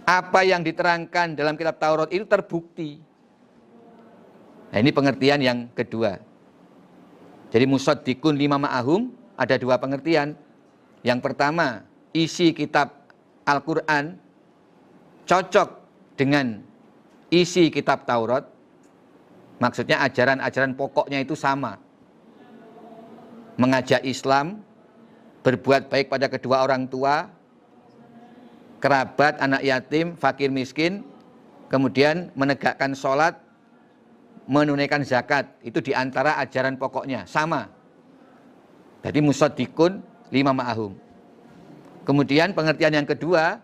apa 0.03 0.39
yang 0.43 0.67
diterangkan 0.67 1.39
dalam 1.39 1.55
kitab 1.55 1.79
Taurat 1.79 2.11
itu 2.11 2.27
terbukti. 2.27 3.10
Nah, 4.71 4.77
ini 4.79 4.95
pengertian 4.95 5.43
yang 5.43 5.67
kedua. 5.75 6.15
Jadi 7.51 7.67
musaddikun 7.67 8.39
lima 8.39 8.55
ma'ahum 8.55 9.11
ada 9.35 9.59
dua 9.59 9.75
pengertian. 9.75 10.39
Yang 11.03 11.19
pertama, 11.19 11.83
isi 12.15 12.55
kitab 12.55 13.11
Al-Qur'an 13.43 14.15
cocok 15.27 15.69
dengan 16.15 16.63
isi 17.27 17.67
kitab 17.67 18.07
Taurat. 18.07 18.47
Maksudnya 19.59 19.99
ajaran-ajaran 20.07 20.73
pokoknya 20.79 21.19
itu 21.19 21.35
sama. 21.35 21.75
Mengajak 23.59 24.07
Islam, 24.07 24.63
berbuat 25.43 25.91
baik 25.91 26.07
pada 26.07 26.31
kedua 26.31 26.63
orang 26.63 26.87
tua, 26.87 27.27
kerabat, 28.79 29.37
anak 29.43 29.61
yatim, 29.67 30.15
fakir 30.15 30.47
miskin, 30.47 31.03
kemudian 31.67 32.29
menegakkan 32.33 32.95
sholat, 32.95 33.37
menunaikan 34.49 35.05
zakat. 35.05 35.49
Itu 35.61 35.81
di 35.81 35.91
antara 35.91 36.37
ajaran 36.41 36.77
pokoknya, 36.77 37.25
sama. 37.29 37.69
Jadi 39.01 39.19
musadikun 39.19 40.01
lima 40.29 40.53
ma'ahum. 40.53 40.93
Kemudian 42.05 42.53
pengertian 42.53 42.93
yang 42.97 43.05
kedua, 43.05 43.61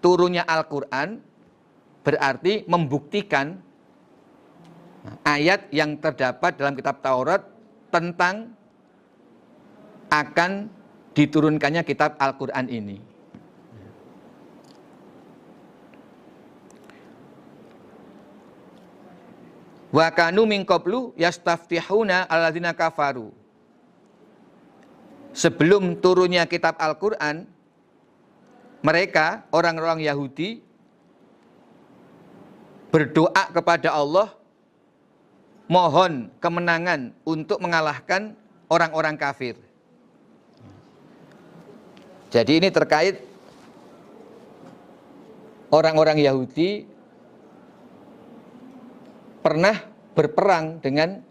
turunnya 0.00 0.44
Al-Quran 0.44 1.20
berarti 2.00 2.64
membuktikan 2.64 3.60
ayat 5.24 5.68
yang 5.72 6.00
terdapat 6.00 6.56
dalam 6.56 6.76
kitab 6.76 7.00
Taurat 7.04 7.44
tentang 7.92 8.56
akan 10.10 10.68
diturunkannya 11.12 11.82
kitab 11.84 12.16
Al-Quran 12.16 12.66
ini. 12.72 13.09
Wa 19.90 20.06
kanu 20.14 20.46
min 20.46 20.62
qablu 20.62 21.14
yastaftihuna 21.18 22.30
alladzina 22.30 22.70
kafaru. 22.70 23.34
Sebelum 25.30 25.98
turunnya 25.98 26.46
kitab 26.46 26.78
Al-Qur'an, 26.78 27.46
mereka 28.82 29.46
orang-orang 29.54 30.02
Yahudi 30.02 30.62
berdoa 32.90 33.44
kepada 33.54 33.94
Allah 33.94 34.34
mohon 35.70 36.34
kemenangan 36.42 37.14
untuk 37.22 37.62
mengalahkan 37.62 38.34
orang-orang 38.66 39.14
kafir. 39.14 39.54
Jadi 42.30 42.62
ini 42.62 42.68
terkait 42.74 43.22
orang-orang 45.70 46.18
Yahudi 46.18 46.89
pernah 49.40 49.76
berperang 50.12 50.80
dengan 50.84 51.24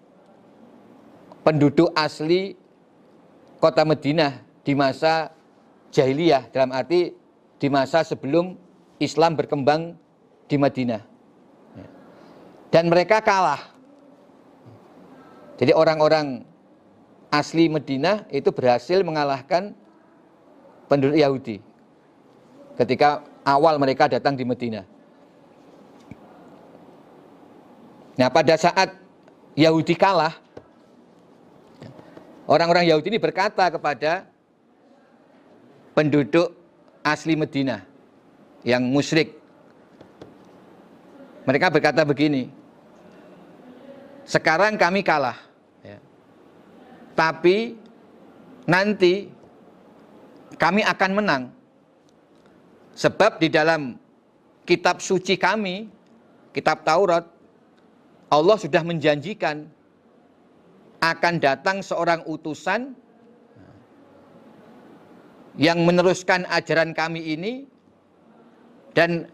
penduduk 1.45 1.93
asli 1.93 2.57
kota 3.61 3.85
Madinah 3.85 4.41
di 4.65 4.73
masa 4.73 5.33
jahiliyah 5.93 6.49
dalam 6.53 6.73
arti 6.73 7.13
di 7.59 7.67
masa 7.67 8.05
sebelum 8.05 8.55
Islam 8.99 9.35
berkembang 9.35 9.95
di 10.47 10.55
Madinah. 10.57 11.01
Dan 12.69 12.87
mereka 12.87 13.19
kalah. 13.19 13.73
Jadi 15.57 15.73
orang-orang 15.73 16.45
asli 17.33 17.67
Madinah 17.67 18.29
itu 18.29 18.53
berhasil 18.53 19.01
mengalahkan 19.01 19.73
penduduk 20.87 21.17
Yahudi 21.17 21.61
ketika 22.79 23.25
awal 23.43 23.75
mereka 23.75 24.07
datang 24.07 24.39
di 24.39 24.45
Madinah. 24.47 24.85
Nah 28.19 28.27
pada 28.27 28.59
saat 28.59 28.99
Yahudi 29.55 29.95
kalah, 29.95 30.35
orang-orang 32.51 32.91
Yahudi 32.91 33.15
ini 33.15 33.19
berkata 33.23 33.71
kepada 33.71 34.27
penduduk 35.95 36.51
asli 36.99 37.39
Medina 37.39 37.79
yang 38.67 38.83
musyrik. 38.91 39.39
Mereka 41.47 41.71
berkata 41.71 42.03
begini, 42.03 42.51
sekarang 44.27 44.75
kami 44.75 44.99
kalah, 44.99 45.39
ya. 45.79 45.95
tapi 47.15 47.79
nanti 48.67 49.31
kami 50.59 50.83
akan 50.83 51.11
menang. 51.15 51.43
Sebab 52.99 53.39
di 53.39 53.47
dalam 53.47 53.95
kitab 54.67 54.99
suci 54.99 55.39
kami, 55.39 55.87
kitab 56.51 56.83
Taurat, 56.83 57.38
Allah 58.29 58.57
sudah 58.61 58.85
menjanjikan 58.85 59.65
akan 61.01 61.35
datang 61.41 61.81
seorang 61.81 62.21
utusan 62.29 62.93
yang 65.57 65.81
meneruskan 65.83 66.45
ajaran 66.47 66.93
kami 66.93 67.35
ini 67.35 67.53
dan 68.93 69.27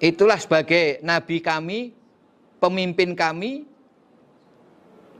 itulah 0.00 0.40
sebagai 0.40 1.04
nabi 1.04 1.38
kami, 1.44 1.92
pemimpin 2.58 3.12
kami 3.12 3.68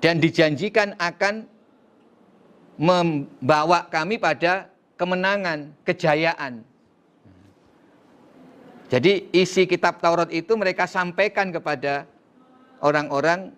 dan 0.00 0.20
dijanjikan 0.20 0.96
akan 0.96 1.48
membawa 2.80 3.86
kami 3.86 4.18
pada 4.18 4.68
kemenangan, 4.98 5.70
kejayaan. 5.86 6.73
Jadi 8.94 9.26
isi 9.34 9.66
kitab 9.66 9.98
Taurat 9.98 10.30
itu 10.30 10.54
mereka 10.54 10.86
sampaikan 10.86 11.50
kepada 11.50 12.06
orang-orang 12.78 13.50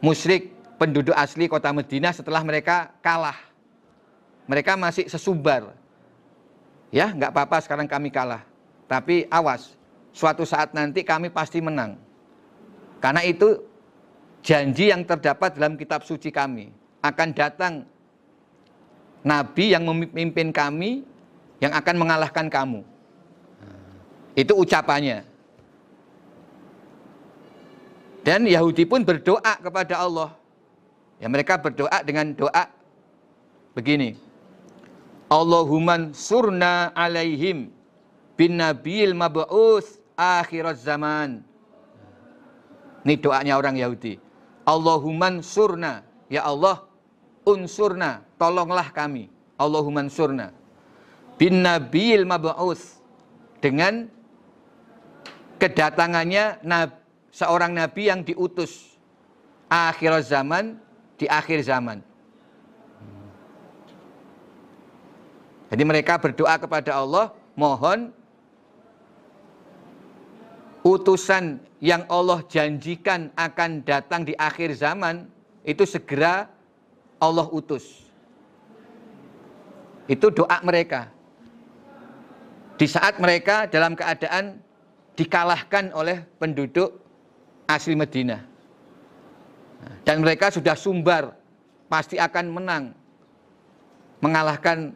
musyrik 0.00 0.48
penduduk 0.80 1.12
asli 1.12 1.44
kota 1.44 1.68
Medina 1.68 2.08
setelah 2.08 2.40
mereka 2.40 2.88
kalah. 3.04 3.36
Mereka 4.48 4.80
masih 4.80 5.12
sesumbar. 5.12 5.76
Ya, 6.88 7.12
nggak 7.12 7.36
apa-apa 7.36 7.60
sekarang 7.60 7.84
kami 7.84 8.08
kalah. 8.08 8.48
Tapi 8.88 9.28
awas, 9.28 9.76
suatu 10.16 10.48
saat 10.48 10.72
nanti 10.72 11.04
kami 11.04 11.28
pasti 11.28 11.60
menang. 11.60 12.00
Karena 12.96 13.20
itu 13.28 13.60
janji 14.40 14.88
yang 14.88 15.04
terdapat 15.04 15.60
dalam 15.60 15.76
kitab 15.76 16.00
suci 16.00 16.32
kami. 16.32 16.72
Akan 17.04 17.36
datang 17.36 17.84
nabi 19.20 19.76
yang 19.76 19.84
memimpin 19.84 20.48
kami 20.48 21.04
yang 21.60 21.76
akan 21.76 22.00
mengalahkan 22.00 22.48
kamu. 22.48 22.89
Itu 24.34 24.54
ucapannya. 24.54 25.26
Dan 28.20 28.44
Yahudi 28.44 28.84
pun 28.84 29.00
berdoa 29.02 29.56
kepada 29.58 29.96
Allah. 29.96 30.30
Ya 31.20 31.28
mereka 31.28 31.56
berdoa 31.60 32.00
dengan 32.04 32.32
doa 32.32 32.68
begini. 33.72 34.16
Allahumma 35.30 36.10
surna 36.10 36.90
alaihim 36.92 37.70
bin 38.34 38.58
nabil 38.58 39.12
mab'us 39.16 40.00
akhirat 40.18 40.80
zaman. 40.80 41.40
Ini 43.04 43.14
doanya 43.16 43.56
orang 43.56 43.80
Yahudi. 43.80 44.20
Allahumma 44.68 45.40
surna. 45.40 46.04
Ya 46.28 46.44
Allah, 46.44 46.84
unsurna. 47.48 48.20
Tolonglah 48.36 48.92
kami. 48.92 49.32
Allahumma 49.56 50.04
surna. 50.12 50.52
Bin 51.40 51.64
nabil 51.64 52.28
mab'us. 52.28 53.00
Dengan 53.64 54.08
kedatangannya 55.60 56.64
seorang 57.28 57.76
nabi 57.76 58.08
yang 58.08 58.24
diutus 58.24 58.96
akhir 59.68 60.24
zaman 60.24 60.80
di 61.20 61.28
akhir 61.28 61.60
zaman. 61.62 62.00
Jadi 65.70 65.82
mereka 65.86 66.18
berdoa 66.18 66.58
kepada 66.58 66.98
Allah, 66.98 67.30
mohon 67.54 68.10
utusan 70.82 71.62
yang 71.78 72.02
Allah 72.10 72.42
janjikan 72.50 73.30
akan 73.38 73.86
datang 73.86 74.26
di 74.26 74.34
akhir 74.34 74.74
zaman 74.74 75.30
itu 75.62 75.86
segera 75.86 76.50
Allah 77.22 77.46
utus. 77.54 78.02
Itu 80.10 80.34
doa 80.34 80.58
mereka. 80.66 81.06
Di 82.74 82.90
saat 82.90 83.22
mereka 83.22 83.70
dalam 83.70 83.94
keadaan 83.94 84.58
dikalahkan 85.14 85.94
oleh 85.94 86.22
penduduk 86.38 87.00
asli 87.66 87.94
Madinah. 87.94 88.42
Dan 90.04 90.20
mereka 90.20 90.52
sudah 90.52 90.76
sumbar, 90.76 91.36
pasti 91.88 92.20
akan 92.20 92.46
menang. 92.52 92.84
Mengalahkan 94.20 94.92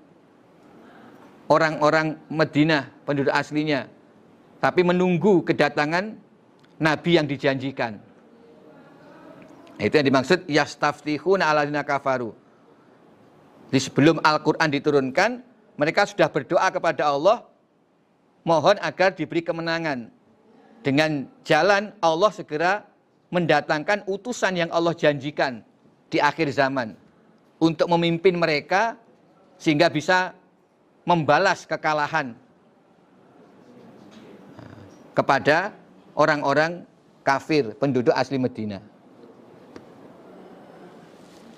orang-orang 1.48 2.20
Madinah, 2.28 2.92
penduduk 3.08 3.32
aslinya. 3.32 3.88
Tapi 4.60 4.80
menunggu 4.84 5.44
kedatangan 5.44 6.16
Nabi 6.80 7.10
yang 7.16 7.26
dijanjikan. 7.28 8.00
Itu 9.80 9.94
yang 9.98 10.06
dimaksud 10.06 10.46
yastaftihuna 10.46 11.50
aladina 11.50 11.82
kafaru. 11.82 12.32
Di 13.72 13.80
sebelum 13.82 14.22
Al-Quran 14.22 14.70
diturunkan, 14.70 15.30
mereka 15.74 16.06
sudah 16.06 16.30
berdoa 16.30 16.70
kepada 16.70 17.10
Allah, 17.10 17.42
mohon 18.44 18.76
agar 18.78 19.16
diberi 19.16 19.40
kemenangan. 19.40 20.12
Dengan 20.84 21.24
jalan 21.48 21.96
Allah 22.04 22.28
segera 22.28 22.84
mendatangkan 23.32 24.04
utusan 24.04 24.52
yang 24.60 24.70
Allah 24.70 24.92
janjikan 24.92 25.64
di 26.12 26.20
akhir 26.20 26.52
zaman 26.52 26.92
untuk 27.56 27.88
memimpin 27.88 28.36
mereka 28.36 29.00
sehingga 29.56 29.88
bisa 29.88 30.36
membalas 31.08 31.64
kekalahan 31.64 32.36
kepada 35.16 35.72
orang-orang 36.12 36.84
kafir 37.24 37.72
penduduk 37.80 38.12
asli 38.12 38.36
Medina. 38.36 38.84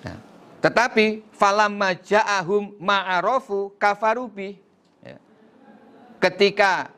Nah, 0.05 0.17
tetapi 0.63 1.25
falamma 1.35 1.97
ja'ahum 1.97 2.79
ma'arofu 2.79 3.75
kafarubi. 3.75 4.66
Ketika 6.17 6.89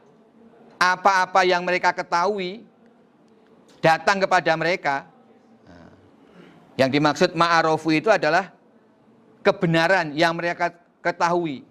apa-apa 0.79 1.43
yang 1.43 1.67
mereka 1.67 1.91
ketahui 1.91 2.63
datang 3.83 4.23
kepada 4.23 4.51
mereka. 4.55 4.95
Yang 6.79 6.89
dimaksud 6.95 7.29
ma'arofu 7.35 7.91
itu 7.91 8.07
adalah 8.07 8.55
kebenaran 9.43 10.15
yang 10.15 10.31
mereka 10.31 10.71
ketahui. 11.03 11.67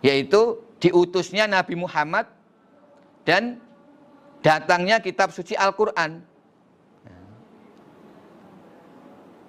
Yaitu 0.00 0.64
diutusnya 0.80 1.44
Nabi 1.44 1.76
Muhammad 1.76 2.24
dan 3.28 3.60
datangnya 4.40 5.04
kitab 5.04 5.28
suci 5.28 5.52
Al-Quran. 5.52 6.24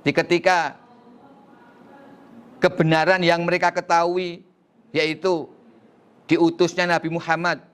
Di 0.03 0.11
ketika 0.11 0.75
kebenaran 2.59 3.23
yang 3.23 3.47
mereka 3.47 3.71
ketahui 3.71 4.43
yaitu 4.91 5.47
diutusnya 6.29 6.85
Nabi 6.85 7.09
Muhammad. 7.09 7.65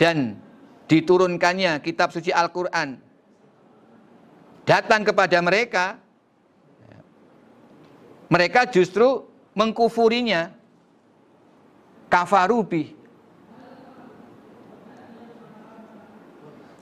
Dan 0.00 0.40
diturunkannya 0.88 1.78
kitab 1.84 2.10
suci 2.10 2.32
Al-Quran. 2.32 2.98
Datang 4.64 5.04
kepada 5.04 5.38
mereka, 5.44 6.00
mereka 8.32 8.64
justru 8.66 9.28
mengkufurinya, 9.52 10.50
kafarubi. 12.08 12.96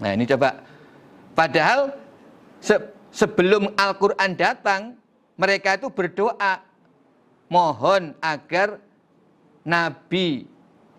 Nah 0.00 0.16
ini 0.16 0.24
coba, 0.24 0.64
padahal 1.36 1.92
se 2.62 2.78
sebelum 3.12 3.74
Al-Quran 3.76 4.32
datang, 4.38 4.96
mereka 5.36 5.76
itu 5.76 5.90
berdoa, 5.92 6.62
mohon 7.50 8.14
agar 8.22 8.80
Nabi 9.64 10.48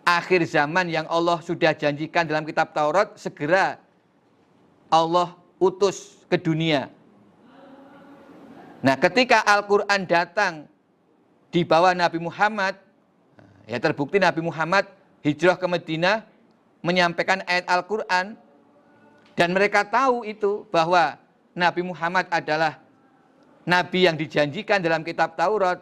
akhir 0.06 0.46
zaman 0.46 0.90
yang 0.90 1.06
Allah 1.10 1.42
sudah 1.42 1.74
janjikan 1.74 2.26
dalam 2.26 2.46
kitab 2.46 2.74
Taurat 2.74 3.14
segera 3.18 3.78
Allah 4.92 5.38
utus 5.62 6.22
ke 6.28 6.38
dunia. 6.38 6.90
Nah, 8.82 8.98
ketika 8.98 9.46
Al-Qur'an 9.46 10.10
datang 10.10 10.66
di 11.54 11.62
bawah 11.62 11.94
Nabi 11.94 12.18
Muhammad, 12.18 12.78
ya 13.70 13.78
terbukti 13.78 14.18
Nabi 14.18 14.42
Muhammad 14.42 14.90
hijrah 15.22 15.54
ke 15.58 15.66
Madinah 15.70 16.26
menyampaikan 16.82 17.46
ayat 17.46 17.70
Al-Qur'an 17.70 18.34
dan 19.38 19.54
mereka 19.54 19.86
tahu 19.86 20.26
itu 20.26 20.66
bahwa 20.74 21.18
Nabi 21.54 21.82
Muhammad 21.86 22.26
adalah 22.34 22.82
nabi 23.66 24.10
yang 24.10 24.18
dijanjikan 24.18 24.82
dalam 24.82 25.06
kitab 25.06 25.38
Taurat 25.38 25.78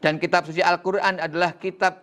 dan 0.00 0.16
kitab 0.16 0.48
suci 0.48 0.64
Al-Qur'an 0.64 1.20
adalah 1.20 1.52
kitab 1.60 2.00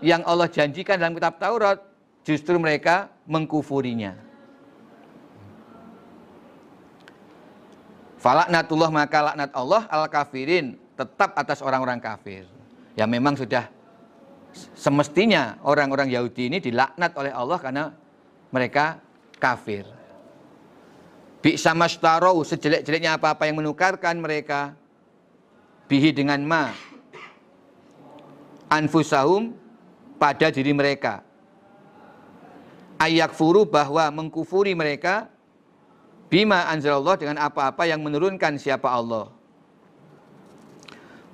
yang 0.00 0.24
Allah 0.24 0.48
janjikan 0.48 0.96
dalam 0.96 1.12
kitab 1.12 1.36
Taurat, 1.36 1.80
justru 2.24 2.56
mereka 2.56 3.12
mengkufurinya. 3.28 4.16
Falaknatullah 8.20 8.88
maka 8.88 9.20
laknat 9.20 9.52
Allah 9.52 9.84
al 9.92 10.08
kafirin 10.08 10.80
tetap 10.96 11.36
atas 11.36 11.60
orang-orang 11.60 12.00
kafir. 12.00 12.48
Ya 12.96 13.04
memang 13.04 13.36
sudah 13.36 13.68
semestinya 14.72 15.60
orang-orang 15.60 16.08
Yahudi 16.08 16.48
ini 16.48 16.56
dilaknat 16.56 17.12
oleh 17.20 17.28
Allah 17.36 17.60
karena 17.60 17.84
mereka 18.48 18.96
kafir. 19.36 19.84
Bi 21.44 21.60
sama 21.60 21.84
sejelek-jeleknya 21.84 23.20
apa-apa 23.20 23.44
yang 23.44 23.60
menukarkan 23.60 24.16
mereka 24.16 24.72
bihi 25.84 26.16
dengan 26.16 26.40
ma 26.40 26.93
anfusahum 28.68 29.52
pada 30.16 30.48
diri 30.48 30.72
mereka. 30.72 31.20
Ayak 33.00 33.34
furu 33.34 33.66
bahwa 33.66 34.08
mengkufuri 34.14 34.72
mereka 34.72 35.28
bima 36.30 36.70
anzalallah 36.70 37.18
dengan 37.18 37.36
apa-apa 37.42 37.84
yang 37.84 38.00
menurunkan 38.00 38.56
siapa 38.56 38.88
Allah. 38.88 39.28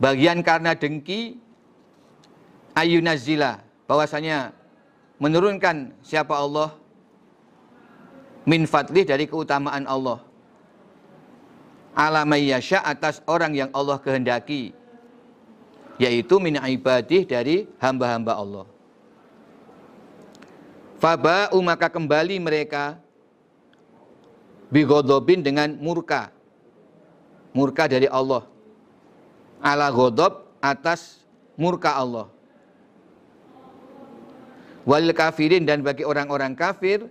Bagian 0.01 0.41
karena 0.41 0.73
dengki 0.73 1.37
ayunazila 2.73 3.61
bahwasanya 3.85 4.57
menurunkan 5.21 5.93
siapa 6.01 6.33
Allah 6.33 6.73
min 8.49 8.65
fadlih 8.65 9.05
dari 9.05 9.29
keutamaan 9.29 9.85
Allah 9.85 10.25
ala 11.93 12.25
mayyasha 12.25 12.81
atas 12.81 13.21
orang 13.29 13.53
yang 13.53 13.71
Allah 13.77 14.01
kehendaki 14.01 14.73
yaitu 16.01 16.41
min 16.41 16.57
ibadih 16.57 17.29
dari 17.29 17.69
hamba-hamba 17.77 18.33
Allah. 18.33 18.67
Faba'u 20.97 21.61
maka 21.61 21.93
kembali 21.93 22.41
mereka 22.41 22.97
bigodobin 24.73 25.45
dengan 25.45 25.77
murka. 25.77 26.33
Murka 27.53 27.85
dari 27.85 28.09
Allah. 28.09 28.49
Ala 29.61 29.93
godob 29.93 30.49
atas 30.65 31.21
murka 31.61 31.93
Allah. 31.93 32.33
Wal 34.89 35.13
kafirin 35.13 35.69
dan 35.69 35.85
bagi 35.85 36.09
orang-orang 36.09 36.57
kafir 36.57 37.05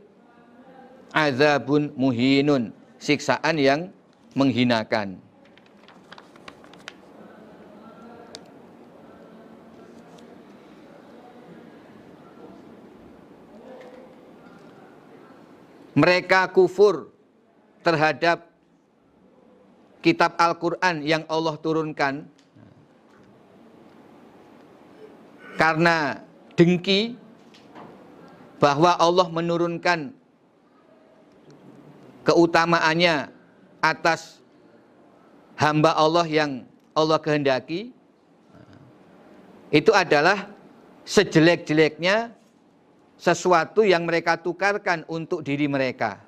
azabun 1.13 1.93
muhinun. 1.93 2.73
Siksaan 2.97 3.55
yang 3.61 3.93
menghinakan 4.33 5.28
mereka 15.97 16.49
kufur 16.49 17.09
terhadap 17.81 18.49
kitab 19.99 20.35
Al-Quran 20.39 21.03
yang 21.03 21.23
Allah 21.27 21.55
turunkan. 21.59 22.27
Karena 25.59 26.23
dengki 26.55 27.19
bahwa 28.63 28.95
Allah 28.95 29.27
menurunkan 29.27 30.15
keutamaannya 32.23 33.27
atas 33.83 34.39
hamba 35.59 35.91
Allah 35.99 36.23
yang 36.27 36.63
Allah 36.95 37.19
kehendaki 37.19 37.91
itu 39.67 39.91
adalah 39.91 40.47
sejelek-jeleknya 41.03 42.38
sesuatu 43.19 43.83
yang 43.83 44.07
mereka 44.07 44.39
tukarkan 44.39 45.03
untuk 45.11 45.43
diri 45.43 45.67
mereka. 45.67 46.23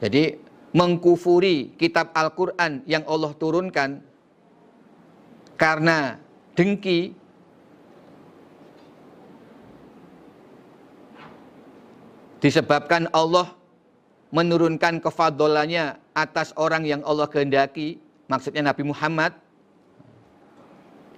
Jadi 0.00 0.36
mengkufuri 0.76 1.74
kitab 1.76 2.12
Al-Quran 2.12 2.84
yang 2.84 3.04
Allah 3.08 3.32
turunkan 3.36 4.00
karena 5.60 6.16
dengki 6.56 7.12
disebabkan 12.40 13.12
Allah 13.12 13.52
menurunkan 14.32 15.04
kefadolannya 15.04 16.00
atas 16.16 16.56
orang 16.56 16.88
yang 16.88 17.04
Allah 17.04 17.28
kehendaki, 17.28 18.00
maksudnya 18.30 18.64
Nabi 18.64 18.88
Muhammad, 18.88 19.36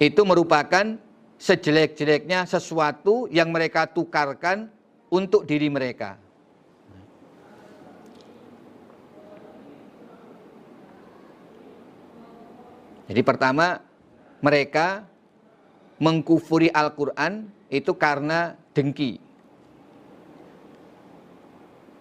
itu 0.02 0.26
merupakan 0.26 0.98
sejelek-jeleknya 1.38 2.42
sesuatu 2.46 3.30
yang 3.30 3.54
mereka 3.54 3.86
tukarkan 3.86 4.66
untuk 5.06 5.46
diri 5.46 5.70
mereka. 5.70 6.18
Jadi 13.06 13.22
pertama, 13.22 13.78
mereka 14.42 15.06
mengkufuri 16.02 16.72
Al-Quran 16.72 17.46
itu 17.70 17.92
karena 17.94 18.58
dengki. 18.74 19.22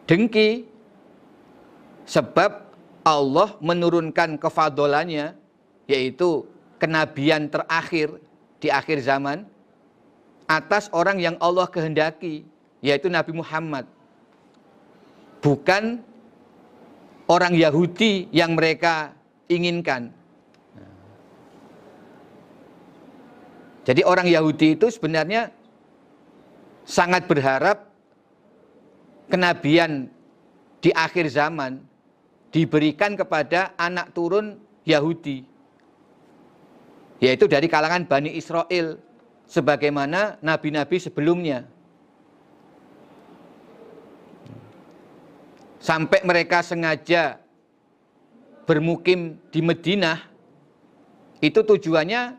Dengki 0.10 0.66
sebab 2.08 2.74
Allah 3.06 3.58
menurunkan 3.60 4.40
kefadolannya 4.42 5.38
yaitu 5.86 6.48
kenabian 6.82 7.46
terakhir 7.46 8.18
di 8.58 8.74
akhir 8.74 9.06
zaman 9.06 9.46
atas 10.50 10.90
orang 10.90 11.22
yang 11.22 11.38
Allah 11.38 11.70
kehendaki 11.70 12.42
yaitu 12.82 13.06
Nabi 13.06 13.38
Muhammad 13.38 13.86
bukan 15.46 16.02
orang 17.30 17.54
Yahudi 17.54 18.26
yang 18.34 18.58
mereka 18.58 19.14
inginkan 19.46 20.10
Jadi 23.82 24.06
orang 24.06 24.30
Yahudi 24.30 24.78
itu 24.78 24.94
sebenarnya 24.94 25.50
sangat 26.86 27.26
berharap 27.26 27.90
kenabian 29.26 30.06
di 30.82 30.94
akhir 30.94 31.30
zaman 31.34 31.82
diberikan 32.54 33.18
kepada 33.18 33.74
anak 33.76 34.14
turun 34.14 34.62
Yahudi. 34.86 35.46
Yaitu 37.22 37.46
dari 37.46 37.70
kalangan 37.70 38.04
Bani 38.10 38.34
Israel 38.34 38.98
sebagaimana 39.46 40.42
nabi-nabi 40.42 40.98
sebelumnya. 40.98 41.70
Sampai 45.78 46.26
mereka 46.26 46.66
sengaja 46.66 47.38
bermukim 48.66 49.38
di 49.54 49.62
Madinah 49.62 50.30
itu 51.42 51.62
tujuannya 51.62 52.38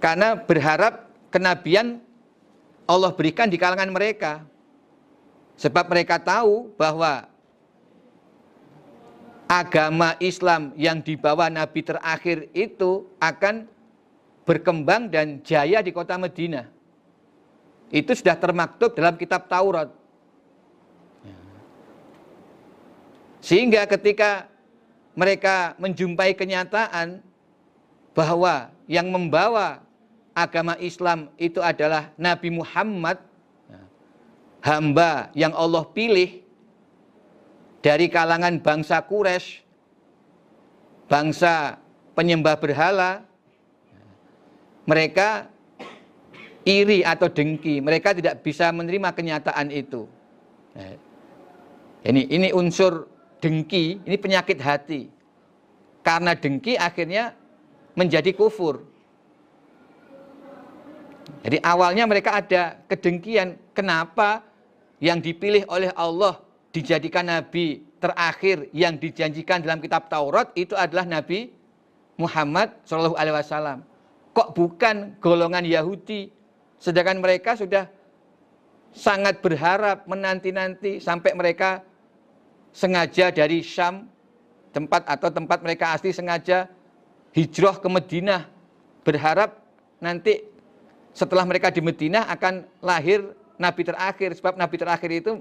karena 0.00 0.34
berharap 0.36 1.08
kenabian 1.32 2.00
Allah 2.84 3.12
berikan 3.14 3.48
di 3.48 3.56
kalangan 3.56 3.88
mereka. 3.88 4.44
Sebab 5.56 5.88
mereka 5.88 6.18
tahu 6.18 6.72
bahwa 6.74 7.31
agama 9.52 10.16
Islam 10.16 10.72
yang 10.80 11.04
dibawa 11.04 11.52
Nabi 11.52 11.84
terakhir 11.84 12.48
itu 12.56 13.04
akan 13.20 13.68
berkembang 14.48 15.12
dan 15.12 15.44
jaya 15.44 15.84
di 15.84 15.92
kota 15.92 16.16
Medina. 16.16 16.72
Itu 17.92 18.16
sudah 18.16 18.32
termaktub 18.40 18.96
dalam 18.96 19.20
kitab 19.20 19.52
Taurat. 19.52 19.92
Sehingga 23.44 23.84
ketika 23.84 24.48
mereka 25.12 25.76
menjumpai 25.76 26.32
kenyataan 26.32 27.20
bahwa 28.16 28.72
yang 28.88 29.12
membawa 29.12 29.84
agama 30.32 30.80
Islam 30.80 31.28
itu 31.36 31.60
adalah 31.60 32.08
Nabi 32.16 32.48
Muhammad, 32.48 33.20
hamba 34.64 35.28
yang 35.36 35.52
Allah 35.52 35.84
pilih 35.92 36.40
dari 37.82 38.06
kalangan 38.06 38.62
bangsa 38.62 39.02
Quraisy, 39.02 39.60
bangsa 41.10 41.82
penyembah 42.14 42.56
berhala, 42.56 43.26
mereka 44.86 45.50
iri 46.62 47.02
atau 47.02 47.26
dengki, 47.26 47.82
mereka 47.82 48.14
tidak 48.14 48.40
bisa 48.46 48.70
menerima 48.70 49.10
kenyataan 49.10 49.68
itu. 49.74 50.06
Ini 52.02 52.22
ini 52.30 52.48
unsur 52.54 53.10
dengki, 53.42 54.02
ini 54.06 54.16
penyakit 54.16 54.58
hati. 54.62 55.10
Karena 56.02 56.34
dengki 56.34 56.74
akhirnya 56.78 57.34
menjadi 57.94 58.34
kufur. 58.34 58.82
Jadi 61.42 61.58
awalnya 61.62 62.06
mereka 62.06 62.38
ada 62.38 62.78
kedengkian. 62.90 63.58
Kenapa 63.74 64.42
yang 64.98 65.22
dipilih 65.22 65.66
oleh 65.70 65.90
Allah 65.94 66.42
dijadikan 66.72 67.28
nabi 67.28 67.84
terakhir 68.02 68.66
yang 68.74 68.98
dijanjikan 68.98 69.62
dalam 69.62 69.78
kitab 69.78 70.10
Taurat 70.10 70.50
itu 70.58 70.74
adalah 70.74 71.06
Nabi 71.06 71.54
Muhammad 72.18 72.74
Shallallahu 72.82 73.14
Alaihi 73.14 73.36
Wasallam. 73.38 73.78
Kok 74.34 74.56
bukan 74.58 75.14
golongan 75.22 75.62
Yahudi? 75.62 76.34
Sedangkan 76.82 77.22
mereka 77.22 77.54
sudah 77.54 77.86
sangat 78.90 79.38
berharap 79.38 80.02
menanti-nanti 80.10 80.98
sampai 80.98 81.32
mereka 81.36 81.86
sengaja 82.74 83.30
dari 83.30 83.62
Syam 83.62 84.08
tempat 84.72 85.04
atau 85.04 85.28
tempat 85.28 85.60
mereka 85.60 85.92
asli 85.92 86.10
sengaja 86.10 86.66
hijrah 87.36 87.76
ke 87.78 87.88
Madinah 87.88 88.48
berharap 89.04 89.60
nanti 90.00 90.44
setelah 91.12 91.44
mereka 91.44 91.68
di 91.68 91.84
Madinah 91.84 92.24
akan 92.32 92.64
lahir 92.80 93.36
nabi 93.60 93.84
terakhir 93.84 94.32
sebab 94.32 94.56
nabi 94.56 94.76
terakhir 94.80 95.10
itu 95.12 95.32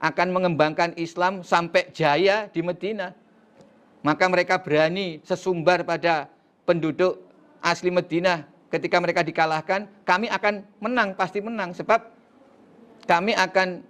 akan 0.00 0.28
mengembangkan 0.30 0.94
Islam 0.98 1.42
sampai 1.46 1.90
jaya 1.94 2.50
di 2.50 2.60
Madinah. 2.62 3.14
Maka 4.04 4.24
mereka 4.28 4.60
berani 4.60 5.22
sesumbar 5.24 5.82
pada 5.86 6.28
penduduk 6.68 7.24
asli 7.64 7.88
Madinah 7.88 8.44
ketika 8.68 9.00
mereka 9.00 9.24
dikalahkan, 9.24 9.88
kami 10.04 10.28
akan 10.28 10.66
menang, 10.82 11.16
pasti 11.16 11.40
menang 11.40 11.72
sebab 11.72 12.04
kami 13.08 13.32
akan 13.32 13.80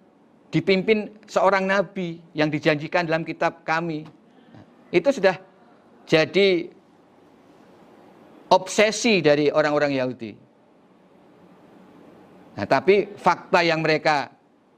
dipimpin 0.55 1.11
seorang 1.27 1.67
nabi 1.67 2.23
yang 2.31 2.47
dijanjikan 2.47 3.09
dalam 3.09 3.27
kitab 3.27 3.67
kami. 3.67 4.07
Itu 4.95 5.11
sudah 5.11 5.35
jadi 6.07 6.71
obsesi 8.53 9.19
dari 9.19 9.51
orang-orang 9.51 9.99
Yahudi. 9.99 10.33
Nah, 12.55 12.67
tapi 12.71 13.11
fakta 13.19 13.67
yang 13.67 13.83
mereka 13.83 14.31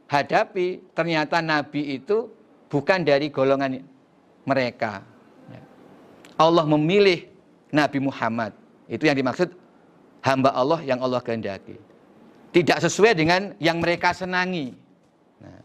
hadapi 0.06 0.82
ternyata 0.94 1.42
nabi 1.42 1.98
itu 1.98 2.30
bukan 2.70 3.02
dari 3.02 3.30
golongan 3.30 3.82
mereka. 4.46 5.02
Allah 6.36 6.64
memilih 6.68 7.26
Nabi 7.72 7.98
Muhammad. 7.98 8.52
Itu 8.86 9.08
yang 9.08 9.16
dimaksud 9.16 9.50
hamba 10.20 10.52
Allah 10.52 10.84
yang 10.84 11.00
Allah 11.00 11.18
kehendaki. 11.24 11.80
Tidak 12.52 12.78
sesuai 12.80 13.16
dengan 13.16 13.52
yang 13.56 13.80
mereka 13.80 14.12
senangi. 14.12 14.72
Nah. 15.40 15.62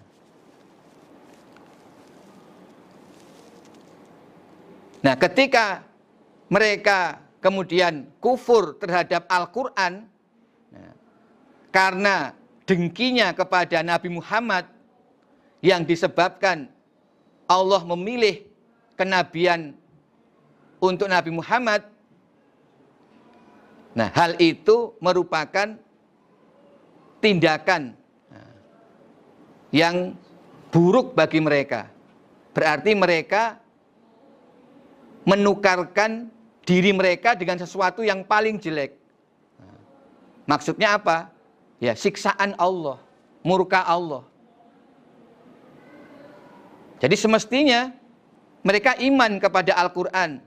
nah, 5.04 5.16
ketika 5.16 5.84
mereka 6.52 7.20
kemudian 7.40 8.08
kufur 8.20 8.76
terhadap 8.80 9.28
Al-Quran, 9.28 10.08
nah, 10.72 10.94
karena 11.72 12.36
dengkinya 12.72 13.36
kepada 13.36 13.84
Nabi 13.84 14.08
Muhammad 14.08 14.64
yang 15.60 15.84
disebabkan 15.84 16.72
Allah 17.52 17.84
memilih 17.84 18.48
kenabian 18.96 19.76
untuk 20.80 21.12
Nabi 21.12 21.36
Muhammad, 21.36 21.92
Nah, 23.92 24.08
hal 24.16 24.40
itu 24.40 24.96
merupakan 25.04 25.76
tindakan 27.20 27.92
nah, 28.32 28.52
yang 29.76 30.16
buruk 30.72 31.12
bagi 31.12 31.44
mereka. 31.44 31.92
Berarti 32.56 32.96
mereka 32.96 33.60
menukarkan 35.28 36.32
diri 36.64 36.96
mereka 36.96 37.36
dengan 37.36 37.60
sesuatu 37.60 38.00
yang 38.00 38.24
paling 38.24 38.56
jelek. 38.64 38.96
Maksudnya 40.48 40.96
apa? 40.96 41.30
Ya, 41.82 41.98
siksaan 41.98 42.54
Allah, 42.62 43.02
murka 43.42 43.82
Allah. 43.82 44.22
Jadi 47.02 47.18
semestinya 47.18 47.90
mereka 48.62 48.94
iman 49.02 49.42
kepada 49.42 49.74
Al-Quran 49.74 50.38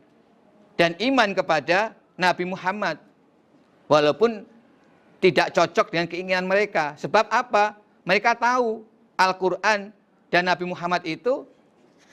dan 0.79 0.95
iman 1.03 1.35
kepada 1.35 1.99
Nabi 2.15 2.47
Muhammad 2.47 3.03
Walaupun 3.85 4.49
tidak 5.21 5.53
cocok 5.53 5.93
dengan 5.93 6.07
keinginan 6.09 6.45
mereka. 6.49 6.97
Sebab 6.97 7.29
apa? 7.29 7.77
Mereka 8.05 8.37
tahu 8.37 8.85
Al-Quran 9.17 9.93
dan 10.29 10.43
Nabi 10.45 10.65
Muhammad 10.69 11.05
itu 11.05 11.45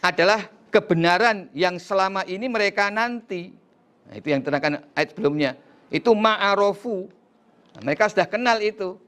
adalah 0.03 0.47
kebenaran 0.71 1.51
yang 1.51 1.79
selama 1.79 2.23
ini 2.27 2.47
mereka 2.47 2.87
nanti. 2.91 3.51
Nah, 4.07 4.15
itu 4.19 4.27
yang 4.31 4.43
terangkan 4.43 4.83
ayat 4.95 5.15
sebelumnya. 5.15 5.51
Itu 5.91 6.15
ma'arofu. 6.15 7.07
Nah, 7.75 7.81
mereka 7.83 8.07
sudah 8.11 8.27
kenal 8.27 8.59
itu. 8.59 8.99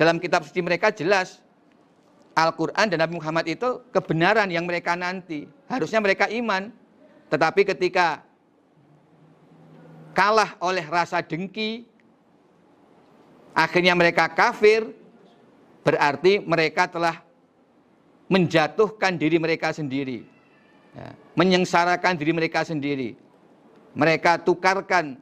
Dalam 0.00 0.16
kitab 0.16 0.48
suci 0.48 0.64
mereka 0.64 0.88
jelas 0.88 1.44
Al-Quran 2.32 2.88
dan 2.88 3.04
Nabi 3.04 3.20
Muhammad 3.20 3.44
itu 3.44 3.84
kebenaran 3.92 4.48
yang 4.48 4.64
mereka 4.64 4.96
nanti. 4.96 5.44
Harusnya 5.68 6.00
mereka 6.00 6.24
iman. 6.32 6.72
Tetapi 7.28 7.68
ketika 7.68 8.24
kalah 10.16 10.56
oleh 10.64 10.88
rasa 10.88 11.20
dengki, 11.20 11.84
akhirnya 13.52 13.92
mereka 13.92 14.24
kafir, 14.32 14.88
berarti 15.84 16.40
mereka 16.48 16.88
telah 16.88 17.20
menjatuhkan 18.30 19.20
diri 19.20 19.36
mereka 19.36 19.74
sendiri, 19.74 20.22
ya, 20.96 21.12
menyengsarakan 21.36 22.16
diri 22.16 22.32
mereka 22.32 22.64
sendiri. 22.64 23.18
Mereka 23.92 24.46
tukarkan 24.46 25.18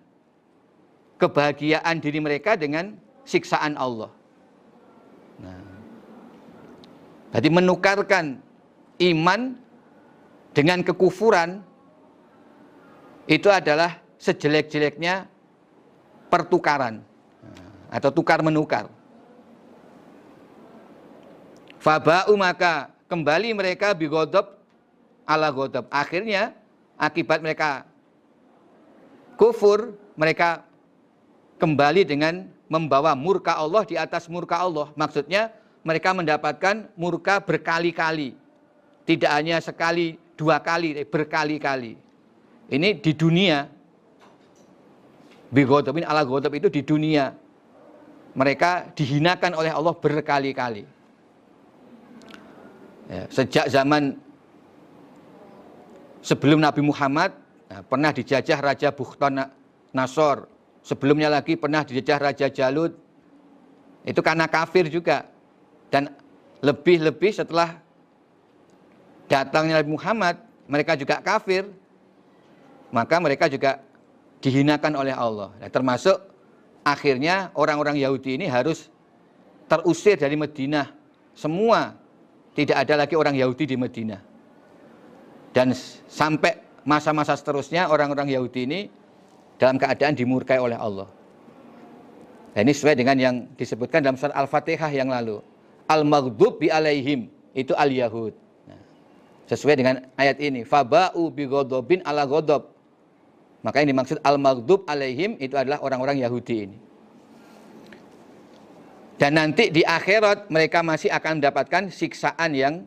kebahagiaan 1.16 1.98
diri 1.98 2.20
mereka 2.20 2.54
dengan 2.54 2.94
siksaan 3.24 3.74
Allah. 3.80 4.12
Nah, 5.40 5.62
jadi 7.28 7.48
menukarkan 7.52 8.40
iman 8.98 9.40
dengan 10.56 10.80
kekufuran 10.80 11.60
itu 13.28 13.52
adalah 13.52 14.00
sejelek-jeleknya 14.16 15.28
pertukaran 16.32 17.04
atau 17.92 18.08
tukar 18.12 18.40
menukar. 18.40 18.88
Faba'u 21.78 22.34
maka 22.34 22.90
kembali 23.06 23.54
mereka 23.54 23.92
bigodob 23.92 24.58
ala 25.28 25.52
godob. 25.52 25.86
Akhirnya 25.92 26.56
akibat 26.98 27.44
mereka 27.44 27.84
kufur, 29.38 29.94
mereka 30.18 30.64
kembali 31.60 32.02
dengan 32.08 32.48
membawa 32.66 33.12
murka 33.14 33.54
Allah 33.54 33.84
di 33.86 33.94
atas 33.94 34.26
murka 34.26 34.58
Allah. 34.58 34.90
Maksudnya 34.96 35.54
mereka 35.82 36.14
mendapatkan 36.14 36.90
murka 36.98 37.42
berkali-kali. 37.42 38.34
Tidak 39.08 39.30
hanya 39.30 39.58
sekali, 39.62 40.20
dua 40.36 40.60
kali, 40.60 40.94
berkali-kali. 41.08 41.96
Ini 42.68 42.88
di 43.00 43.12
dunia. 43.16 43.66
Bigodobin 45.48 46.04
ala 46.04 46.28
godob 46.28 46.52
itu 46.52 46.68
di 46.68 46.84
dunia 46.84 47.32
mereka 48.38 48.86
dihinakan 48.94 49.58
oleh 49.58 49.72
Allah 49.74 49.94
berkali-kali. 49.98 50.86
Ya, 53.10 53.24
sejak 53.32 53.66
zaman 53.72 54.14
sebelum 56.20 56.62
Nabi 56.62 56.84
Muhammad 56.86 57.34
ya, 57.66 57.82
pernah 57.82 58.14
dijajah 58.14 58.58
Raja 58.62 58.88
Bukhtan 58.94 59.48
Nasor. 59.90 60.46
Sebelumnya 60.86 61.32
lagi 61.32 61.58
pernah 61.58 61.82
dijajah 61.82 62.18
Raja 62.20 62.46
Jalut. 62.46 62.94
Itu 64.06 64.22
karena 64.22 64.46
kafir 64.46 64.86
juga. 64.86 65.26
Dan 65.88 66.12
lebih-lebih 66.60 67.32
setelah 67.32 67.80
datangnya 69.28 69.80
Nabi 69.80 69.90
Muhammad, 69.92 70.36
mereka 70.68 70.96
juga 70.96 71.20
kafir. 71.24 71.68
Maka 72.88 73.20
mereka 73.20 73.52
juga 73.52 73.84
dihinakan 74.40 74.96
oleh 74.96 75.12
Allah. 75.12 75.52
Ya, 75.60 75.68
termasuk 75.68 76.16
akhirnya 76.84 77.52
orang-orang 77.52 78.00
Yahudi 78.00 78.40
ini 78.40 78.48
harus 78.48 78.88
terusir 79.68 80.16
dari 80.16 80.34
Madinah. 80.40 80.88
Semua 81.36 81.94
tidak 82.56 82.88
ada 82.88 83.04
lagi 83.04 83.14
orang 83.14 83.36
Yahudi 83.36 83.64
di 83.68 83.76
Madinah. 83.76 84.20
Dan 85.52 85.76
sampai 86.08 86.58
masa-masa 86.88 87.36
seterusnya 87.36 87.92
orang-orang 87.92 88.32
Yahudi 88.32 88.64
ini 88.64 88.80
dalam 89.60 89.76
keadaan 89.76 90.16
dimurkai 90.16 90.56
oleh 90.56 90.78
Allah. 90.78 91.06
Dan 92.56 92.66
ini 92.66 92.72
sesuai 92.72 92.96
dengan 92.96 93.16
yang 93.20 93.36
disebutkan 93.54 94.00
dalam 94.00 94.16
surat 94.16 94.34
Al-Fatihah 94.34 94.90
yang 94.90 95.12
lalu. 95.12 95.44
Al-maghdub 95.88 96.60
bi 96.60 96.68
alaihim 96.68 97.32
itu 97.56 97.72
al-Yahud. 97.72 98.36
Nah, 98.68 98.80
sesuai 99.48 99.74
dengan 99.80 100.04
ayat 100.20 100.36
ini. 100.38 100.62
Faba'u 100.68 101.32
bi 101.32 101.48
ghadabin 101.48 102.04
ala 102.04 102.28
ghadab. 102.28 102.68
Maka 103.64 103.82
yang 103.82 103.96
dimaksud 103.96 104.20
al-maghdub 104.20 104.84
alaihim 104.84 105.40
itu 105.40 105.56
adalah 105.56 105.80
orang-orang 105.80 106.20
Yahudi 106.20 106.56
ini. 106.68 106.78
Dan 109.18 109.34
nanti 109.34 109.74
di 109.74 109.82
akhirat 109.82 110.46
mereka 110.46 110.84
masih 110.86 111.10
akan 111.10 111.42
mendapatkan 111.42 111.90
siksaan 111.90 112.54
yang 112.54 112.86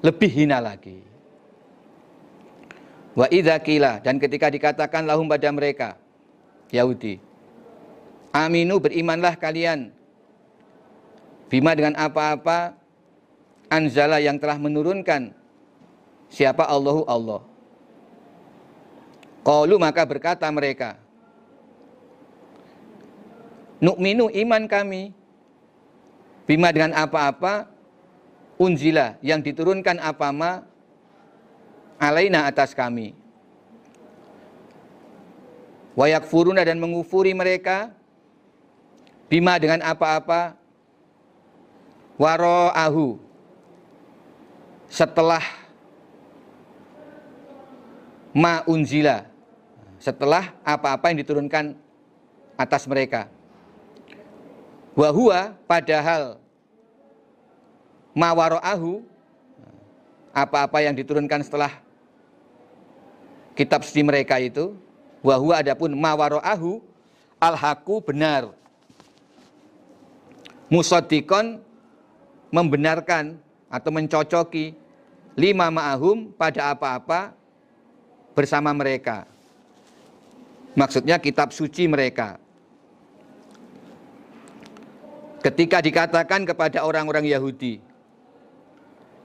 lebih 0.00 0.32
hina 0.32 0.62
lagi. 0.62 1.04
Wa 3.16 3.28
idza 3.32 3.56
dan 4.04 4.20
ketika 4.20 4.52
dikatakan 4.52 5.08
lahum 5.08 5.24
pada 5.24 5.48
mereka 5.48 5.96
Yahudi 6.68 7.16
Aminu 8.28 8.76
berimanlah 8.76 9.40
kalian 9.40 9.95
bima 11.46 11.72
dengan 11.74 11.94
apa-apa 11.98 12.74
anzala 13.70 14.22
yang 14.22 14.38
telah 14.38 14.58
menurunkan. 14.58 15.34
Siapa 16.26 16.66
Allahu 16.66 17.06
Allah? 17.06 17.42
Qalu 19.46 19.78
maka 19.78 20.02
berkata 20.02 20.50
mereka, 20.50 20.98
Nukminu 23.76 24.32
iman 24.32 24.64
kami. 24.64 25.12
Bima 26.46 26.70
dengan 26.70 26.94
apa-apa 26.94 27.66
unzila 28.54 29.18
yang 29.18 29.42
diturunkan 29.42 29.98
apama 29.98 30.62
alaina 31.98 32.46
atas 32.46 32.70
kami. 32.70 33.18
Wayak 35.98 36.28
furuna 36.30 36.62
dan 36.62 36.78
mengufuri 36.78 37.34
mereka. 37.34 37.90
Bima 39.26 39.58
dengan 39.58 39.82
apa-apa 39.82 40.54
waro'ahu 42.16 43.20
setelah 44.88 45.44
ma 48.36 48.60
unzila. 48.68 49.28
Setelah 49.96 50.52
apa-apa 50.60 51.08
yang 51.08 51.24
diturunkan 51.24 51.72
atas 52.60 52.84
mereka. 52.84 53.32
Wahua 54.92 55.56
padahal 55.68 56.40
mawaro'ahu 58.16 59.04
apa-apa 60.36 60.78
yang 60.84 60.92
diturunkan 60.96 61.44
setelah 61.44 61.72
kitab 63.56 63.84
suci 63.84 64.04
mereka 64.04 64.36
itu 64.36 64.76
wahwa 65.24 65.60
adapun 65.60 65.92
mawaro'ahu 65.96 66.80
al-haku 67.40 68.04
benar. 68.04 68.52
Musodikon 70.68 71.65
membenarkan 72.50 73.38
atau 73.70 73.90
mencocoki 73.90 74.74
lima 75.36 75.68
ma'ahum 75.68 76.32
pada 76.34 76.72
apa-apa 76.72 77.34
bersama 78.32 78.70
mereka 78.72 79.26
maksudnya 80.78 81.18
kitab 81.18 81.50
suci 81.50 81.88
mereka 81.90 82.38
ketika 85.42 85.82
dikatakan 85.82 86.46
kepada 86.46 86.82
orang-orang 86.86 87.26
Yahudi 87.26 87.86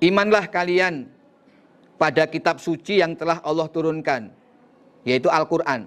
Imanlah 0.02 0.50
kalian 0.50 1.06
pada 2.02 2.26
kitab 2.26 2.58
suci 2.58 2.98
yang 2.98 3.14
telah 3.14 3.38
Allah 3.46 3.70
turunkan, 3.70 4.34
yaitu 5.06 5.30
Al-Quran. 5.30 5.86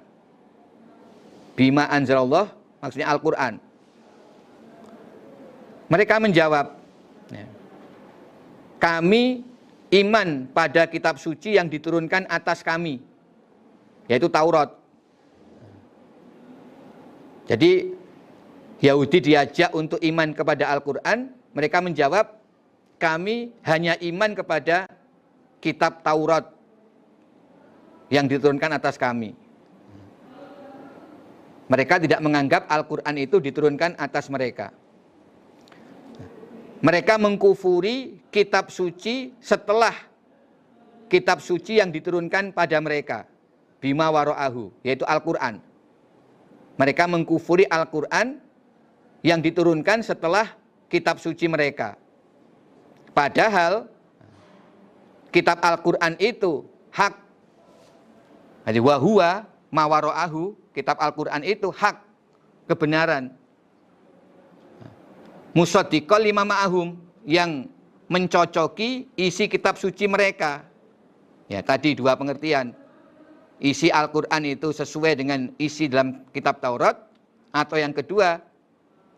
Bima 1.59 1.91
anzalallah, 1.91 2.55
maksudnya 2.79 3.11
Al-Quran. 3.11 3.59
Mereka 5.91 6.15
menjawab, 6.23 6.79
kami 8.85 9.41
iman 10.05 10.45
pada 10.53 10.85
kitab 10.85 11.17
suci 11.17 11.57
yang 11.57 11.73
diturunkan 11.73 12.29
atas 12.29 12.61
kami, 12.61 13.01
yaitu 14.13 14.29
Taurat. 14.29 14.77
Jadi 17.49 17.97
Yahudi 18.85 19.25
diajak 19.25 19.73
untuk 19.73 19.97
iman 20.05 20.37
kepada 20.37 20.69
Al-Quran, 20.69 21.33
mereka 21.57 21.81
menjawab, 21.81 22.37
kami 23.01 23.57
hanya 23.65 23.97
iman 24.05 24.37
kepada 24.37 24.85
kitab 25.65 26.05
Taurat 26.05 26.53
yang 28.13 28.29
diturunkan 28.29 28.69
atas 28.77 29.01
kami. 29.01 29.33
Mereka 31.73 32.05
tidak 32.05 32.21
menganggap 32.21 32.69
Al-Quran 32.69 33.17
itu 33.17 33.41
diturunkan 33.41 33.97
atas 33.97 34.29
mereka. 34.29 34.77
Mereka 36.85 37.17
mengkufuri 37.17 38.21
kitab 38.29 38.69
suci 38.69 39.33
setelah 39.41 39.97
kitab 41.09 41.41
suci 41.41 41.81
yang 41.81 41.89
diturunkan 41.89 42.53
pada 42.53 42.77
mereka. 42.85 43.25
Bima 43.81 44.13
waro'ahu, 44.13 44.69
yaitu 44.85 45.01
Al-Quran. 45.09 45.65
Mereka 46.77 47.09
mengkufuri 47.09 47.65
Al-Quran 47.73 48.37
yang 49.25 49.41
diturunkan 49.41 50.05
setelah 50.05 50.53
kitab 50.93 51.17
suci 51.17 51.49
mereka. 51.49 51.97
Padahal 53.17 53.89
kitab 55.33 55.65
Al-Quran 55.65 56.21
itu 56.21 56.69
hak. 56.93 57.17
Jadi 58.69 58.81
wahua 58.85 59.49
mawaro'ahu, 59.73 60.53
kitab 60.77 61.01
Al-Quran 61.01 61.49
itu 61.49 61.73
hak, 61.73 61.97
kebenaran. 62.69 63.33
Musodikol 65.55 66.27
lima 66.27 66.43
ma'ahum, 66.43 66.99
yang 67.25 67.71
mencocoki 68.11 69.09
isi 69.17 69.49
kitab 69.49 69.81
suci 69.81 70.05
mereka. 70.05 70.67
Ya 71.49 71.65
tadi 71.65 71.97
dua 71.97 72.19
pengertian. 72.19 72.77
Isi 73.63 73.89
Al-Quran 73.89 74.45
itu 74.45 74.75
sesuai 74.75 75.15
dengan 75.15 75.49
isi 75.57 75.89
dalam 75.89 76.27
kitab 76.35 76.61
Taurat. 76.61 77.01
Atau 77.55 77.79
yang 77.79 77.95
kedua, 77.95 78.43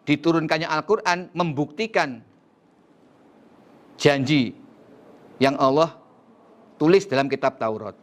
diturunkannya 0.04 0.68
Al-Quran 0.68 1.32
membuktikan 1.32 2.20
janji 3.96 4.52
yang 5.40 5.56
Allah 5.56 5.96
tulis 6.76 7.08
dalam 7.08 7.32
kitab 7.32 7.56
Taurat. 7.56 7.96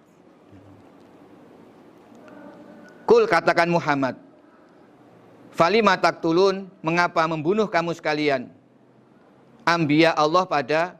Kul 3.06 3.30
katakan 3.30 3.70
Muhammad, 3.70 4.18
Falima 5.54 5.94
taktulun, 5.94 6.66
mengapa 6.82 7.22
membunuh 7.30 7.70
kamu 7.70 7.94
sekalian? 7.94 8.50
Ambia 9.62 10.10
Allah 10.18 10.50
pada 10.50 10.98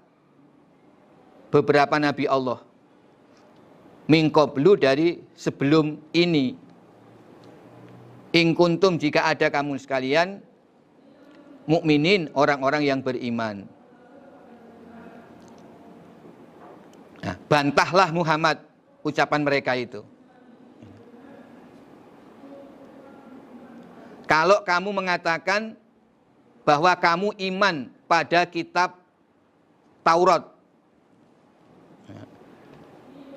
beberapa 1.50 1.98
nabi 1.98 2.30
Allah. 2.30 2.62
Mingkoblu 4.06 4.78
dari 4.78 5.26
sebelum 5.34 5.98
ini. 6.14 6.54
Ingkuntum 8.30 9.02
jika 9.02 9.26
ada 9.26 9.50
kamu 9.50 9.74
sekalian, 9.82 10.38
mukminin 11.66 12.30
orang-orang 12.38 12.86
yang 12.86 13.02
beriman. 13.02 13.66
Nah, 17.26 17.36
bantahlah 17.50 18.14
Muhammad 18.14 18.62
ucapan 19.02 19.42
mereka 19.42 19.74
itu. 19.74 20.06
Kalau 24.34 24.66
kamu 24.66 24.90
mengatakan 24.98 25.78
bahwa 26.66 26.90
kamu 26.98 27.38
iman 27.54 27.86
pada 28.10 28.50
kitab 28.50 28.98
Taurat 30.02 30.50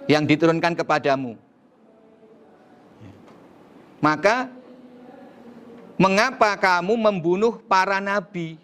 yang 0.08 0.24
diturunkan 0.24 0.72
kepadamu, 0.72 1.36
maka 4.00 4.48
mengapa 6.00 6.56
kamu 6.56 6.96
membunuh 6.96 7.60
para 7.68 8.00
nabi 8.00 8.56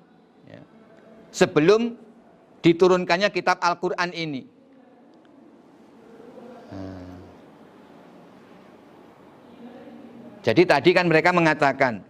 sebelum 1.28 2.00
diturunkannya 2.64 3.28
kitab 3.28 3.60
Al-Quran 3.60 4.08
ini? 4.16 4.48
Jadi 10.40 10.64
tadi 10.64 10.96
kan 10.96 11.06
mereka 11.12 11.28
mengatakan, 11.36 12.08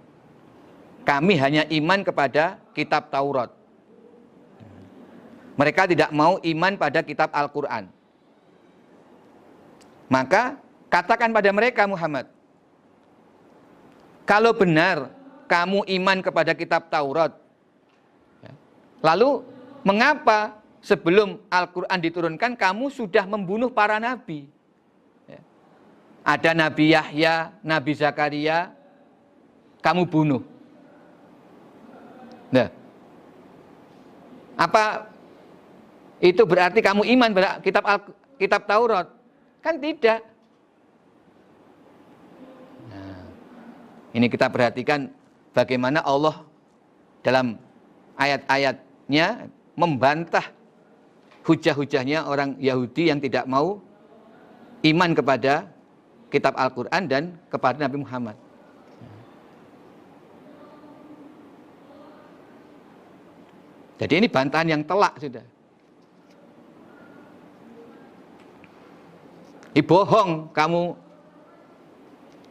kami 1.02 1.34
hanya 1.38 1.66
iman 1.68 2.00
kepada 2.06 2.58
kitab 2.72 3.10
Taurat. 3.10 3.50
Mereka 5.58 5.84
tidak 5.90 6.10
mau 6.10 6.40
iman 6.40 6.72
pada 6.80 7.04
kitab 7.04 7.28
Al-Quran. 7.30 7.90
Maka 10.08 10.56
katakan 10.88 11.32
pada 11.32 11.50
mereka 11.52 11.84
Muhammad, 11.84 12.28
kalau 14.24 14.56
benar 14.56 15.12
kamu 15.48 15.84
iman 16.00 16.18
kepada 16.24 16.56
kitab 16.56 16.88
Taurat, 16.88 17.36
lalu 19.04 19.44
mengapa 19.84 20.56
sebelum 20.80 21.36
Al-Quran 21.52 21.98
diturunkan 22.00 22.56
kamu 22.56 22.88
sudah 22.88 23.28
membunuh 23.28 23.68
para 23.68 24.00
nabi? 24.00 24.48
ada 26.22 26.50
Nabi 26.54 26.94
Yahya, 26.94 27.50
Nabi 27.66 27.92
Zakaria, 27.98 28.70
kamu 29.82 30.06
bunuh. 30.06 30.42
Nah, 32.52 32.68
apa 34.60 35.08
itu 36.20 36.44
berarti 36.44 36.84
kamu 36.84 37.02
iman 37.16 37.30
pada 37.32 37.50
kitab 37.64 37.84
Al 37.88 37.98
kitab 38.36 38.68
Taurat? 38.68 39.08
Kan 39.64 39.80
tidak. 39.80 40.20
Nah, 42.92 43.24
ini 44.12 44.26
kita 44.28 44.52
perhatikan 44.52 45.08
bagaimana 45.56 46.04
Allah 46.04 46.44
dalam 47.24 47.56
ayat-ayatnya 48.20 49.48
membantah 49.72 50.52
hujah-hujahnya 51.48 52.28
orang 52.28 52.54
Yahudi 52.60 53.08
yang 53.08 53.18
tidak 53.18 53.48
mau 53.48 53.80
iman 54.82 55.10
kepada 55.14 55.70
kitab 56.28 56.54
Al-Quran 56.58 57.02
dan 57.06 57.22
kepada 57.48 57.80
Nabi 57.80 58.02
Muhammad. 58.02 58.36
Jadi 64.00 64.24
ini 64.24 64.28
bantahan 64.28 64.68
yang 64.68 64.82
telak 64.82 65.18
sudah. 65.20 65.44
Ibohong 69.72 70.52
kamu 70.52 70.82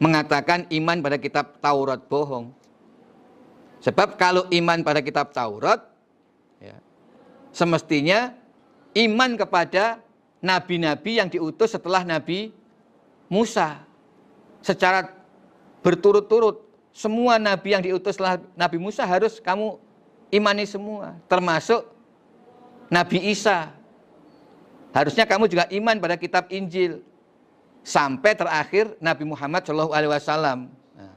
mengatakan 0.02 0.66
iman 0.74 0.98
pada 1.06 1.18
kitab 1.22 1.62
Taurat 1.62 2.02
bohong. 2.10 2.50
Sebab 3.82 4.18
kalau 4.18 4.50
iman 4.50 4.82
pada 4.82 5.02
kitab 5.06 5.30
Taurat, 5.30 5.86
ya, 6.58 6.78
semestinya 7.54 8.34
iman 8.98 9.38
kepada 9.38 10.02
nabi-nabi 10.42 11.22
yang 11.22 11.30
diutus 11.30 11.78
setelah 11.78 12.02
Nabi 12.02 12.50
Musa 13.30 13.86
secara 14.66 15.14
berturut-turut 15.86 16.62
semua 16.92 17.40
nabi 17.40 17.74
yang 17.78 17.82
diutus 17.86 18.20
Nabi 18.58 18.78
Musa 18.82 19.06
harus 19.08 19.40
kamu 19.40 19.80
imani 20.32 20.64
semua 20.66 21.20
termasuk 21.28 21.86
Nabi 22.88 23.32
Isa. 23.32 23.72
Harusnya 24.92 25.24
kamu 25.24 25.48
juga 25.48 25.68
iman 25.72 25.96
pada 26.00 26.16
kitab 26.20 26.52
Injil. 26.52 27.00
Sampai 27.82 28.36
terakhir 28.36 28.94
Nabi 29.02 29.24
Muhammad 29.26 29.64
Shallallahu 29.64 29.96
Alaihi 29.96 30.12
Wasallam. 30.12 30.70
Nah, 30.94 31.16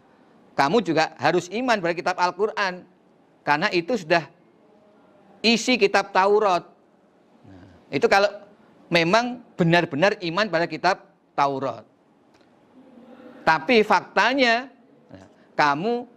kamu 0.54 0.80
juga 0.86 1.12
harus 1.18 1.50
iman 1.50 1.76
pada 1.82 1.92
kitab 1.92 2.16
Al-Quran. 2.16 2.86
Karena 3.44 3.68
itu 3.74 3.98
sudah 3.98 4.24
isi 5.44 5.76
kitab 5.76 6.14
Taurat. 6.14 6.64
Itu 7.92 8.08
kalau 8.08 8.30
memang 8.88 9.44
benar-benar 9.58 10.16
iman 10.22 10.46
pada 10.48 10.64
kitab 10.64 11.04
Taurat. 11.36 11.84
Tapi 13.44 13.84
faktanya 13.84 14.72
kamu 15.52 16.08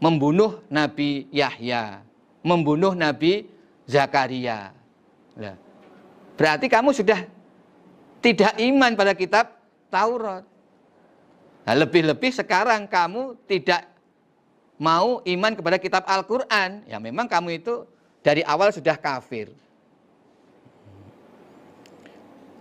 membunuh 0.00 0.64
Nabi 0.72 1.28
Yahya, 1.28 2.03
membunuh 2.44 2.92
Nabi 2.92 3.48
Zakaria. 3.88 4.76
Berarti 6.36 6.68
kamu 6.68 6.92
sudah 6.92 7.24
tidak 8.20 8.52
iman 8.60 8.92
pada 8.92 9.16
kitab 9.16 9.56
Taurat. 9.88 10.44
Nah, 11.64 11.74
lebih-lebih 11.80 12.28
sekarang 12.28 12.84
kamu 12.84 13.40
tidak 13.48 13.88
mau 14.76 15.24
iman 15.24 15.52
kepada 15.56 15.80
kitab 15.80 16.04
Al-Quran. 16.04 16.84
Ya 16.84 17.00
memang 17.00 17.24
kamu 17.24 17.64
itu 17.64 17.88
dari 18.20 18.44
awal 18.44 18.68
sudah 18.68 19.00
kafir. 19.00 19.48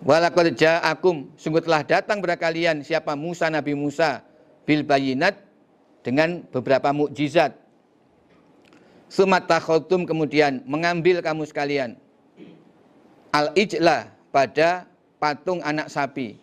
Walakad 0.03 0.51
ja'akum, 0.59 1.31
sungguh 1.39 1.63
telah 1.63 1.79
datang 1.87 2.19
kepada 2.19 2.35
kalian 2.35 2.83
siapa 2.83 3.15
Musa 3.15 3.47
Nabi 3.47 3.71
Musa 3.71 4.19
bil 4.67 4.83
bayinat 4.83 5.39
dengan 6.03 6.43
beberapa 6.51 6.91
mukjizat. 6.91 7.55
Sumat 9.13 9.45
takhotum 9.45 10.09
kemudian 10.09 10.65
mengambil 10.65 11.21
kamu 11.21 11.45
sekalian 11.45 11.93
al-ijlah 13.29 14.09
pada 14.33 14.89
patung 15.21 15.61
anak 15.61 15.85
sapi. 15.93 16.41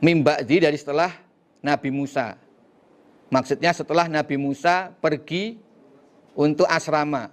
Mimba'di 0.00 0.64
dari 0.64 0.80
setelah 0.80 1.12
Nabi 1.60 1.92
Musa. 1.92 2.40
Maksudnya 3.28 3.76
setelah 3.76 4.08
Nabi 4.08 4.40
Musa 4.40 4.88
pergi 4.96 5.60
untuk 6.32 6.64
asrama 6.64 7.28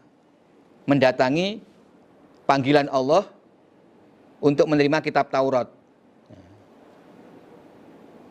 mendatangi 0.84 1.64
panggilan 2.44 2.92
Allah 2.92 3.24
untuk 4.44 4.68
menerima 4.68 5.00
kitab 5.00 5.32
Taurat. 5.32 5.72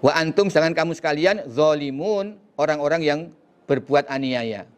Wa 0.05 0.21
antum 0.21 0.53
sedangkan 0.53 0.85
kamu 0.85 0.93
sekalian 0.93 1.49
zolimun 1.49 2.37
orang-orang 2.61 3.01
yang 3.01 3.21
berbuat 3.65 4.05
aniaya. 4.13 4.74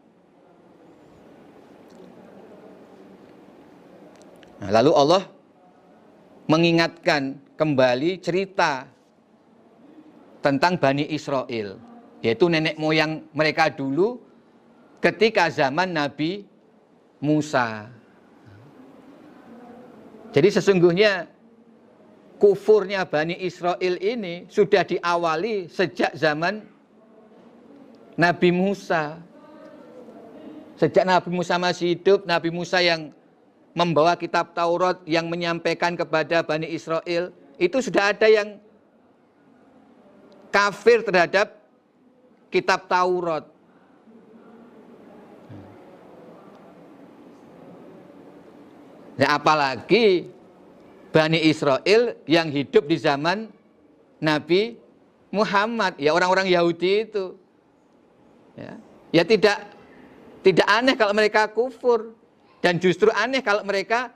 Nah, 4.67 4.83
lalu 4.83 4.91
Allah 4.99 5.23
mengingatkan 6.51 7.39
kembali 7.55 8.19
cerita 8.19 8.83
tentang 10.43 10.75
Bani 10.75 11.07
Israel, 11.07 11.79
yaitu 12.19 12.51
nenek 12.51 12.75
moyang 12.75 13.23
mereka 13.31 13.71
dulu 13.71 14.19
ketika 14.99 15.47
zaman 15.47 15.95
Nabi 15.95 16.43
Musa. 17.23 17.87
Jadi 20.35 20.51
sesungguhnya 20.51 21.31
kufurnya 22.35 23.07
Bani 23.07 23.39
Israel 23.39 23.95
ini 24.03 24.51
sudah 24.51 24.83
diawali 24.83 25.71
sejak 25.71 26.11
zaman 26.11 26.59
Nabi 28.19 28.51
Musa. 28.51 29.15
Sejak 30.75 31.07
Nabi 31.07 31.31
Musa 31.31 31.55
masih 31.55 31.95
hidup, 31.95 32.27
Nabi 32.27 32.51
Musa 32.51 32.83
yang 32.83 33.15
membawa 33.77 34.17
kitab 34.17 34.57
Taurat 34.57 34.97
yang 35.05 35.29
menyampaikan 35.29 35.93
kepada 35.93 36.41
Bani 36.41 36.65
Israel, 36.65 37.29
itu 37.61 37.77
sudah 37.77 38.09
ada 38.09 38.25
yang 38.25 38.57
kafir 40.49 41.05
terhadap 41.05 41.53
kitab 42.49 42.89
Taurat. 42.89 43.45
Nah, 49.21 49.29
apalagi 49.37 50.25
Bani 51.13 51.45
Israel 51.45 52.17
yang 52.25 52.49
hidup 52.49 52.89
di 52.89 52.97
zaman 52.97 53.45
Nabi 54.17 54.73
Muhammad, 55.29 56.01
ya 56.01 56.17
orang-orang 56.17 56.49
Yahudi 56.49 57.05
itu. 57.05 57.37
Ya, 58.57 58.73
ya 59.13 59.23
tidak 59.25 59.57
tidak 60.41 60.65
aneh 60.65 60.97
kalau 60.97 61.13
mereka 61.13 61.45
kufur 61.45 62.16
dan 62.61 62.81
justru 62.81 63.11
aneh 63.13 63.41
kalau 63.45 63.61
mereka 63.61 64.13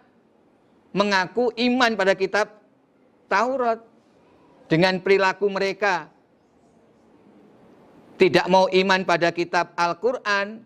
mengaku 0.91 1.53
iman 1.55 1.93
pada 1.95 2.13
kitab 2.17 2.61
Taurat 3.31 3.79
dengan 4.67 4.99
perilaku 4.99 5.47
mereka 5.47 6.11
tidak 8.19 8.45
mau 8.51 8.67
iman 8.69 9.01
pada 9.07 9.31
kitab 9.33 9.71
Al-Qur'an 9.73 10.61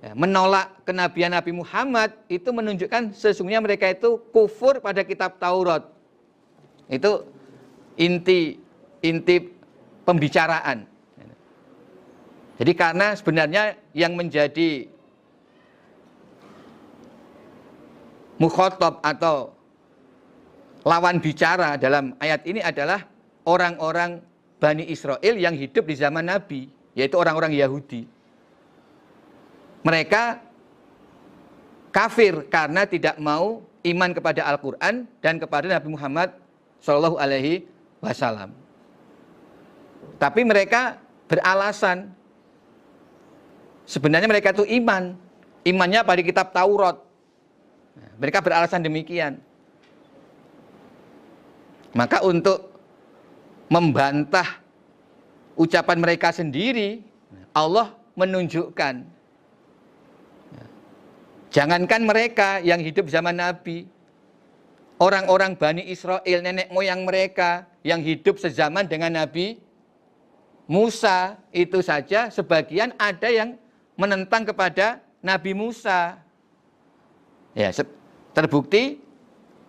ya, 0.00 0.12
menolak 0.16 0.72
kenabian 0.88 1.34
Nabi 1.34 1.52
Muhammad 1.52 2.16
itu 2.32 2.48
menunjukkan 2.48 3.12
sesungguhnya 3.12 3.60
mereka 3.60 3.90
itu 3.90 4.16
kufur 4.30 4.78
pada 4.80 5.04
kitab 5.04 5.36
Taurat. 5.36 5.84
Itu 6.88 7.26
inti 8.00 8.56
inti 9.02 9.52
pembicaraan. 10.06 10.88
Jadi 12.60 12.72
karena 12.78 13.16
sebenarnya 13.16 13.74
yang 13.96 14.14
menjadi 14.14 14.91
mukhotob 18.42 18.98
atau 19.06 19.54
lawan 20.82 21.22
bicara 21.22 21.78
dalam 21.78 22.18
ayat 22.18 22.42
ini 22.42 22.58
adalah 22.58 23.06
orang-orang 23.46 24.18
Bani 24.58 24.86
Israel 24.90 25.34
yang 25.38 25.54
hidup 25.54 25.86
di 25.86 25.94
zaman 25.94 26.26
Nabi, 26.26 26.66
yaitu 26.98 27.14
orang-orang 27.18 27.54
Yahudi 27.54 28.06
mereka 29.82 30.38
kafir 31.90 32.46
karena 32.46 32.86
tidak 32.86 33.18
mau 33.18 33.62
iman 33.82 34.10
kepada 34.14 34.46
Al-Quran 34.46 35.10
dan 35.18 35.42
kepada 35.42 35.66
Nabi 35.66 35.88
Muhammad 35.90 36.30
Shallallahu 36.80 37.18
Alaihi 37.18 37.66
Wasallam. 37.98 38.54
Tapi 40.18 40.46
mereka 40.46 41.02
beralasan 41.26 42.14
sebenarnya 43.86 44.30
mereka 44.30 44.54
itu 44.54 44.62
iman, 44.82 45.18
imannya 45.66 46.00
pada 46.06 46.22
kitab 46.22 46.54
Taurat. 46.54 47.02
Mereka 48.20 48.38
beralasan 48.40 48.84
demikian. 48.84 49.40
Maka 51.92 52.24
untuk 52.24 52.72
membantah 53.68 54.60
ucapan 55.56 55.98
mereka 56.00 56.32
sendiri, 56.32 57.04
Allah 57.52 57.92
menunjukkan 58.16 59.12
Jangankan 61.52 62.08
mereka 62.08 62.64
yang 62.64 62.80
hidup 62.80 63.12
zaman 63.12 63.36
Nabi, 63.36 63.84
orang-orang 64.96 65.52
Bani 65.52 65.84
Israel, 65.84 66.40
nenek 66.40 66.72
moyang 66.72 67.04
mereka 67.04 67.68
yang 67.84 68.00
hidup 68.00 68.40
sezaman 68.40 68.88
dengan 68.88 69.12
Nabi 69.12 69.60
Musa 70.64 71.36
itu 71.52 71.84
saja 71.84 72.32
sebagian 72.32 72.96
ada 72.96 73.28
yang 73.28 73.60
menentang 74.00 74.48
kepada 74.48 75.04
Nabi 75.20 75.52
Musa. 75.52 76.21
Ya, 77.52 77.68
terbukti 78.32 79.00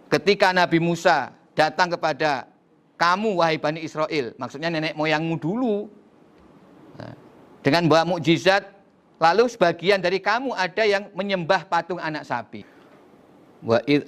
ketika 0.08 0.56
Nabi 0.56 0.80
Musa 0.80 1.36
datang 1.58 1.92
kepada 1.92 2.48
kamu 2.96 3.44
wahai 3.44 3.60
Bani 3.60 3.84
Israel, 3.84 4.32
maksudnya 4.40 4.72
nenek 4.72 4.96
moyangmu 4.96 5.36
dulu. 5.36 5.92
Nah, 6.96 7.14
dengan 7.60 7.90
bawa 7.92 8.08
mukjizat 8.08 8.74
Lalu 9.24 9.48
sebagian 9.48 10.04
dari 10.04 10.20
kamu 10.20 10.52
ada 10.52 10.84
yang 10.84 11.08
menyembah 11.16 11.64
patung 11.64 11.96
anak 11.96 12.28
sapi. 12.28 12.68
Wa 13.64 13.80
id 13.88 14.04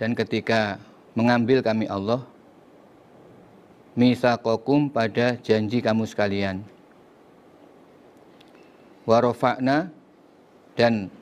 dan 0.00 0.10
ketika 0.16 0.80
mengambil 1.12 1.60
kami 1.60 1.84
Allah 1.84 2.24
misaqakum 3.92 4.88
pada 4.88 5.36
janji 5.44 5.84
kamu 5.84 6.08
sekalian. 6.08 6.64
Wa 9.04 9.20
rafa'na 9.20 9.92
dan 10.80 11.12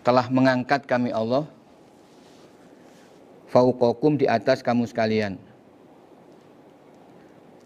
telah 0.00 0.26
mengangkat 0.32 0.88
kami 0.88 1.12
Allah 1.12 1.44
fauqakum 3.50 4.16
di 4.16 4.24
atas 4.30 4.64
kamu 4.64 4.86
sekalian. 4.88 5.36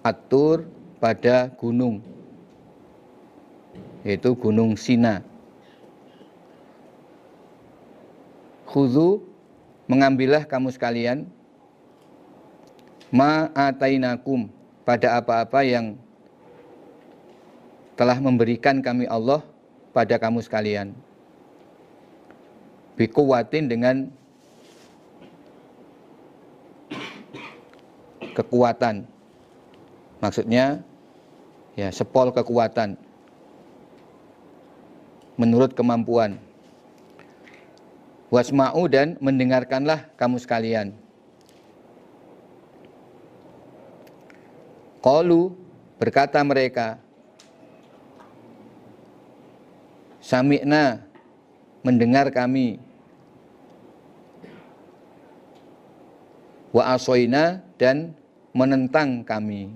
Atur 0.04 0.68
pada 1.00 1.48
gunung 1.56 2.00
yaitu 4.04 4.36
Gunung 4.36 4.76
Sina. 4.76 5.24
Khudu 8.68 9.24
mengambillah 9.88 10.44
kamu 10.44 10.68
sekalian 10.74 11.24
ma'atainakum 13.08 14.52
pada 14.84 15.16
apa-apa 15.16 15.64
yang 15.64 15.96
telah 17.94 18.18
memberikan 18.18 18.82
kami 18.82 19.06
Allah 19.06 19.40
pada 19.94 20.18
kamu 20.18 20.42
sekalian. 20.42 20.92
Bikuwatin 22.94 23.66
dengan 23.66 24.06
kekuatan. 28.34 29.06
Maksudnya 30.22 30.82
ya 31.74 31.90
sepol 31.90 32.30
kekuatan 32.30 32.98
menurut 35.38 35.74
kemampuan. 35.74 36.38
wasma'u 38.34 38.90
dan 38.90 39.14
mendengarkanlah 39.22 40.10
kamu 40.18 40.42
sekalian. 40.42 40.90
Qalu 44.98 45.54
berkata 46.02 46.42
mereka 46.42 46.98
Sami'na 50.18 51.04
mendengar 51.84 52.32
kami 52.32 52.80
wa 56.74 56.96
asoina 56.96 57.62
dan 57.78 58.16
menentang 58.56 59.22
kami 59.22 59.70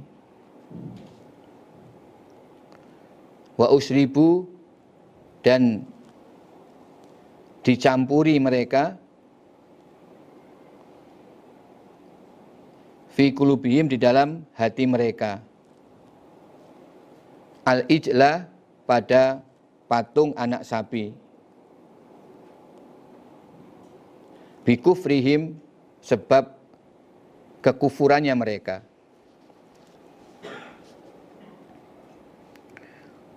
wa 3.54 3.70
usribu 3.70 4.48
dan 5.44 5.84
dicampuri 7.62 8.40
mereka 8.40 8.96
fi 13.18 13.34
kulubihim 13.34 13.90
di 13.90 13.98
dalam 13.98 14.46
hati 14.54 14.86
mereka. 14.86 15.42
Al-ijla 17.66 18.46
pada 18.86 19.42
patung 19.90 20.30
anak 20.38 20.62
sapi. 20.62 21.10
Bikufrihim 24.68 25.56
sebab 26.04 26.52
kekufurannya 27.64 28.36
mereka. 28.36 28.84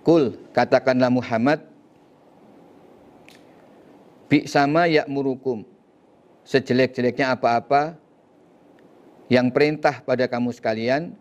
Kul 0.04 0.36
katakanlah 0.52 1.08
Muhammad 1.08 1.64
Bi 4.28 4.44
sama 4.44 4.88
murukum 5.08 5.64
sejelek-jeleknya 6.44 7.32
apa-apa 7.36 7.96
yang 9.28 9.48
perintah 9.52 10.04
pada 10.04 10.28
kamu 10.28 10.52
sekalian 10.56 11.12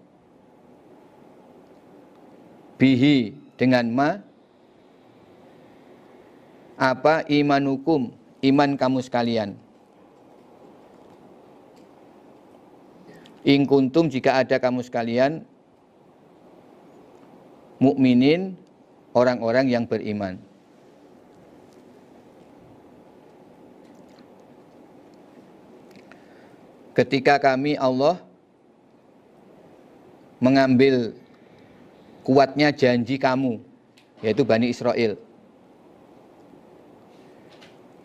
bihi 2.79 3.35
dengan 3.59 3.87
ma 3.91 4.09
apa 6.79 7.27
imanukum 7.27 8.15
iman 8.41 8.79
kamu 8.79 8.99
sekalian 9.03 9.59
ing 13.41 13.65
kuntum 13.65 14.07
jika 14.07 14.41
ada 14.41 14.61
kamu 14.61 14.85
sekalian 14.85 15.41
mukminin 17.81 18.53
orang-orang 19.17 19.67
yang 19.67 19.83
beriman. 19.89 20.37
Ketika 26.91 27.39
kami 27.39 27.79
Allah 27.79 28.19
mengambil 30.43 31.15
kuatnya 32.21 32.69
janji 32.69 33.17
kamu 33.17 33.61
yaitu 34.21 34.45
Bani 34.45 34.69
Israel. 34.69 35.17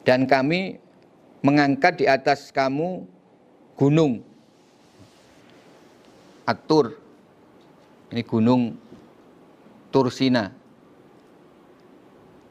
Dan 0.07 0.25
kami 0.25 0.79
mengangkat 1.43 2.01
di 2.01 2.07
atas 2.07 2.51
kamu 2.51 3.05
gunung 3.75 4.26
Atur 6.47 6.95
ini 8.15 8.23
gunung 8.23 8.79
Tursina. 9.91 10.55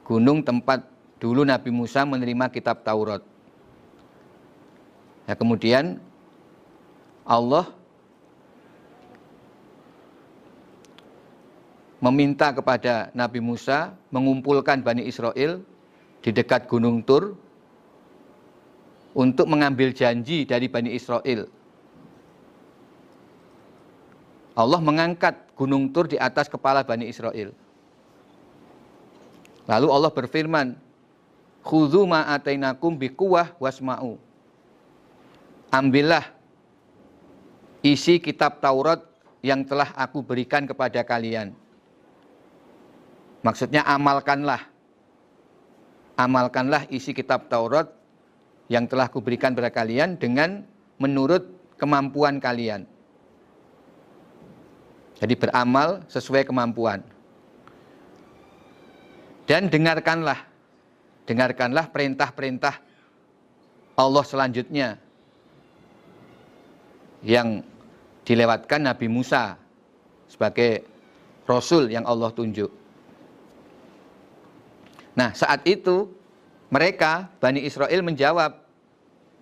Gunung 0.03 0.43
tempat 0.43 0.85
dulu 1.17 1.47
Nabi 1.47 1.71
Musa 1.71 2.03
menerima 2.03 2.51
kitab 2.51 2.83
Taurat. 2.83 3.23
Ya 5.25 5.33
kemudian 5.33 5.97
Allah 7.25 7.65
meminta 11.97 12.53
kepada 12.53 13.09
Nabi 13.17 13.41
Musa 13.41 13.97
mengumpulkan 14.13 14.85
Bani 14.85 15.09
Israel 15.09 15.63
di 16.21 16.29
dekat 16.29 16.69
Gunung 16.69 17.01
Tur 17.01 17.33
untuk 19.17 19.49
mengambil 19.49 19.89
janji 19.89 20.45
dari 20.45 20.69
Bani 20.69 20.93
Israel. 20.93 21.49
Allah 24.55 24.79
mengangkat 24.79 25.35
Gunung 25.59 25.91
Tur 25.91 26.07
di 26.07 26.15
atas 26.15 26.47
kepala 26.47 26.87
Bani 26.87 27.11
Israel. 27.11 27.51
Lalu 29.67 29.87
Allah 29.91 30.11
berfirman, 30.11 30.67
Khudhu 31.65 32.07
ma'atainakum 32.07 32.95
bikuwah 32.95 33.51
wasma'u. 33.59 34.15
Ambillah 35.73 36.23
isi 37.83 38.21
kitab 38.21 38.63
Taurat 38.63 39.01
yang 39.43 39.65
telah 39.67 39.91
aku 39.97 40.21
berikan 40.23 40.63
kepada 40.69 41.03
kalian. 41.03 41.51
Maksudnya 43.43 43.83
amalkanlah. 43.83 44.71
Amalkanlah 46.15 46.87
isi 46.93 47.11
kitab 47.11 47.51
Taurat 47.51 47.91
yang 48.71 48.87
telah 48.87 49.11
aku 49.11 49.19
berikan 49.19 49.51
kepada 49.51 49.73
kalian 49.73 50.15
dengan 50.15 50.63
menurut 50.97 51.43
kemampuan 51.75 52.39
kalian. 52.39 52.87
Jadi 55.15 55.33
beramal 55.39 56.03
sesuai 56.11 56.43
kemampuan. 56.43 56.99
Dan 59.45 59.69
dengarkanlah, 59.69 60.41
dengarkanlah 61.29 61.85
perintah-perintah 61.93 62.81
Allah 63.95 64.25
selanjutnya 64.25 64.99
yang 67.23 67.63
dilewatkan 68.25 68.83
Nabi 68.83 69.07
Musa 69.07 69.55
sebagai 70.27 70.83
Rasul 71.45 71.93
yang 71.93 72.03
Allah 72.03 72.33
tunjuk. 72.33 72.73
Nah 75.15 75.31
saat 75.31 75.63
itu 75.63 76.11
mereka 76.67 77.31
Bani 77.39 77.63
Israel 77.63 78.01
menjawab 78.03 78.65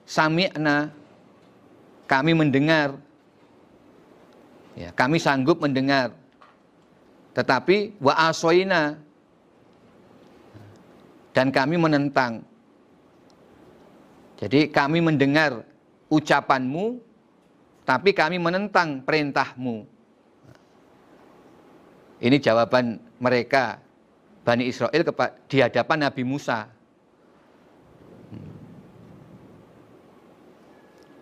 Sami'na 0.03 0.91
kami 2.05 2.35
mendengar 2.35 2.99
ya, 4.77 4.89
kami 4.93 5.17
sanggup 5.17 5.61
mendengar 5.61 6.13
tetapi 7.33 7.97
wa 7.97 8.13
asoina 8.29 8.97
dan 11.33 11.49
kami 11.49 11.81
menentang 11.81 12.45
jadi 14.37 14.67
kami 14.67 14.99
mendengar 14.99 15.63
ucapanmu 16.11 16.99
tapi 17.83 18.15
kami 18.15 18.39
menentang 18.39 19.03
perintahmu. 19.03 19.87
Ini 22.23 22.39
jawaban 22.39 23.03
mereka, 23.19 23.83
Bani 24.47 24.67
Israel 24.67 25.03
di 25.47 25.57
hadapan 25.59 26.07
Nabi 26.07 26.23
Musa. 26.23 26.71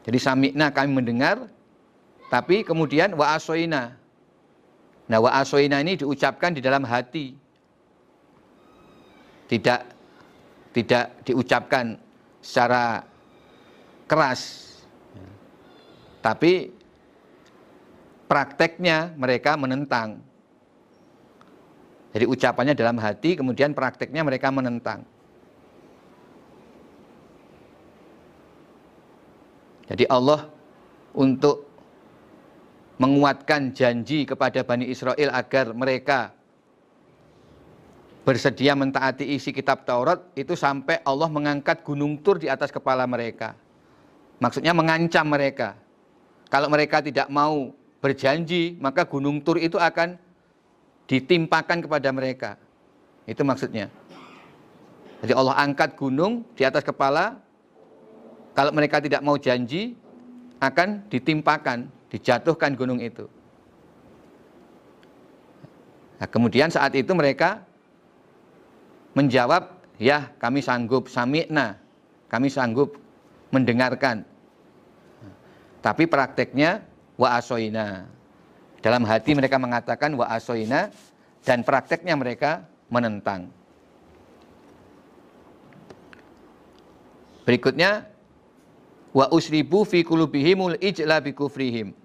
Jadi 0.02 0.18
samikna 0.18 0.74
kami 0.74 0.90
mendengar, 0.94 1.46
tapi 2.32 2.64
kemudian 2.64 3.12
wa 3.20 3.36
asoina. 3.36 4.00
Nah 5.12 5.20
wa 5.20 5.36
asoina 5.36 5.84
ini 5.84 6.00
diucapkan 6.00 6.56
di 6.56 6.64
dalam 6.64 6.88
hati. 6.88 7.36
Tidak 9.52 9.80
tidak 10.72 11.28
diucapkan 11.28 12.00
secara 12.40 13.04
keras 14.08 14.72
tapi 16.22 16.70
prakteknya 18.30 19.12
mereka 19.18 19.58
menentang. 19.58 20.22
Jadi 22.14 22.26
ucapannya 22.30 22.78
dalam 22.78 23.02
hati, 23.02 23.34
kemudian 23.34 23.74
prakteknya 23.74 24.22
mereka 24.22 24.54
menentang. 24.54 25.04
Jadi 29.90 30.08
Allah 30.08 30.48
untuk 31.12 31.71
menguatkan 33.02 33.74
janji 33.74 34.30
kepada 34.30 34.62
Bani 34.62 34.86
Israel 34.86 35.34
agar 35.34 35.74
mereka 35.74 36.38
bersedia 38.22 38.78
mentaati 38.78 39.26
isi 39.26 39.50
kitab 39.50 39.90
Taurat 39.90 40.22
itu 40.38 40.54
sampai 40.54 41.02
Allah 41.02 41.26
mengangkat 41.26 41.82
gunung 41.82 42.22
Tur 42.22 42.38
di 42.38 42.46
atas 42.46 42.70
kepala 42.70 43.10
mereka. 43.10 43.58
Maksudnya 44.38 44.78
mengancam 44.78 45.26
mereka. 45.26 45.74
Kalau 46.54 46.70
mereka 46.70 47.02
tidak 47.02 47.26
mau 47.34 47.74
berjanji, 48.06 48.78
maka 48.78 49.02
gunung 49.10 49.42
Tur 49.42 49.58
itu 49.58 49.82
akan 49.82 50.22
ditimpakan 51.10 51.82
kepada 51.82 52.10
mereka. 52.14 52.62
Itu 53.26 53.42
maksudnya. 53.42 53.90
Jadi 55.26 55.34
Allah 55.34 55.58
angkat 55.58 55.98
gunung 55.98 56.46
di 56.54 56.62
atas 56.66 56.86
kepala, 56.86 57.42
kalau 58.54 58.70
mereka 58.74 59.02
tidak 59.02 59.22
mau 59.26 59.38
janji, 59.42 59.98
akan 60.62 61.10
ditimpakan, 61.10 61.90
dijatuhkan 62.12 62.76
gunung 62.76 63.00
itu. 63.00 63.26
Nah, 66.20 66.28
kemudian 66.30 66.70
saat 66.70 66.94
itu 66.94 67.10
mereka 67.16 67.64
menjawab, 69.18 69.74
ya 69.98 70.30
kami 70.38 70.62
sanggup, 70.62 71.08
sami'na. 71.10 71.80
kami 72.30 72.48
sanggup 72.48 72.96
mendengarkan. 73.52 74.24
Tapi 75.82 76.06
prakteknya 76.06 76.86
wa 77.18 77.36
asoina. 77.36 78.06
Dalam 78.80 79.04
hati 79.04 79.34
mereka 79.34 79.58
mengatakan 79.58 80.14
wa 80.14 80.30
asoina 80.30 80.94
dan 81.42 81.66
prakteknya 81.66 82.14
mereka 82.14 82.70
menentang. 82.88 83.50
Berikutnya 87.42 88.06
wa 89.12 89.26
usribu 89.34 89.84
fi 89.84 90.06
qulubihimul 90.06 90.78
ijla 90.80 91.18
bi 91.20 91.34
kufrihim. 91.34 92.01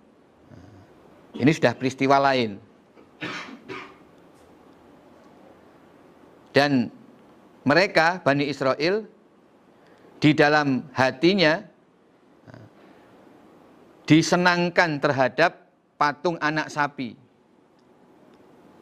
Ini 1.36 1.50
sudah 1.52 1.76
peristiwa 1.76 2.16
lain. 2.16 2.56
Dan 6.56 6.88
mereka 7.68 8.24
Bani 8.24 8.48
Israel 8.48 9.04
di 10.16 10.32
dalam 10.32 10.88
hatinya 10.96 11.60
disenangkan 14.08 14.96
terhadap 14.96 15.68
patung 16.00 16.40
anak 16.40 16.72
sapi. 16.72 17.12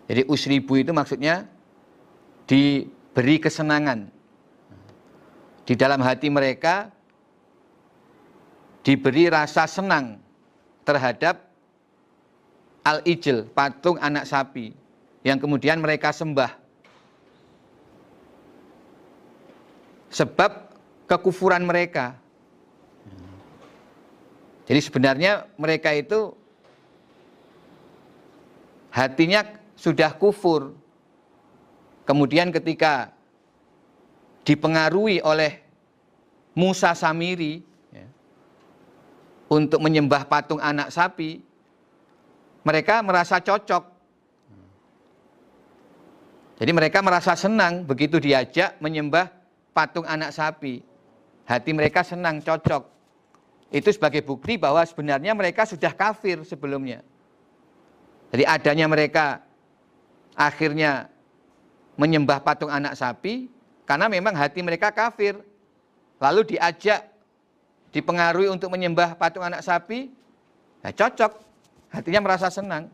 Jadi 0.07 0.23
usribu 0.29 0.79
itu 0.79 0.93
maksudnya 0.95 1.49
diberi 2.45 3.41
kesenangan. 3.41 4.13
Di 5.65 5.75
dalam 5.75 6.05
hati 6.05 6.29
mereka 6.29 6.93
diberi 8.85 9.33
rasa 9.33 9.65
senang 9.65 10.21
terhadap 10.85 11.41
al-ijl, 12.85 13.49
patung 13.57 13.97
anak 13.99 14.29
sapi 14.29 14.77
yang 15.25 15.41
kemudian 15.41 15.81
mereka 15.81 16.13
sembah. 16.13 16.53
Sebab 20.13 20.51
kekufuran 21.11 21.65
mereka. 21.65 22.15
Jadi 24.65 24.81
sebenarnya 24.81 25.45
mereka 25.61 25.93
itu 25.93 26.33
hatinya 28.89 29.45
sudah 29.77 30.17
kufur. 30.17 30.73
Kemudian 32.09 32.49
ketika 32.53 33.13
dipengaruhi 34.45 35.21
oleh 35.25 35.61
Musa 36.57 36.97
Samiri 36.97 37.61
ya, 37.93 38.07
untuk 39.53 39.81
menyembah 39.85 40.25
patung 40.25 40.61
anak 40.61 40.89
sapi, 40.89 41.44
mereka 42.65 43.05
merasa 43.05 43.39
cocok. 43.39 43.95
Jadi 46.55 46.71
mereka 46.73 47.05
merasa 47.05 47.37
senang 47.37 47.85
begitu 47.85 48.17
diajak 48.17 48.81
menyembah 48.81 49.29
patung 49.77 50.09
anak 50.09 50.33
sapi. 50.33 50.81
Hati 51.45 51.71
mereka 51.77 52.01
senang, 52.01 52.41
cocok. 52.41 52.89
Itu 53.69 53.93
sebagai 53.93 54.25
bukti 54.25 54.57
bahwa 54.57 54.81
sebenarnya 54.87 55.37
mereka 55.37 55.69
sudah 55.69 55.93
kafir 55.93 56.41
sebelumnya. 56.47 57.05
Jadi 58.33 58.49
adanya 58.49 58.87
mereka 58.89 59.45
akhirnya 60.33 61.13
menyembah 62.01 62.41
patung 62.41 62.73
anak 62.73 62.97
sapi 62.97 63.53
karena 63.85 64.09
memang 64.09 64.33
hati 64.33 64.65
mereka 64.65 64.89
kafir. 64.89 65.37
Lalu 66.23 66.57
diajak, 66.57 67.05
dipengaruhi 67.93 68.49
untuk 68.49 68.73
menyembah 68.73 69.19
patung 69.19 69.45
anak 69.45 69.61
sapi, 69.61 70.09
ya 70.81 70.91
cocok. 70.95 71.54
Hatinya 71.95 72.21
merasa 72.27 72.51
senang. 72.51 72.91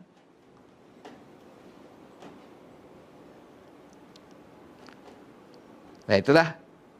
Nah 6.05 6.15
itulah 6.21 6.53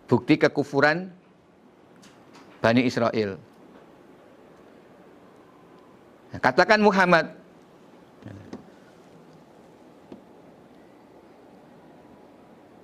bukti 0.10 0.41
kekufuran 0.41 1.14
Bani 2.57 2.82
Israel. 2.86 3.38
Nah, 6.32 6.40
katakan 6.40 6.80
Muhammad, 6.80 7.41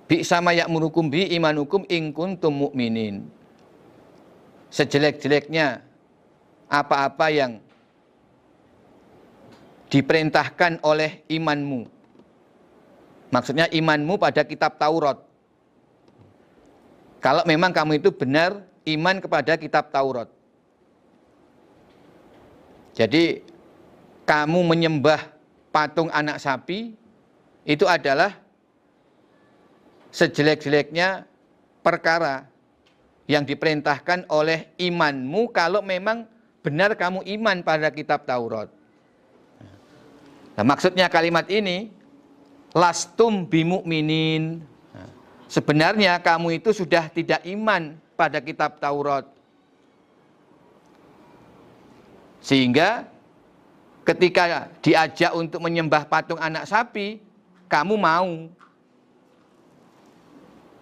Bi 0.08 0.24
sama 0.24 0.56
ya'murukum 0.56 1.12
bi 1.12 1.28
imanukum 1.36 1.84
in 1.92 2.16
kuntum 2.16 2.64
mu'minin. 2.64 3.28
Sejelek-jeleknya 4.72 5.84
apa-apa 6.64 7.28
yang 7.28 7.60
diperintahkan 9.88 10.84
oleh 10.84 11.24
imanmu. 11.32 11.88
Maksudnya 13.28 13.68
imanmu 13.68 14.16
pada 14.16 14.44
kitab 14.44 14.76
Taurat. 14.80 15.20
Kalau 17.20 17.42
memang 17.44 17.74
kamu 17.74 18.00
itu 18.00 18.14
benar 18.14 18.64
iman 18.88 19.16
kepada 19.20 19.58
kitab 19.58 19.92
Taurat. 19.92 20.28
Jadi 22.96 23.44
kamu 24.24 24.60
menyembah 24.64 25.20
patung 25.70 26.08
anak 26.12 26.40
sapi 26.40 26.96
itu 27.68 27.84
adalah 27.84 28.32
sejelek-jeleknya 30.12 31.28
perkara 31.84 32.48
yang 33.28 33.44
diperintahkan 33.44 34.24
oleh 34.32 34.72
imanmu 34.80 35.52
kalau 35.52 35.84
memang 35.84 36.24
benar 36.64 36.96
kamu 36.96 37.24
iman 37.38 37.60
pada 37.60 37.92
kitab 37.92 38.24
Taurat. 38.24 38.77
Nah, 40.58 40.66
maksudnya 40.66 41.06
kalimat 41.06 41.46
ini 41.46 41.86
lastum 42.74 43.46
bimukminin. 43.46 44.58
Nah, 44.90 45.06
sebenarnya 45.46 46.18
kamu 46.18 46.58
itu 46.58 46.74
sudah 46.74 47.06
tidak 47.14 47.46
iman 47.46 47.94
pada 48.18 48.42
kitab 48.42 48.82
Taurat. 48.82 49.22
Sehingga 52.42 53.06
ketika 54.02 54.66
diajak 54.82 55.30
untuk 55.38 55.62
menyembah 55.62 56.10
patung 56.10 56.42
anak 56.42 56.66
sapi, 56.66 57.22
kamu 57.70 57.94
mau. 57.94 58.50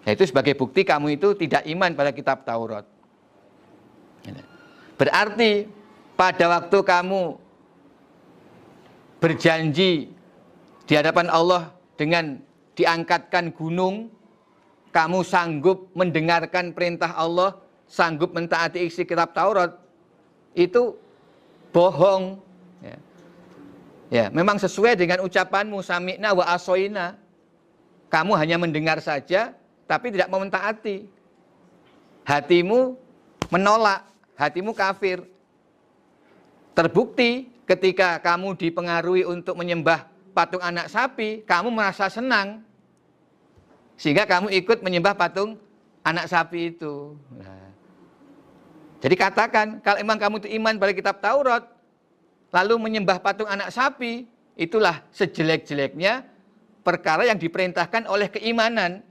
Nah, 0.09 0.11
itu 0.17 0.25
sebagai 0.25 0.57
bukti 0.57 0.89
kamu 0.89 1.21
itu 1.21 1.37
tidak 1.37 1.69
iman 1.69 1.93
pada 1.93 2.17
kitab 2.17 2.49
Taurat. 2.49 2.89
Berarti 4.97 5.69
pada 6.17 6.49
waktu 6.49 6.79
kamu 6.81 7.45
berjanji 9.19 10.13
di 10.87 10.93
hadapan 10.95 11.27
Allah 11.33 11.73
dengan 11.97 12.39
diangkatkan 12.77 13.51
gunung, 13.57 14.13
kamu 14.93 15.25
sanggup 15.25 15.91
mendengarkan 15.97 16.77
perintah 16.77 17.17
Allah, 17.17 17.57
sanggup 17.89 18.37
mentaati 18.37 18.85
isi 18.85 19.09
kitab 19.09 19.33
Taurat, 19.33 19.77
itu 20.53 20.97
bohong. 21.73 22.41
Ya. 22.85 22.97
ya, 24.13 24.25
memang 24.33 24.61
sesuai 24.61 24.97
dengan 24.97 25.25
ucapanmu 25.25 25.81
sami'na 25.81 26.37
wa 26.37 26.45
asoina. 26.53 27.17
Kamu 28.07 28.39
hanya 28.39 28.57
mendengar 28.57 29.03
saja, 29.03 29.57
tapi 29.91 30.15
tidak 30.15 30.31
mau 30.31 30.39
mentaati. 30.39 31.11
Hatimu 32.23 32.95
menolak, 33.51 34.07
hatimu 34.39 34.71
kafir. 34.77 35.25
Terbukti 36.77 37.56
ketika 37.67 38.23
kamu 38.23 38.55
dipengaruhi 38.55 39.27
untuk 39.27 39.59
menyembah 39.59 40.07
patung 40.31 40.63
anak 40.63 40.87
sapi, 40.89 41.43
kamu 41.43 41.69
merasa 41.75 42.07
senang. 42.07 42.63
Sehingga 43.99 44.25
kamu 44.25 44.55
ikut 44.55 44.81
menyembah 44.81 45.19
patung 45.19 45.59
anak 46.07 46.31
sapi 46.31 46.73
itu. 46.73 47.19
Nah. 47.35 47.67
Jadi 49.03 49.15
katakan, 49.19 49.67
kalau 49.85 49.99
emang 50.01 50.17
kamu 50.17 50.35
itu 50.45 50.49
iman 50.57 50.75
pada 50.81 50.93
kitab 50.95 51.17
Taurat, 51.21 51.65
lalu 52.55 52.75
menyembah 52.81 53.21
patung 53.21 53.49
anak 53.51 53.75
sapi, 53.75 54.25
itulah 54.57 55.05
sejelek-jeleknya 55.13 56.25
perkara 56.81 57.27
yang 57.29 57.37
diperintahkan 57.37 58.09
oleh 58.09 58.31
keimanan. 58.31 59.05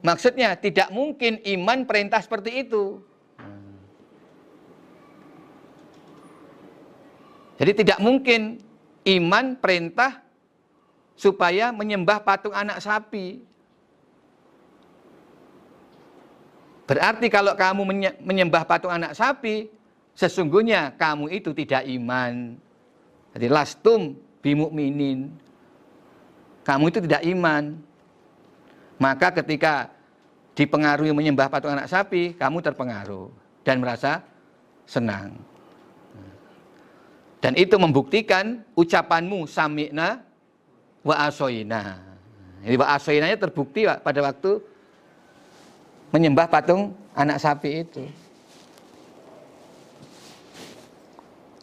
Maksudnya 0.00 0.56
tidak 0.56 0.88
mungkin 0.92 1.40
iman 1.44 1.84
perintah 1.84 2.20
seperti 2.20 2.64
itu. 2.64 3.04
Jadi 7.60 7.84
tidak 7.84 8.00
mungkin 8.00 8.56
iman 9.04 9.52
perintah 9.60 10.24
supaya 11.12 11.68
menyembah 11.76 12.24
patung 12.24 12.56
anak 12.56 12.80
sapi. 12.80 13.44
Berarti 16.88 17.28
kalau 17.28 17.52
kamu 17.52 17.84
menyembah 18.24 18.64
patung 18.64 18.88
anak 18.88 19.12
sapi, 19.12 19.68
sesungguhnya 20.16 20.96
kamu 20.96 21.28
itu 21.36 21.52
tidak 21.52 21.84
iman. 21.84 22.56
Jadi 23.36 23.46
lastum 23.52 24.16
bimukminin. 24.40 25.28
Kamu 26.64 26.88
itu 26.88 27.04
tidak 27.04 27.22
iman. 27.28 27.76
Maka 28.96 29.36
ketika 29.36 29.92
dipengaruhi 30.56 31.12
menyembah 31.12 31.52
patung 31.52 31.76
anak 31.76 31.92
sapi, 31.92 32.32
kamu 32.40 32.64
terpengaruh 32.64 33.28
dan 33.68 33.84
merasa 33.84 34.24
senang. 34.88 35.49
Dan 37.40 37.56
itu 37.56 37.80
membuktikan 37.80 38.60
ucapanmu 38.76 39.48
sami'na 39.48 40.20
wa 41.00 41.14
asoina. 41.24 42.04
Jadi 42.60 42.76
wa 42.76 42.86
asoinanya 42.92 43.40
terbukti 43.40 43.88
pada 43.88 44.20
waktu 44.20 44.60
menyembah 46.12 46.52
patung 46.52 46.92
anak 47.16 47.40
sapi 47.40 47.88
itu. 47.88 48.04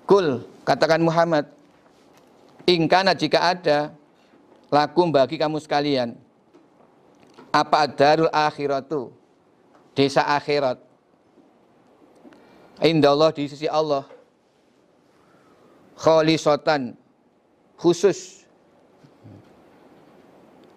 Kul, 0.07 0.41
katakan 0.63 1.03
Muhammad, 1.03 1.45
ingkana 2.65 3.11
jika 3.13 3.53
ada 3.53 3.91
lakum 4.71 5.11
bagi 5.13 5.35
kamu 5.37 5.59
sekalian, 5.59 6.15
apa 7.51 7.85
darul 7.91 8.31
akhiratu, 8.31 9.11
desa 9.91 10.23
akhirat, 10.23 10.79
indah 12.79 13.11
Allah 13.11 13.35
di 13.35 13.51
sisi 13.51 13.67
Allah, 13.67 14.07
kholisotan, 15.97 16.93
khusus, 17.75 18.45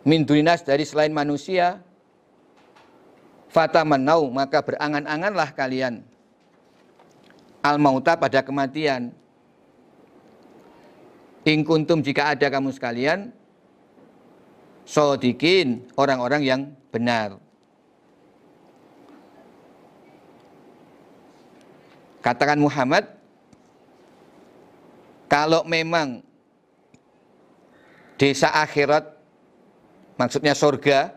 min 0.03 0.25
duninas 0.25 0.65
dari 0.65 0.89
selain 0.89 1.13
manusia, 1.13 1.85
fatamanau 3.53 4.33
maka 4.33 4.65
berangan-anganlah 4.65 5.53
kalian 5.53 6.01
al 7.61 7.77
mauta 7.77 8.17
pada 8.17 8.41
kematian 8.41 9.13
In 11.41 11.65
kuntum 11.65 12.05
jika 12.05 12.37
ada 12.37 12.53
kamu 12.53 12.69
sekalian 12.69 13.33
sodikin 14.85 15.89
orang-orang 15.97 16.43
yang 16.45 16.61
benar. 16.93 17.41
Katakan 22.21 22.61
Muhammad, 22.61 23.09
kalau 25.31 25.62
memang 25.62 26.27
desa 28.19 28.51
akhirat, 28.51 29.07
maksudnya 30.19 30.59
surga, 30.59 31.15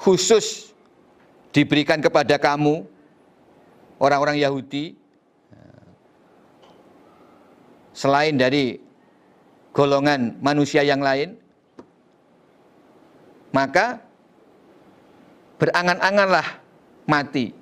khusus 0.00 0.72
diberikan 1.52 2.00
kepada 2.00 2.40
kamu, 2.40 2.88
orang-orang 4.00 4.40
Yahudi, 4.40 4.96
selain 7.92 8.40
dari 8.40 8.80
golongan 9.76 10.40
manusia 10.40 10.80
yang 10.80 11.04
lain, 11.04 11.36
maka 13.52 14.00
berangan-anganlah 15.60 16.56
mati. 17.04 17.52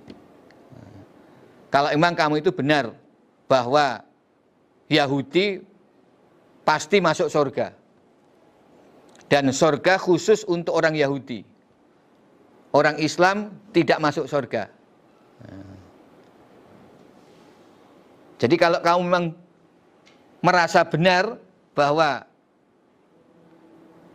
Kalau 1.68 1.90
memang 1.92 2.14
kamu 2.14 2.40
itu 2.40 2.55
benar 2.55 2.94
bahwa 3.50 4.07
Yahudi 4.89 5.60
pasti 6.65 6.98
masuk 7.01 7.28
surga. 7.28 7.77
Dan 9.28 9.52
surga 9.52 10.01
khusus 10.01 10.44
untuk 10.48 10.73
orang 10.73 10.97
Yahudi. 10.97 11.44
Orang 12.73 12.97
Islam 12.97 13.52
tidak 13.77 14.01
masuk 14.01 14.24
surga. 14.24 14.73
Jadi 18.39 18.55
kalau 18.56 18.81
kamu 18.81 19.01
memang 19.05 19.24
merasa 20.40 20.81
benar 20.86 21.36
bahwa 21.77 22.24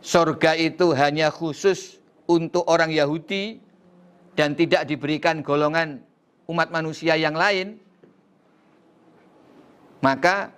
surga 0.02 0.58
itu 0.58 0.90
hanya 0.96 1.30
khusus 1.30 2.02
untuk 2.24 2.64
orang 2.66 2.90
Yahudi 2.90 3.60
dan 4.34 4.56
tidak 4.58 4.88
diberikan 4.88 5.44
golongan 5.44 6.02
umat 6.50 6.72
manusia 6.72 7.14
yang 7.14 7.36
lain, 7.36 7.78
maka 10.00 10.52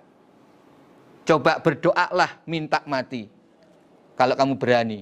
coba 1.27 1.59
berdoalah 1.59 2.39
minta 2.47 2.79
mati 2.87 3.27
kalau 4.15 4.33
kamu 4.33 4.55
berani. 4.55 5.01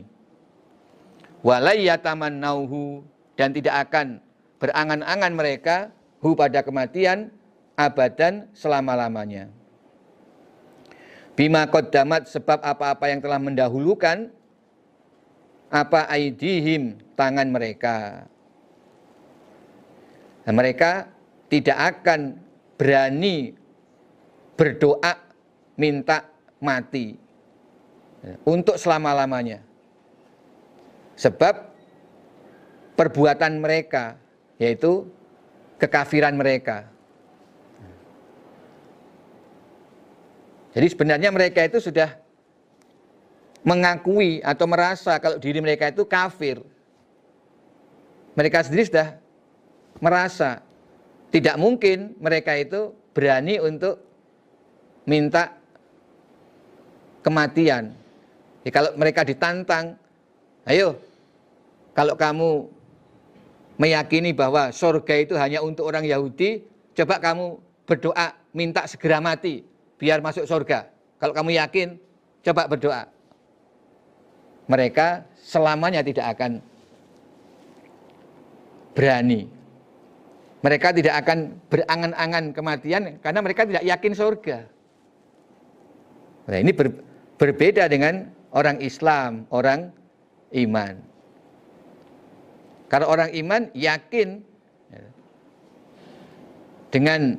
nauhu 2.42 3.06
dan 3.38 3.54
tidak 3.54 3.86
akan 3.88 4.18
berangan-angan 4.58 5.34
mereka 5.38 5.76
hu 6.18 6.34
pada 6.34 6.66
kematian 6.66 7.30
abadan 7.78 8.50
selama-lamanya. 8.58 9.54
Bima 11.38 11.68
damat 11.68 12.32
sebab 12.32 12.64
apa-apa 12.64 13.12
yang 13.12 13.22
telah 13.22 13.38
mendahulukan 13.38 14.34
apa 15.70 16.08
aidihim 16.10 16.98
tangan 17.14 17.52
mereka. 17.52 18.26
Nah, 20.48 20.54
mereka 20.56 21.12
tidak 21.52 21.76
akan 21.76 22.40
berani 22.80 23.54
berdoa 24.56 25.25
minta 25.76 26.28
mati 26.60 27.16
untuk 28.48 28.76
selama-lamanya. 28.80 29.64
Sebab 31.16 31.72
perbuatan 33.00 33.60
mereka 33.64 34.20
yaitu 34.60 35.08
kekafiran 35.80 36.36
mereka 36.36 36.96
Jadi 40.76 40.92
sebenarnya 40.92 41.32
mereka 41.32 41.64
itu 41.64 41.80
sudah 41.80 42.20
mengakui 43.64 44.44
atau 44.44 44.68
merasa 44.68 45.16
kalau 45.24 45.40
diri 45.40 45.64
mereka 45.64 45.88
itu 45.88 46.04
kafir. 46.04 46.60
Mereka 48.36 48.68
sendiri 48.68 48.84
sudah 48.84 49.16
merasa 50.04 50.60
tidak 51.32 51.56
mungkin 51.56 52.20
mereka 52.20 52.60
itu 52.60 52.92
berani 53.16 53.56
untuk 53.64 54.04
minta 55.08 55.56
kematian. 57.26 57.90
Ya, 58.62 58.70
kalau 58.70 58.94
mereka 58.94 59.26
ditantang, 59.26 59.98
ayo 60.70 61.02
kalau 61.98 62.14
kamu 62.14 62.70
meyakini 63.82 64.30
bahwa 64.30 64.70
surga 64.70 65.16
itu 65.26 65.34
hanya 65.34 65.66
untuk 65.66 65.90
orang 65.90 66.06
Yahudi, 66.06 66.62
coba 66.94 67.18
kamu 67.18 67.58
berdoa 67.90 68.38
minta 68.54 68.86
segera 68.86 69.18
mati 69.18 69.66
biar 69.98 70.22
masuk 70.22 70.46
surga. 70.46 70.86
Kalau 71.18 71.34
kamu 71.34 71.58
yakin, 71.58 71.98
coba 72.46 72.70
berdoa. 72.70 73.10
Mereka 74.70 75.26
selamanya 75.42 76.02
tidak 76.06 76.38
akan 76.38 76.62
berani. 78.94 79.50
Mereka 80.66 80.98
tidak 80.98 81.22
akan 81.22 81.62
berangan-angan 81.70 82.46
kematian 82.50 83.22
karena 83.22 83.40
mereka 83.46 83.70
tidak 83.70 83.86
yakin 83.86 84.14
surga. 84.18 84.58
Nah, 86.50 86.58
ini 86.58 86.74
ber, 86.74 86.90
berbeda 87.36 87.88
dengan 87.92 88.32
orang 88.56 88.80
Islam, 88.80 89.44
orang 89.52 89.92
iman. 90.56 90.96
Karena 92.88 93.06
orang 93.10 93.30
iman 93.36 93.62
yakin 93.76 94.40
dengan 96.94 97.36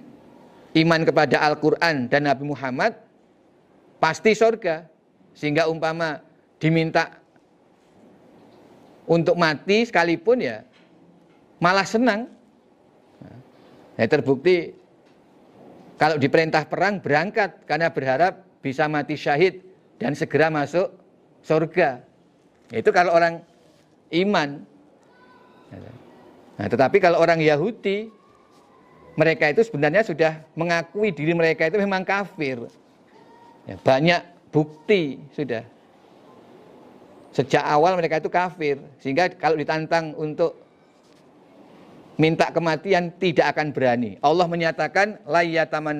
iman 0.76 1.00
kepada 1.06 1.40
Al-Quran 1.40 2.12
dan 2.12 2.28
Nabi 2.28 2.44
Muhammad, 2.44 2.92
pasti 3.96 4.36
surga. 4.36 4.84
Sehingga 5.36 5.68
umpama 5.68 6.20
diminta 6.56 7.12
untuk 9.04 9.36
mati 9.36 9.84
sekalipun 9.84 10.40
ya 10.40 10.64
malah 11.60 11.84
senang. 11.84 12.28
Nah, 13.96 14.08
terbukti 14.08 14.72
kalau 16.00 16.16
diperintah 16.20 16.68
perang 16.68 17.00
berangkat 17.00 17.64
karena 17.68 17.92
berharap 17.92 18.44
bisa 18.60 18.88
mati 18.88 19.16
syahid 19.16 19.65
dan 19.96 20.12
segera 20.12 20.52
masuk 20.52 20.92
surga. 21.44 22.02
Itu 22.72 22.90
kalau 22.90 23.14
orang 23.14 23.40
iman. 24.12 24.64
Nah, 26.56 26.66
tetapi 26.66 26.98
kalau 26.98 27.20
orang 27.20 27.40
Yahudi 27.40 28.08
mereka 29.16 29.48
itu 29.52 29.64
sebenarnya 29.64 30.04
sudah 30.04 30.40
mengakui 30.56 31.12
diri 31.12 31.32
mereka 31.32 31.68
itu 31.68 31.80
memang 31.80 32.04
kafir. 32.04 32.68
Ya, 33.64 33.76
banyak 33.80 34.20
bukti 34.52 35.20
sudah. 35.32 35.64
Sejak 37.36 37.60
awal 37.60 38.00
mereka 38.00 38.16
itu 38.16 38.32
kafir, 38.32 38.80
sehingga 39.04 39.28
kalau 39.28 39.60
ditantang 39.60 40.16
untuk 40.16 40.56
minta 42.16 42.48
kematian 42.48 43.12
tidak 43.20 43.52
akan 43.52 43.76
berani. 43.76 44.16
Allah 44.24 44.48
menyatakan 44.48 45.20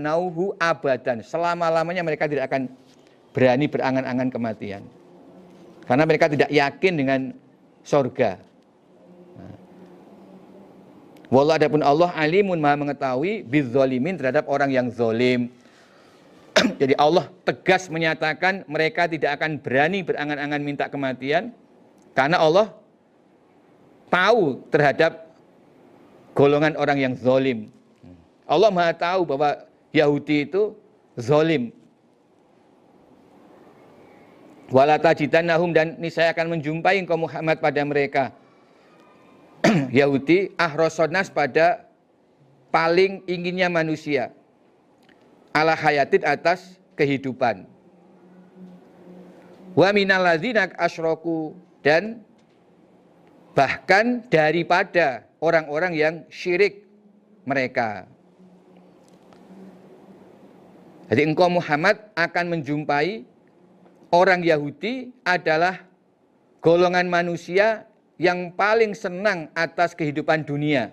nauhu 0.01 0.57
abadan. 0.57 1.21
Selama-lamanya 1.21 2.01
mereka 2.01 2.25
tidak 2.25 2.49
akan 2.49 2.73
berani 3.37 3.69
berangan-angan 3.69 4.33
kematian. 4.33 4.81
Karena 5.85 6.09
mereka 6.09 6.33
tidak 6.33 6.49
yakin 6.49 6.95
dengan 6.97 7.21
surga. 7.85 8.41
Wallah 11.29 11.61
adapun 11.61 11.85
Allah 11.85 12.15
alimun 12.17 12.57
maha 12.57 12.81
mengetahui 12.81 13.45
bizzolimin 13.45 14.17
terhadap 14.17 14.49
orang 14.49 14.73
yang 14.73 14.89
zolim. 14.89 15.53
Jadi 16.81 16.97
Allah 16.97 17.29
tegas 17.45 17.93
menyatakan 17.93 18.65
mereka 18.65 19.05
tidak 19.05 19.37
akan 19.37 19.61
berani 19.61 20.01
berangan-angan 20.01 20.63
minta 20.63 20.87
kematian 20.89 21.53
karena 22.17 22.41
Allah 22.41 22.73
tahu 24.09 24.65
terhadap 24.73 25.29
golongan 26.33 26.79
orang 26.79 26.99
yang 27.03 27.15
zolim. 27.19 27.69
Allah 28.47 28.71
maha 28.71 28.95
tahu 28.95 29.27
bahwa 29.27 29.67
Yahudi 29.91 30.47
itu 30.47 30.79
zolim. 31.19 31.75
Walatajidannahum 34.67 35.71
dan 35.71 35.95
ini 35.95 36.11
saya 36.11 36.35
akan 36.35 36.59
menjumpai 36.59 36.99
engkau 36.99 37.15
Muhammad 37.15 37.63
pada 37.63 37.79
mereka 37.87 38.35
Yahudi 39.95 40.51
ahrosonas 40.59 41.31
pada 41.31 41.87
paling 42.75 43.23
inginnya 43.31 43.71
manusia 43.71 44.35
ala 45.55 45.79
hayatin 45.79 46.27
atas 46.27 46.83
kehidupan. 46.99 47.63
Wa 49.79 49.95
minal 49.95 50.27
ladzina 50.27 50.67
asyraku 50.75 51.55
dan 51.87 52.27
bahkan 53.55 54.27
daripada 54.27 55.31
orang-orang 55.39 55.93
yang 55.95 56.15
syirik 56.27 56.83
mereka. 57.47 58.11
Jadi 61.07 61.23
engkau 61.23 61.47
Muhammad 61.47 62.03
akan 62.19 62.59
menjumpai 62.59 63.36
orang 64.11 64.43
Yahudi 64.43 65.11
adalah 65.27 65.83
golongan 66.63 67.07
manusia 67.07 67.87
yang 68.17 68.55
paling 68.55 68.97
senang 68.97 69.53
atas 69.53 69.93
kehidupan 69.93 70.47
dunia. 70.47 70.91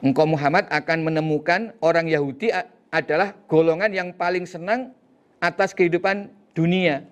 Engkau 0.00 0.24
Muhammad 0.24 0.64
akan 0.72 1.12
menemukan 1.12 1.76
orang 1.84 2.08
Yahudi 2.08 2.48
adalah 2.88 3.36
golongan 3.44 3.92
yang 3.92 4.08
paling 4.16 4.48
senang 4.48 4.96
atas 5.44 5.76
kehidupan 5.76 6.32
dunia. 6.56 7.04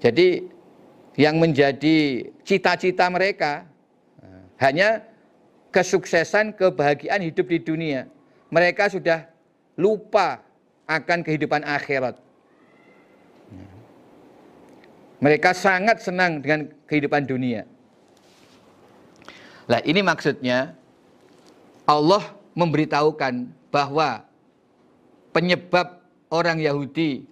Jadi 0.00 0.48
yang 1.20 1.36
menjadi 1.36 2.28
cita-cita 2.44 3.08
mereka 3.12 3.68
hanya 4.56 5.04
kesuksesan, 5.72 6.56
kebahagiaan 6.56 7.20
hidup 7.20 7.52
di 7.52 7.60
dunia. 7.60 8.08
Mereka 8.50 8.92
sudah 8.92 9.26
lupa 9.74 10.42
akan 10.86 11.26
kehidupan 11.26 11.66
akhirat. 11.66 12.16
Mereka 15.18 15.56
sangat 15.56 16.04
senang 16.04 16.44
dengan 16.44 16.70
kehidupan 16.86 17.24
dunia. 17.26 17.64
Nah 19.66 19.82
ini 19.82 20.04
maksudnya 20.04 20.76
Allah 21.88 22.22
memberitahukan 22.54 23.50
bahwa 23.72 24.22
penyebab 25.34 26.00
orang 26.30 26.62
Yahudi 26.62 27.26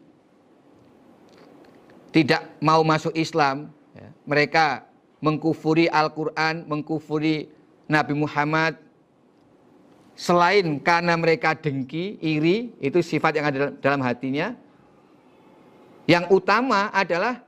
tidak 2.15 2.47
mau 2.63 2.83
masuk 2.87 3.11
Islam, 3.19 3.75
ya, 3.95 4.09
mereka 4.23 4.87
mengkufuri 5.19 5.91
Al-Quran, 5.91 6.63
mengkufuri 6.71 7.51
Nabi 7.91 8.15
Muhammad, 8.15 8.79
selain 10.15 10.79
karena 10.79 11.19
mereka 11.19 11.59
dengki, 11.59 12.19
iri, 12.23 12.75
itu 12.79 13.03
sifat 13.03 13.35
yang 13.35 13.47
ada 13.51 13.59
dalam 13.79 14.01
hatinya, 14.03 14.55
yang 16.07 16.31
utama 16.31 16.91
adalah 16.95 17.43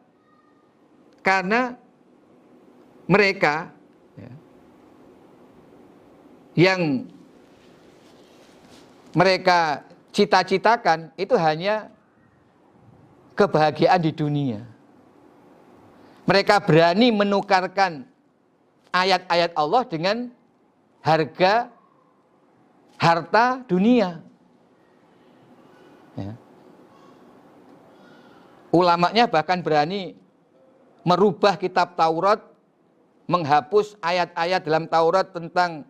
karena 1.22 1.78
mereka 3.06 3.70
yang 6.56 7.04
mereka 9.12 9.84
cita-citakan 10.10 11.12
itu 11.20 11.36
hanya 11.36 11.92
kebahagiaan 13.36 14.00
di 14.00 14.12
dunia. 14.16 14.64
Mereka 16.24 16.64
berani 16.64 17.12
menukarkan 17.12 18.08
ayat-ayat 18.90 19.52
Allah 19.54 19.82
dengan 19.84 20.16
harga 21.04 21.68
harta 22.96 23.62
dunia. 23.68 24.20
Ya. 26.16 26.32
Ulamanya 28.72 29.24
bahkan 29.28 29.60
berani 29.60 30.16
merubah 31.06 31.54
kitab 31.56 31.94
Taurat, 31.94 32.42
menghapus 33.30 33.94
ayat-ayat 34.02 34.60
dalam 34.66 34.84
Taurat 34.90 35.30
tentang 35.30 35.86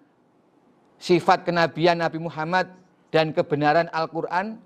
sifat 1.00 1.44
kenabian 1.44 1.98
Nabi 2.00 2.20
Muhammad 2.20 2.68
dan 3.12 3.32
kebenaran 3.32 3.88
Al-Quran 3.92 4.60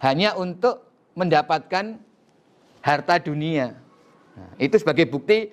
hanya 0.00 0.36
untuk 0.36 0.84
mendapatkan 1.12 2.00
harta 2.80 3.14
dunia. 3.20 3.76
Nah, 4.32 4.52
itu 4.56 4.80
sebagai 4.80 5.04
bukti 5.08 5.52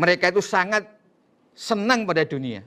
mereka 0.00 0.32
itu 0.32 0.40
sangat 0.40 0.88
senang 1.52 2.08
pada 2.08 2.24
dunia. 2.24 2.64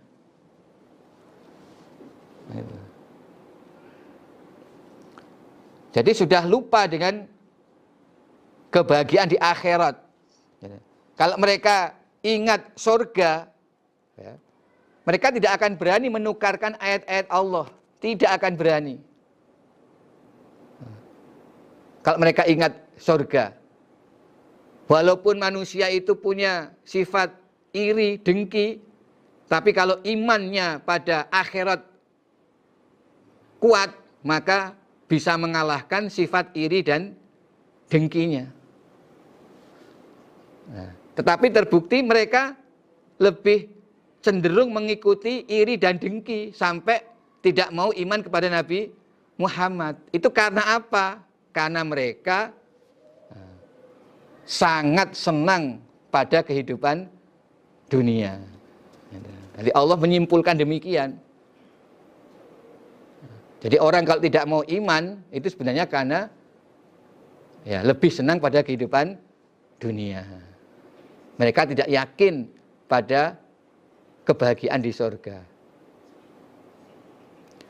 Jadi 5.91 6.11
sudah 6.13 6.45
lupa 6.45 6.85
dengan 6.85 7.25
kebahagiaan 8.69 9.33
di 9.33 9.37
akhirat. 9.39 9.95
Kalau 11.17 11.35
mereka 11.41 11.97
ingat 12.21 12.77
surga, 12.77 13.49
ya, 14.13 14.33
mereka 15.07 15.33
tidak 15.33 15.51
akan 15.57 15.71
berani 15.73 16.07
menukarkan 16.13 16.77
ayat-ayat 16.77 17.27
Allah. 17.33 17.65
Tidak 17.97 18.29
akan 18.29 18.53
berani. 18.53 19.01
Kalau 22.05 22.21
mereka 22.21 22.45
ingat 22.45 22.77
surga. 23.01 23.57
Walaupun 24.85 25.41
manusia 25.41 25.89
itu 25.89 26.13
punya 26.13 26.71
sifat 26.85 27.33
iri, 27.73 28.21
dengki. 28.21 28.79
Tapi 29.49 29.73
kalau 29.73 29.97
imannya 30.05 30.83
pada 30.85 31.25
akhirat 31.33 31.96
kuat, 33.57 33.93
maka 34.21 34.73
bisa 35.07 35.33
mengalahkan 35.39 36.11
sifat 36.11 36.51
iri 36.53 36.83
dan 36.83 37.15
dengkinya. 37.87 38.45
Nah, 40.67 40.91
tetapi 41.15 41.47
terbukti 41.49 42.03
mereka 42.03 42.53
lebih 43.17 43.71
cenderung 44.19 44.75
mengikuti 44.75 45.47
iri 45.47 45.79
dan 45.79 45.95
dengki 45.95 46.51
sampai 46.51 46.99
tidak 47.39 47.71
mau 47.71 47.95
iman 47.95 48.19
kepada 48.19 48.51
Nabi 48.51 48.91
Muhammad. 49.39 49.95
Itu 50.11 50.27
karena 50.27 50.75
apa? 50.75 51.23
Karena 51.55 51.81
mereka 51.87 52.51
eh, 53.31 53.55
sangat 54.43 55.15
senang 55.15 55.79
pada 56.11 56.43
kehidupan 56.43 57.07
dunia. 57.87 58.37
Jadi 59.57 59.73
Allah 59.73 59.97
menyimpulkan 59.97 60.53
demikian. 60.53 61.17
Jadi 63.57 63.81
orang 63.81 64.05
kalau 64.05 64.21
tidak 64.21 64.45
mau 64.45 64.61
iman 64.61 65.17
itu 65.33 65.49
sebenarnya 65.49 65.89
karena 65.89 66.29
ya 67.65 67.81
lebih 67.81 68.13
senang 68.13 68.37
pada 68.37 68.61
kehidupan 68.61 69.17
dunia. 69.81 70.21
Mereka 71.37 71.73
tidak 71.73 71.89
yakin 71.89 72.49
pada 72.85 73.37
kebahagiaan 74.25 74.81
di 74.81 74.93
sorga. 74.93 75.41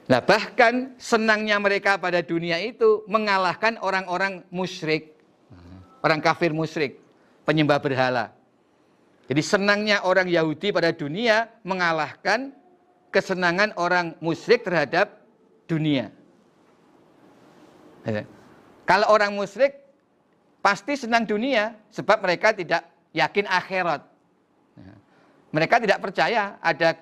Nah 0.08 0.24
bahkan 0.24 0.96
senangnya 0.96 1.60
mereka 1.60 2.00
pada 2.00 2.24
dunia 2.24 2.60
itu 2.64 3.04
mengalahkan 3.12 3.76
orang-orang 3.84 4.44
musyrik, 4.48 5.16
orang 6.00 6.24
kafir 6.24 6.56
musyrik, 6.56 7.00
penyembah 7.44 7.80
berhala. 7.80 8.32
Jadi 9.28 9.44
senangnya 9.44 10.08
orang 10.08 10.32
Yahudi 10.32 10.72
pada 10.72 10.96
dunia 10.96 11.52
mengalahkan 11.68 12.56
kesenangan 13.12 13.76
orang 13.76 14.16
musyrik 14.24 14.64
terhadap 14.64 15.16
dunia. 15.68 16.10
Ya. 18.07 18.23
Kalau 18.88 19.11
orang 19.11 19.35
musyrik 19.35 19.84
pasti 20.64 20.95
senang 20.95 21.27
dunia 21.27 21.76
sebab 21.91 22.23
mereka 22.23 22.56
tidak 22.56 22.88
yakin 23.11 23.45
akhirat. 23.45 24.02
Mereka 25.52 25.80
tidak 25.80 25.99
percaya 26.03 26.60
ada 26.60 26.95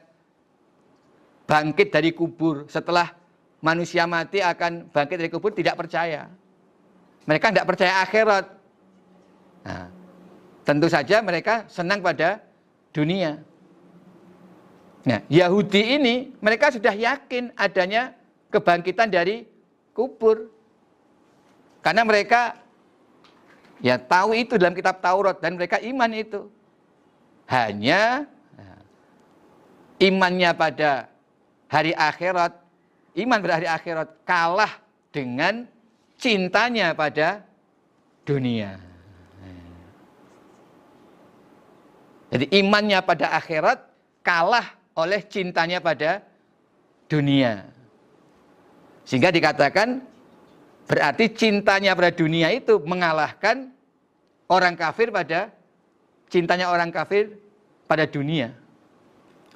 bangkit 1.45 1.93
dari 1.93 2.13
kubur 2.13 2.65
setelah 2.69 3.13
manusia 3.61 4.05
mati 4.05 4.41
akan 4.41 4.89
bangkit 4.89 5.17
dari 5.17 5.29
kubur 5.33 5.53
tidak 5.53 5.77
percaya. 5.77 6.29
Mereka 7.25 7.53
tidak 7.53 7.67
percaya 7.69 7.93
akhirat. 8.05 8.45
Nah, 9.65 9.89
tentu 10.61 10.85
saja 10.85 11.25
mereka 11.25 11.65
senang 11.65 12.05
pada 12.05 12.41
dunia. 12.93 13.41
Nah, 15.05 15.21
Yahudi 15.29 16.01
ini 16.01 16.33
mereka 16.41 16.73
sudah 16.73 16.93
yakin 16.93 17.53
adanya 17.57 18.13
kebangkitan 18.55 19.11
dari 19.11 19.43
kubur. 19.91 20.47
Karena 21.83 22.07
mereka 22.07 22.55
ya 23.83 23.99
tahu 23.99 24.33
itu 24.33 24.55
dalam 24.55 24.73
kitab 24.73 25.03
Taurat 25.03 25.37
dan 25.43 25.59
mereka 25.59 25.77
iman 25.83 26.11
itu. 26.15 26.47
Hanya 27.45 28.25
imannya 30.01 30.49
pada 30.57 31.11
hari 31.69 31.93
akhirat, 31.93 32.57
iman 33.19 33.37
pada 33.43 33.53
hari 33.61 33.67
akhirat 33.69 34.09
kalah 34.25 34.73
dengan 35.13 35.69
cintanya 36.17 36.95
pada 36.97 37.45
dunia. 38.25 38.81
Jadi 42.33 42.51
imannya 42.57 42.99
pada 43.05 43.37
akhirat 43.37 43.79
kalah 44.25 44.73
oleh 44.97 45.21
cintanya 45.29 45.77
pada 45.77 46.25
dunia. 47.05 47.74
Sehingga 49.05 49.29
dikatakan 49.29 50.01
berarti 50.89 51.29
cintanya 51.33 51.93
pada 51.93 52.09
dunia 52.09 52.49
itu 52.49 52.81
mengalahkan 52.81 53.69
orang 54.49 54.73
kafir 54.73 55.13
pada 55.13 55.53
cintanya 56.29 56.73
orang 56.73 56.89
kafir 56.89 57.37
pada 57.85 58.09
dunia. 58.09 58.53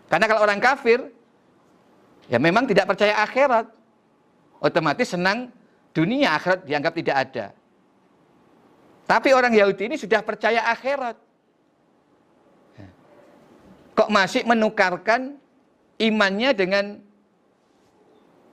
Karena 0.09 0.25
kalau 0.29 0.41
orang 0.45 0.61
kafir 0.61 1.01
ya 2.29 2.37
memang 2.37 2.69
tidak 2.69 2.89
percaya 2.93 3.25
akhirat. 3.25 3.65
Otomatis 4.59 5.15
senang 5.15 5.49
dunia, 5.95 6.35
akhirat 6.35 6.67
dianggap 6.67 6.93
tidak 6.93 7.15
ada. 7.15 7.45
Tapi 9.09 9.33
orang 9.33 9.57
Yahudi 9.57 9.89
ini 9.89 9.97
sudah 9.97 10.21
percaya 10.21 10.69
akhirat. 10.69 11.17
Kok 13.97 14.09
masih 14.13 14.45
menukarkan 14.45 15.41
imannya 15.97 16.53
dengan 16.53 16.85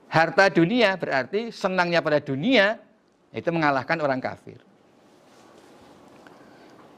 harta 0.07 0.47
dunia, 0.47 0.95
berarti 0.95 1.51
senangnya 1.51 1.99
pada 1.99 2.19
dunia 2.23 2.79
itu 3.35 3.49
mengalahkan 3.51 3.99
orang 3.99 4.23
kafir. 4.23 4.59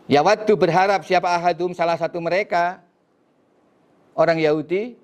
Ya 0.10 0.26
waktu 0.26 0.50
berharap 0.58 1.06
siapa 1.06 1.30
ahadum 1.30 1.70
salah 1.78 1.94
satu 1.94 2.18
mereka 2.18 2.82
orang 4.18 4.42
Yahudi 4.42 4.98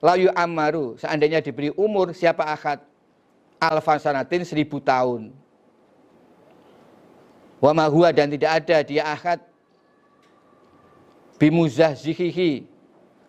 layu 0.00 0.32
amaru 0.32 0.96
seandainya 0.96 1.44
diberi 1.44 1.68
umur 1.76 2.16
siapa 2.16 2.48
ahad 2.48 2.80
alfan 3.60 4.00
sanatin 4.00 4.48
seribu 4.48 4.80
tahun. 4.80 5.34
Wa 7.60 7.76
mahua 7.76 8.14
dan 8.14 8.32
tidak 8.32 8.64
ada 8.64 8.76
dia 8.86 9.04
ahad 9.04 9.42
bimuzah 11.36 11.92
zihihi 11.92 12.64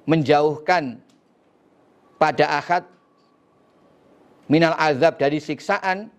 menjauhkan 0.08 1.04
pada 2.16 2.46
ahad 2.48 2.84
minal 4.50 4.74
azab 4.76 5.22
dari 5.22 5.38
siksaan 5.38 6.10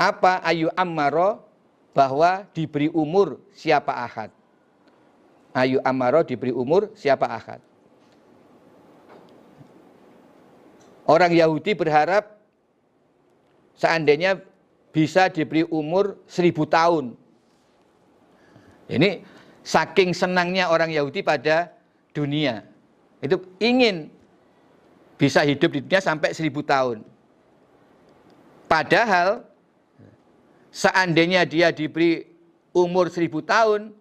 apa 0.00 0.40
ayu 0.42 0.72
ammaro 0.74 1.44
bahwa 1.94 2.42
diberi 2.50 2.90
umur 2.90 3.38
siapa 3.54 3.94
ahad. 3.94 4.32
Ayu 5.54 5.78
amaro 5.86 6.26
diberi 6.26 6.50
umur 6.50 6.90
siapa 6.98 7.30
ahad. 7.30 7.62
Orang 11.06 11.30
Yahudi 11.30 11.78
berharap 11.78 12.42
seandainya 13.78 14.40
bisa 14.90 15.30
diberi 15.30 15.62
umur 15.70 16.18
seribu 16.26 16.66
tahun. 16.66 17.14
Ini 18.90 19.22
saking 19.62 20.10
senangnya 20.10 20.72
orang 20.74 20.90
Yahudi 20.90 21.22
pada 21.22 21.70
dunia. 22.10 22.66
Itu 23.22 23.38
ingin 23.62 24.10
bisa 25.14 25.46
hidup 25.46 25.70
di 25.70 25.86
dunia 25.86 26.02
sampai 26.02 26.34
seribu 26.34 26.66
tahun. 26.66 27.13
Padahal 28.64 29.44
seandainya 30.74 31.46
dia 31.46 31.70
diberi 31.70 32.26
umur 32.74 33.12
seribu 33.12 33.38
tahun, 33.44 33.94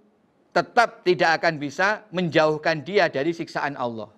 tetap 0.53 1.01
tidak 1.05 1.41
akan 1.41 1.57
bisa 1.57 2.05
menjauhkan 2.13 2.81
dia 2.81 3.09
dari 3.09 3.33
siksaan 3.33 3.73
Allah. 3.77 4.09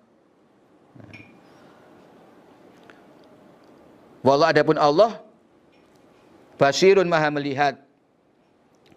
Wallah 4.26 4.50
adapun 4.50 4.74
Allah 4.74 5.22
basirun 6.58 7.06
maha 7.06 7.30
melihat 7.30 7.78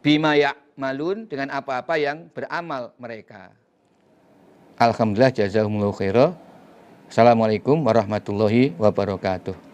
bima 0.01 0.33
malun 0.79 1.27
dengan 1.27 1.51
apa-apa 1.53 1.99
yang 1.99 2.31
beramal 2.31 2.95
mereka. 2.95 3.51
Alhamdulillah 4.79 5.35
jazakumullah 5.35 5.91
khairah. 5.91 6.29
Assalamualaikum 7.11 7.83
warahmatullahi 7.83 8.71
wabarakatuh. 8.79 9.68